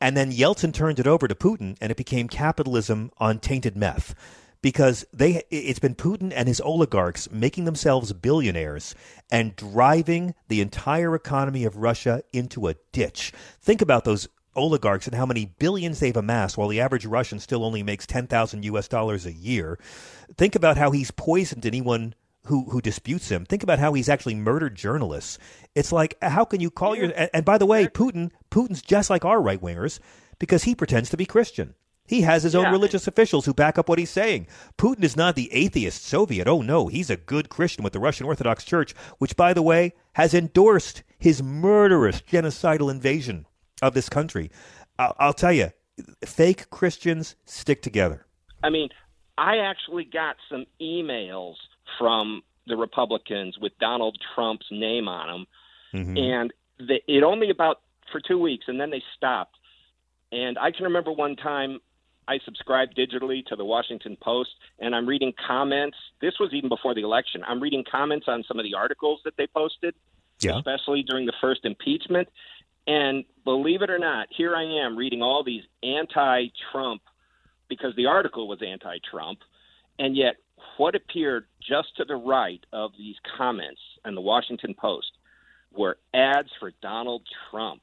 and 0.00 0.16
then 0.16 0.32
Yeltsin 0.32 0.72
turned 0.72 0.98
it 0.98 1.06
over 1.06 1.26
to 1.26 1.34
Putin, 1.34 1.76
and 1.80 1.90
it 1.90 1.96
became 1.96 2.28
capitalism 2.28 3.10
on 3.18 3.38
tainted 3.38 3.76
meth. 3.76 4.14
Because 4.60 5.06
they, 5.12 5.44
it's 5.50 5.78
been 5.78 5.94
Putin 5.94 6.32
and 6.34 6.48
his 6.48 6.60
oligarchs 6.60 7.30
making 7.30 7.64
themselves 7.64 8.12
billionaires 8.12 8.92
and 9.30 9.54
driving 9.54 10.34
the 10.48 10.60
entire 10.60 11.14
economy 11.14 11.64
of 11.64 11.76
Russia 11.76 12.24
into 12.32 12.66
a 12.66 12.74
ditch. 12.90 13.32
Think 13.60 13.80
about 13.80 14.04
those 14.04 14.28
oligarchs 14.56 15.06
and 15.06 15.14
how 15.14 15.26
many 15.26 15.46
billions 15.46 16.00
they've 16.00 16.16
amassed 16.16 16.58
while 16.58 16.66
the 16.66 16.80
average 16.80 17.06
Russian 17.06 17.38
still 17.38 17.64
only 17.64 17.84
makes 17.84 18.04
10,000 18.04 18.64
US 18.64 18.88
dollars 18.88 19.24
a 19.26 19.32
year. 19.32 19.78
Think 20.36 20.56
about 20.56 20.76
how 20.76 20.90
he's 20.90 21.12
poisoned 21.12 21.64
anyone 21.64 22.14
who 22.44 22.64
who 22.70 22.80
disputes 22.80 23.28
him. 23.28 23.44
Think 23.44 23.62
about 23.62 23.78
how 23.78 23.92
he's 23.92 24.08
actually 24.08 24.34
murdered 24.34 24.74
journalists. 24.74 25.38
It's 25.74 25.92
like 25.92 26.16
how 26.22 26.44
can 26.44 26.60
you 26.60 26.70
call 26.70 26.96
your 26.96 27.12
and, 27.14 27.30
and 27.32 27.44
by 27.44 27.58
the 27.58 27.66
way, 27.66 27.86
Putin 27.86 28.30
Putin's 28.50 28.82
just 28.82 29.10
like 29.10 29.24
our 29.24 29.40
right 29.40 29.60
wingers 29.60 30.00
because 30.38 30.64
he 30.64 30.74
pretends 30.74 31.10
to 31.10 31.16
be 31.16 31.26
Christian. 31.26 31.74
He 32.06 32.22
has 32.22 32.42
his 32.42 32.54
own 32.54 32.64
Yeah. 32.64 32.70
religious 32.70 33.06
officials 33.06 33.44
who 33.44 33.52
back 33.52 33.76
up 33.76 33.86
what 33.88 33.98
he's 33.98 34.08
saying. 34.08 34.46
Putin 34.78 35.04
is 35.04 35.14
not 35.14 35.34
the 35.36 35.52
atheist 35.52 36.04
Soviet. 36.06 36.48
Oh 36.48 36.62
no, 36.62 36.86
he's 36.86 37.10
a 37.10 37.16
good 37.18 37.50
Christian 37.50 37.84
with 37.84 37.92
the 37.92 38.00
Russian 38.00 38.24
Orthodox 38.24 38.64
Church, 38.64 38.94
which 39.18 39.36
by 39.36 39.52
the 39.52 39.60
way 39.62 39.92
has 40.14 40.32
endorsed 40.32 41.02
his 41.18 41.42
murderous 41.42 42.22
genocidal 42.22 42.90
invasion 42.90 43.44
of 43.82 43.92
this 43.92 44.08
country. 44.08 44.50
I'll, 44.98 45.14
I'll 45.18 45.32
tell 45.34 45.52
you, 45.52 45.70
fake 46.24 46.70
Christians 46.70 47.36
stick 47.44 47.82
together. 47.82 48.24
I 48.62 48.70
mean, 48.70 48.88
I 49.36 49.58
actually 49.58 50.04
got 50.04 50.36
some 50.50 50.64
emails 50.80 51.54
from 51.98 52.42
the 52.66 52.76
Republicans 52.76 53.58
with 53.58 53.72
Donald 53.78 54.18
Trump's 54.34 54.66
name 54.70 55.08
on 55.08 55.26
them, 55.26 55.46
Mhm. 55.94 56.18
and 56.18 56.52
the, 56.78 57.02
it 57.06 57.22
only 57.22 57.50
about 57.50 57.80
for 58.12 58.20
two 58.20 58.38
weeks, 58.38 58.68
and 58.68 58.80
then 58.80 58.90
they 58.90 59.02
stopped. 59.16 59.56
And 60.32 60.58
I 60.58 60.70
can 60.70 60.84
remember 60.84 61.12
one 61.12 61.36
time 61.36 61.80
I 62.26 62.38
subscribed 62.44 62.94
digitally 62.96 63.44
to 63.46 63.56
the 63.56 63.64
Washington 63.64 64.16
Post, 64.16 64.50
and 64.78 64.94
I'm 64.94 65.06
reading 65.06 65.32
comments. 65.46 65.96
This 66.20 66.38
was 66.38 66.52
even 66.52 66.68
before 66.68 66.94
the 66.94 67.00
election. 67.00 67.42
I'm 67.46 67.60
reading 67.60 67.84
comments 67.84 68.28
on 68.28 68.44
some 68.44 68.58
of 68.58 68.64
the 68.64 68.74
articles 68.74 69.22
that 69.24 69.36
they 69.36 69.46
posted, 69.46 69.94
Yeah. 70.42 70.58
especially 70.58 71.02
during 71.02 71.24
the 71.24 71.32
first 71.40 71.64
impeachment. 71.64 72.28
And 72.86 73.24
believe 73.44 73.80
it 73.82 73.90
or 73.90 73.98
not, 73.98 74.28
here 74.30 74.54
I 74.54 74.62
am 74.62 74.96
reading 74.96 75.22
all 75.22 75.42
these 75.42 75.64
anti 75.82 76.48
Trump 76.70 77.02
because 77.68 77.94
the 77.96 78.06
article 78.06 78.46
was 78.46 78.62
anti 78.62 78.98
Trump. 78.98 79.42
And 79.98 80.16
yet, 80.16 80.36
what 80.76 80.94
appeared 80.94 81.46
just 81.60 81.96
to 81.96 82.04
the 82.04 82.16
right 82.16 82.64
of 82.72 82.92
these 82.96 83.16
comments 83.36 83.80
in 84.04 84.14
the 84.14 84.20
Washington 84.20 84.74
Post 84.74 85.12
were 85.72 85.98
ads 86.14 86.50
for 86.58 86.72
Donald 86.82 87.22
Trump. 87.50 87.82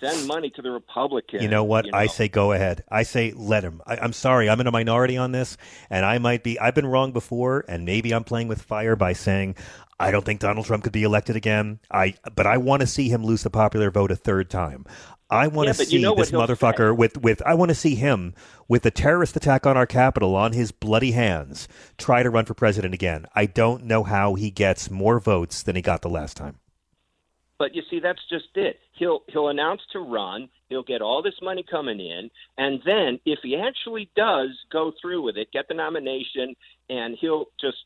Send 0.00 0.28
money 0.28 0.50
to 0.50 0.60
the 0.60 0.70
Republicans. 0.70 1.42
You 1.42 1.48
know 1.48 1.64
what? 1.64 1.94
I 1.94 2.06
say 2.06 2.28
go 2.28 2.52
ahead. 2.52 2.84
I 2.90 3.02
say 3.02 3.32
let 3.34 3.64
him. 3.64 3.80
I, 3.86 3.96
I'm 3.96 4.12
sorry. 4.12 4.50
I'm 4.50 4.60
in 4.60 4.66
a 4.66 4.70
minority 4.70 5.16
on 5.16 5.32
this, 5.32 5.56
and 5.88 6.04
I 6.04 6.18
might 6.18 6.44
be. 6.44 6.60
I've 6.60 6.74
been 6.74 6.86
wrong 6.86 7.12
before, 7.12 7.64
and 7.66 7.86
maybe 7.86 8.12
I'm 8.12 8.24
playing 8.24 8.48
with 8.48 8.60
fire 8.60 8.94
by 8.94 9.14
saying 9.14 9.56
I 9.98 10.10
don't 10.10 10.24
think 10.24 10.40
Donald 10.40 10.66
Trump 10.66 10.84
could 10.84 10.92
be 10.92 11.04
elected 11.04 11.36
again. 11.36 11.80
I, 11.90 12.14
but 12.34 12.46
I 12.46 12.58
want 12.58 12.80
to 12.80 12.86
see 12.86 13.08
him 13.08 13.24
lose 13.24 13.42
the 13.42 13.50
popular 13.50 13.90
vote 13.90 14.10
a 14.10 14.16
third 14.16 14.50
time. 14.50 14.84
I 15.28 15.48
want 15.48 15.66
Yeah, 15.66 15.72
to 15.72 15.84
see 15.84 15.96
you 15.96 16.02
know 16.02 16.14
this 16.14 16.30
motherfucker 16.30 16.96
with 16.96 17.18
with. 17.18 17.42
I 17.42 17.54
want 17.54 17.70
to 17.70 17.74
see 17.74 17.96
him 17.96 18.34
with 18.68 18.82
the 18.82 18.90
terrorist 18.92 19.36
attack 19.36 19.66
on 19.66 19.76
our 19.76 19.86
capital 19.86 20.36
on 20.36 20.52
his 20.52 20.70
bloody 20.70 21.12
hands 21.12 21.66
try 21.98 22.22
to 22.22 22.30
run 22.30 22.44
for 22.44 22.54
president 22.54 22.94
again. 22.94 23.26
I 23.34 23.46
don't 23.46 23.84
know 23.84 24.04
how 24.04 24.34
he 24.34 24.50
gets 24.50 24.90
more 24.90 25.18
votes 25.18 25.62
than 25.62 25.74
he 25.74 25.82
got 25.82 26.02
the 26.02 26.08
last 26.08 26.36
time. 26.36 26.60
But 27.58 27.74
you 27.74 27.82
see, 27.90 28.00
that's 28.00 28.20
just 28.30 28.48
it. 28.54 28.78
He'll 28.92 29.22
he'll 29.28 29.48
announce 29.48 29.80
to 29.92 29.98
run. 30.00 30.48
He'll 30.68 30.82
get 30.82 31.02
all 31.02 31.22
this 31.22 31.40
money 31.42 31.64
coming 31.68 32.00
in, 32.00 32.30
and 32.58 32.80
then 32.84 33.18
if 33.24 33.40
he 33.42 33.56
actually 33.56 34.10
does 34.14 34.50
go 34.70 34.92
through 35.00 35.22
with 35.22 35.36
it, 35.36 35.52
get 35.52 35.66
the 35.68 35.74
nomination, 35.74 36.54
and 36.88 37.16
he'll 37.20 37.46
just 37.60 37.78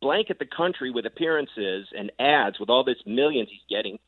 blanket 0.00 0.38
the 0.38 0.46
country 0.46 0.90
with 0.90 1.06
appearances 1.06 1.88
and 1.96 2.12
ads 2.18 2.58
with 2.60 2.68
all 2.68 2.84
this 2.84 2.98
millions 3.06 3.48
he's 3.50 3.76
getting. 3.76 3.98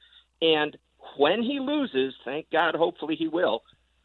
And 0.43 0.76
when 1.17 1.43
he 1.43 1.61
loses, 1.61 2.15
thank 2.25 2.51
God, 2.51 2.75
hopefully 2.75 3.17
he 3.17 3.29
will. 3.29 3.63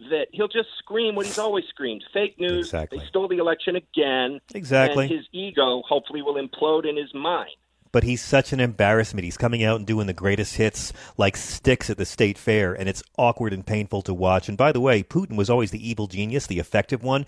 That 0.10 0.28
he'll 0.32 0.48
just 0.48 0.70
scream 0.80 1.14
what 1.16 1.28
he's 1.28 1.38
always 1.38 1.66
screamed: 1.70 2.04
fake 2.12 2.40
news. 2.40 2.66
Exactly. 2.68 2.98
They 2.98 3.06
stole 3.06 3.28
the 3.28 3.38
election 3.38 3.76
again. 3.76 4.40
Exactly. 4.56 5.06
And 5.06 5.14
his 5.14 5.26
ego 5.32 5.84
hopefully 5.88 6.22
will 6.24 6.36
implode 6.36 6.90
in 6.90 6.98
his 6.98 7.14
mind. 7.14 7.52
but 7.92 8.04
he's 8.04 8.24
such 8.24 8.54
an 8.54 8.60
embarrassment. 8.60 9.26
He's 9.26 9.38
coming 9.38 9.64
out 9.64 9.78
and 9.78 9.86
doing 9.86 10.08
the 10.08 10.14
greatest 10.14 10.56
hits 10.56 10.94
like 11.18 11.36
sticks 11.38 11.90
at 11.90 11.98
the 11.98 12.06
state 12.06 12.38
fair, 12.38 12.74
and 12.74 12.88
it's 12.88 13.04
awkward 13.18 13.54
and 13.54 13.66
painful 13.66 14.02
to 14.04 14.14
watch. 14.14 14.48
And 14.50 14.58
by 14.58 14.72
the 14.72 14.80
way, 14.80 15.04
Putin 15.04 15.36
was 15.36 15.50
always 15.50 15.72
the 15.72 15.88
evil 15.88 16.08
genius, 16.08 16.48
the 16.48 16.60
effective 16.60 17.04
one. 17.04 17.26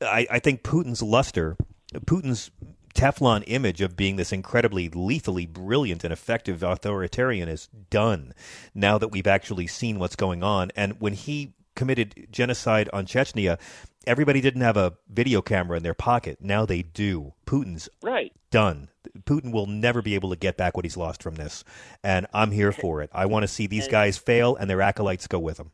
I, 0.00 0.26
I 0.30 0.38
think 0.38 0.62
Putin's 0.62 1.02
luster, 1.02 1.56
Putin's 1.94 2.50
Teflon 2.94 3.44
image 3.46 3.80
of 3.80 3.96
being 3.96 4.16
this 4.16 4.32
incredibly 4.32 4.88
lethally 4.88 5.46
brilliant 5.46 6.04
and 6.04 6.12
effective 6.12 6.62
authoritarian 6.62 7.48
is 7.48 7.68
done 7.90 8.32
now 8.74 8.98
that 8.98 9.08
we've 9.08 9.26
actually 9.26 9.66
seen 9.66 9.98
what's 9.98 10.16
going 10.16 10.42
on. 10.42 10.70
And 10.74 11.00
when 11.00 11.12
he 11.14 11.54
committed 11.76 12.26
genocide 12.30 12.88
on 12.92 13.06
Chechnya, 13.06 13.58
everybody 14.06 14.40
didn't 14.40 14.62
have 14.62 14.76
a 14.76 14.94
video 15.08 15.40
camera 15.40 15.76
in 15.76 15.82
their 15.82 15.94
pocket. 15.94 16.38
Now 16.40 16.66
they 16.66 16.82
do. 16.82 17.34
Putin's 17.46 17.88
Right. 18.02 18.32
done. 18.50 18.88
Putin 19.20 19.52
will 19.52 19.66
never 19.66 20.02
be 20.02 20.14
able 20.14 20.30
to 20.30 20.36
get 20.36 20.56
back 20.56 20.76
what 20.76 20.84
he's 20.84 20.96
lost 20.96 21.22
from 21.22 21.36
this, 21.36 21.64
and 22.02 22.26
I'm 22.32 22.50
here 22.50 22.72
for 22.72 23.00
it. 23.02 23.10
I 23.12 23.26
want 23.26 23.42
to 23.44 23.48
see 23.48 23.66
these 23.66 23.88
guys 23.88 24.18
fail 24.18 24.56
and 24.56 24.68
their 24.68 24.82
acolytes 24.82 25.26
go 25.26 25.38
with 25.38 25.56
them. 25.58 25.70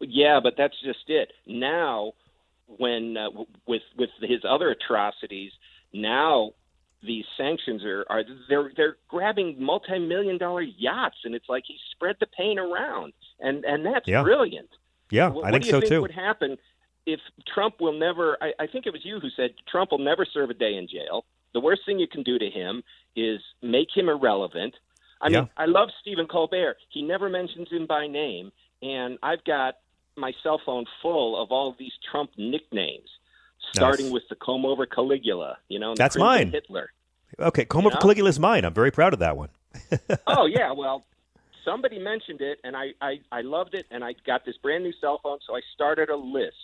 Yeah, 0.00 0.40
but 0.42 0.54
that's 0.56 0.80
just 0.82 1.08
it. 1.08 1.32
Now, 1.46 2.12
when 2.66 3.16
uh, 3.16 3.24
w- 3.30 3.46
with 3.66 3.82
with 3.96 4.10
his 4.20 4.40
other 4.48 4.70
atrocities, 4.70 5.52
now 5.92 6.52
these 7.02 7.24
sanctions 7.36 7.84
are, 7.84 8.04
are 8.10 8.24
they're 8.48 8.72
they're 8.76 8.96
grabbing 9.08 9.62
multi-million 9.62 10.38
dollar 10.38 10.62
yachts, 10.62 11.18
and 11.24 11.34
it's 11.34 11.48
like 11.48 11.64
he 11.66 11.76
spread 11.92 12.16
the 12.20 12.26
pain 12.26 12.58
around, 12.58 13.12
and 13.40 13.64
and 13.64 13.84
that's 13.86 14.06
Yeah. 14.08 14.22
brilliant. 14.22 14.68
Yeah, 15.10 15.28
What, 15.30 15.46
I 15.46 15.50
what 15.50 15.52
think 15.52 15.62
do 15.62 15.66
you 15.68 15.72
so 15.72 15.80
think 15.80 15.90
too. 15.90 16.00
would 16.02 16.10
happen 16.10 16.58
if 17.06 17.20
Trump 17.54 17.80
will 17.80 17.92
never? 17.98 18.36
I, 18.42 18.52
I 18.58 18.66
think 18.66 18.86
it 18.86 18.92
was 18.92 19.04
you 19.04 19.20
who 19.20 19.30
said 19.30 19.54
Trump 19.70 19.92
will 19.92 19.98
never 19.98 20.24
serve 20.26 20.50
a 20.50 20.54
day 20.54 20.74
in 20.74 20.86
jail. 20.88 21.24
The 21.54 21.60
worst 21.60 21.82
thing 21.86 21.98
you 21.98 22.08
can 22.08 22.22
do 22.24 22.38
to 22.38 22.50
him 22.50 22.82
is 23.16 23.40
make 23.62 23.88
him 23.96 24.08
irrelevant. 24.08 24.74
I 25.20 25.28
Yeah. 25.28 25.40
mean, 25.40 25.50
I 25.56 25.64
love 25.66 25.88
Stephen 26.00 26.26
Colbert. 26.26 26.76
He 26.90 27.02
never 27.02 27.28
mentions 27.28 27.70
him 27.70 27.86
by 27.86 28.06
name, 28.06 28.52
and 28.82 29.18
I've 29.22 29.42
got 29.44 29.78
my 30.16 30.32
cell 30.42 30.60
phone 30.66 30.84
full 31.00 31.40
of 31.40 31.50
all 31.52 31.74
these 31.78 31.92
Trump 32.10 32.30
nicknames, 32.36 33.08
starting 33.72 34.06
Nice. 34.06 34.12
with 34.14 34.22
the 34.30 34.36
comb 34.36 34.64
over 34.64 34.86
Caligula. 34.86 35.58
You 35.68 35.78
know, 35.78 35.94
That's 35.94 36.16
mine. 36.16 36.50
Hitler. 36.52 36.90
Okay, 37.38 37.64
Comb 37.64 37.82
You 37.82 37.88
over 37.88 37.94
know? 37.96 38.00
Caligula 38.00 38.28
is 38.30 38.40
mine. 38.40 38.64
I'm 38.64 38.74
very 38.74 38.90
proud 38.90 39.12
of 39.12 39.18
that 39.20 39.36
one. 39.36 39.50
oh 40.26 40.46
yeah, 40.46 40.72
well, 40.72 41.04
somebody 41.64 41.98
mentioned 41.98 42.40
it, 42.40 42.58
and 42.64 42.74
I, 42.76 42.94
I 43.00 43.20
I 43.30 43.42
loved 43.42 43.74
it, 43.74 43.86
and 43.90 44.02
I 44.02 44.14
got 44.26 44.44
this 44.46 44.56
brand 44.56 44.82
new 44.82 44.92
cell 45.00 45.20
phone, 45.22 45.38
so 45.46 45.54
I 45.54 45.60
started 45.74 46.08
a 46.08 46.16
list, 46.16 46.56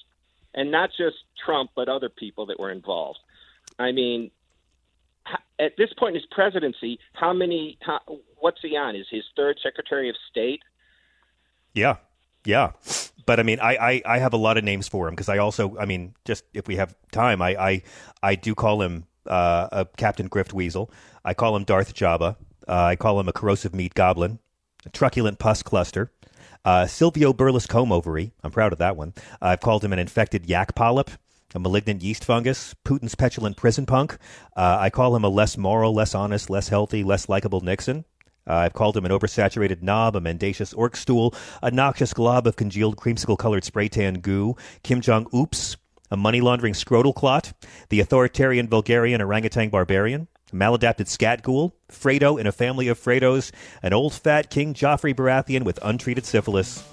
and 0.55 0.71
not 0.71 0.91
just 0.97 1.17
Trump, 1.45 1.71
but 1.77 1.89
other 1.89 2.09
people 2.09 2.47
that 2.47 2.59
were 2.59 2.71
involved. 2.71 3.19
I 3.79 3.93
mean, 3.93 4.31
at 5.59 5.77
this 5.77 5.93
point 5.99 6.17
in 6.17 6.23
his 6.23 6.29
presidency, 6.31 6.99
how 7.13 7.33
many? 7.33 7.77
How, 7.83 8.01
what's 8.39 8.61
he 8.63 8.77
on? 8.77 8.97
Is 8.97 9.07
his 9.11 9.25
third 9.37 9.59
Secretary 9.63 10.09
of 10.09 10.17
State? 10.31 10.63
Yeah, 11.75 11.97
yeah. 12.45 12.73
But 13.27 13.41
I 13.41 13.43
mean, 13.43 13.61
I, 13.61 13.77
I, 13.77 14.03
I 14.05 14.19
have 14.19 14.35
a 14.35 14.39
lot 14.39 14.59
of 14.59 14.65
names 14.65 14.89
for 14.89 15.09
him 15.09 15.15
because 15.15 15.29
I 15.29 15.39
also, 15.39 15.77
I 15.79 15.87
mean, 15.87 16.15
just 16.25 16.45
if 16.53 16.67
we 16.69 16.77
have 16.77 16.95
time, 17.11 17.41
I 17.41 17.57
I, 17.57 17.83
I 18.23 18.35
do 18.35 18.55
call 18.55 18.83
him 18.83 19.07
uh, 19.27 19.69
a 19.73 19.87
Captain 19.97 20.29
Grift 20.29 20.53
Weasel. 20.53 20.91
I 21.25 21.35
call 21.35 21.57
him 21.57 21.65
Darth 21.65 21.95
Jabba. 21.95 22.37
Uh, 22.69 22.73
I 22.85 22.97
call 22.97 23.19
him 23.21 23.29
a 23.29 23.33
corrosive 23.33 23.75
meat 23.75 23.95
goblin, 23.95 24.39
a 24.85 24.91
truculent 24.91 25.39
pus 25.39 25.63
cluster. 25.63 26.11
Uh, 26.65 26.87
Silvio 26.87 27.33
Berlusconi 27.33 27.93
ovary. 27.93 28.33
I'm 28.43 28.51
proud 28.51 28.73
of 28.73 28.79
that 28.79 28.97
one. 28.97 29.13
I've 29.41 29.61
called 29.61 29.85
him 29.85 29.93
an 29.93 29.99
infected 29.99 30.47
yak 30.47 30.75
polyp, 30.75 31.11
a 31.55 31.59
malignant 31.59 32.03
yeast 32.03 32.25
fungus, 32.25 32.75
Putin's 32.85 33.15
petulant 33.15 33.57
prison 33.57 33.85
punk. 33.85 34.17
Uh, 34.57 34.79
I 34.81 34.91
call 34.91 35.15
him 35.15 35.25
a 35.25 35.29
less 35.29 35.59
moral, 35.59 35.93
less 35.95 36.15
honest, 36.15 36.49
less 36.49 36.69
healthy, 36.69 37.05
less 37.05 37.29
likable 37.29 37.61
Nixon. 37.61 38.07
Uh, 38.47 38.55
I've 38.55 38.75
called 38.75 38.97
him 38.97 39.05
an 39.05 39.11
oversaturated 39.11 39.83
knob, 39.83 40.17
a 40.17 40.21
mendacious 40.21 40.73
orc 40.75 40.97
stool, 40.97 41.35
a 41.63 41.71
noxious 41.71 42.13
glob 42.13 42.47
of 42.47 42.57
congealed 42.57 42.97
creamsicle 42.97 43.39
colored 43.39 43.65
spray 43.65 43.89
tan 43.89 44.15
goo, 44.15 44.57
Kim 44.83 45.01
Jong 45.01 45.27
Oops, 45.35 45.77
a 46.11 46.17
money 46.17 46.41
laundering 46.41 46.75
scrotal 46.75 47.15
clot, 47.15 47.53
the 47.89 48.01
authoritarian 48.01 48.67
Bulgarian 48.67 49.23
orangutan 49.23 49.71
barbarian, 49.71 50.29
a 50.53 50.57
maladapted 50.57 51.09
scat 51.09 51.43
ghoul, 51.43 51.75
Fredo 51.91 52.39
in 52.39 52.47
a 52.47 52.53
family 52.53 52.89
of 52.89 53.01
Fredos, 53.01 53.51
an 53.83 53.93
old 53.93 54.13
fat 54.13 54.51
King 54.51 54.75
Joffrey 54.75 55.15
Baratheon 55.15 55.63
with 55.63 55.79
untreated 55.83 56.27
syphilis, 56.27 56.85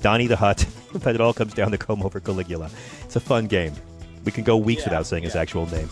Donnie 0.00 0.26
the 0.28 0.36
Hut, 0.36 0.64
but 1.02 1.14
it 1.14 1.20
all 1.20 1.34
comes 1.34 1.54
down 1.54 1.72
to 1.72 1.78
comb 1.78 2.02
over 2.02 2.20
Caligula. 2.20 2.70
It's 3.02 3.16
a 3.16 3.20
fun 3.20 3.46
game. 3.46 3.74
We 4.24 4.32
can 4.32 4.44
go 4.44 4.56
weeks 4.56 4.82
Yeah, 4.82 4.90
without 4.90 5.06
saying 5.06 5.24
his 5.24 5.36
actual 5.36 5.66
name. 5.66 5.88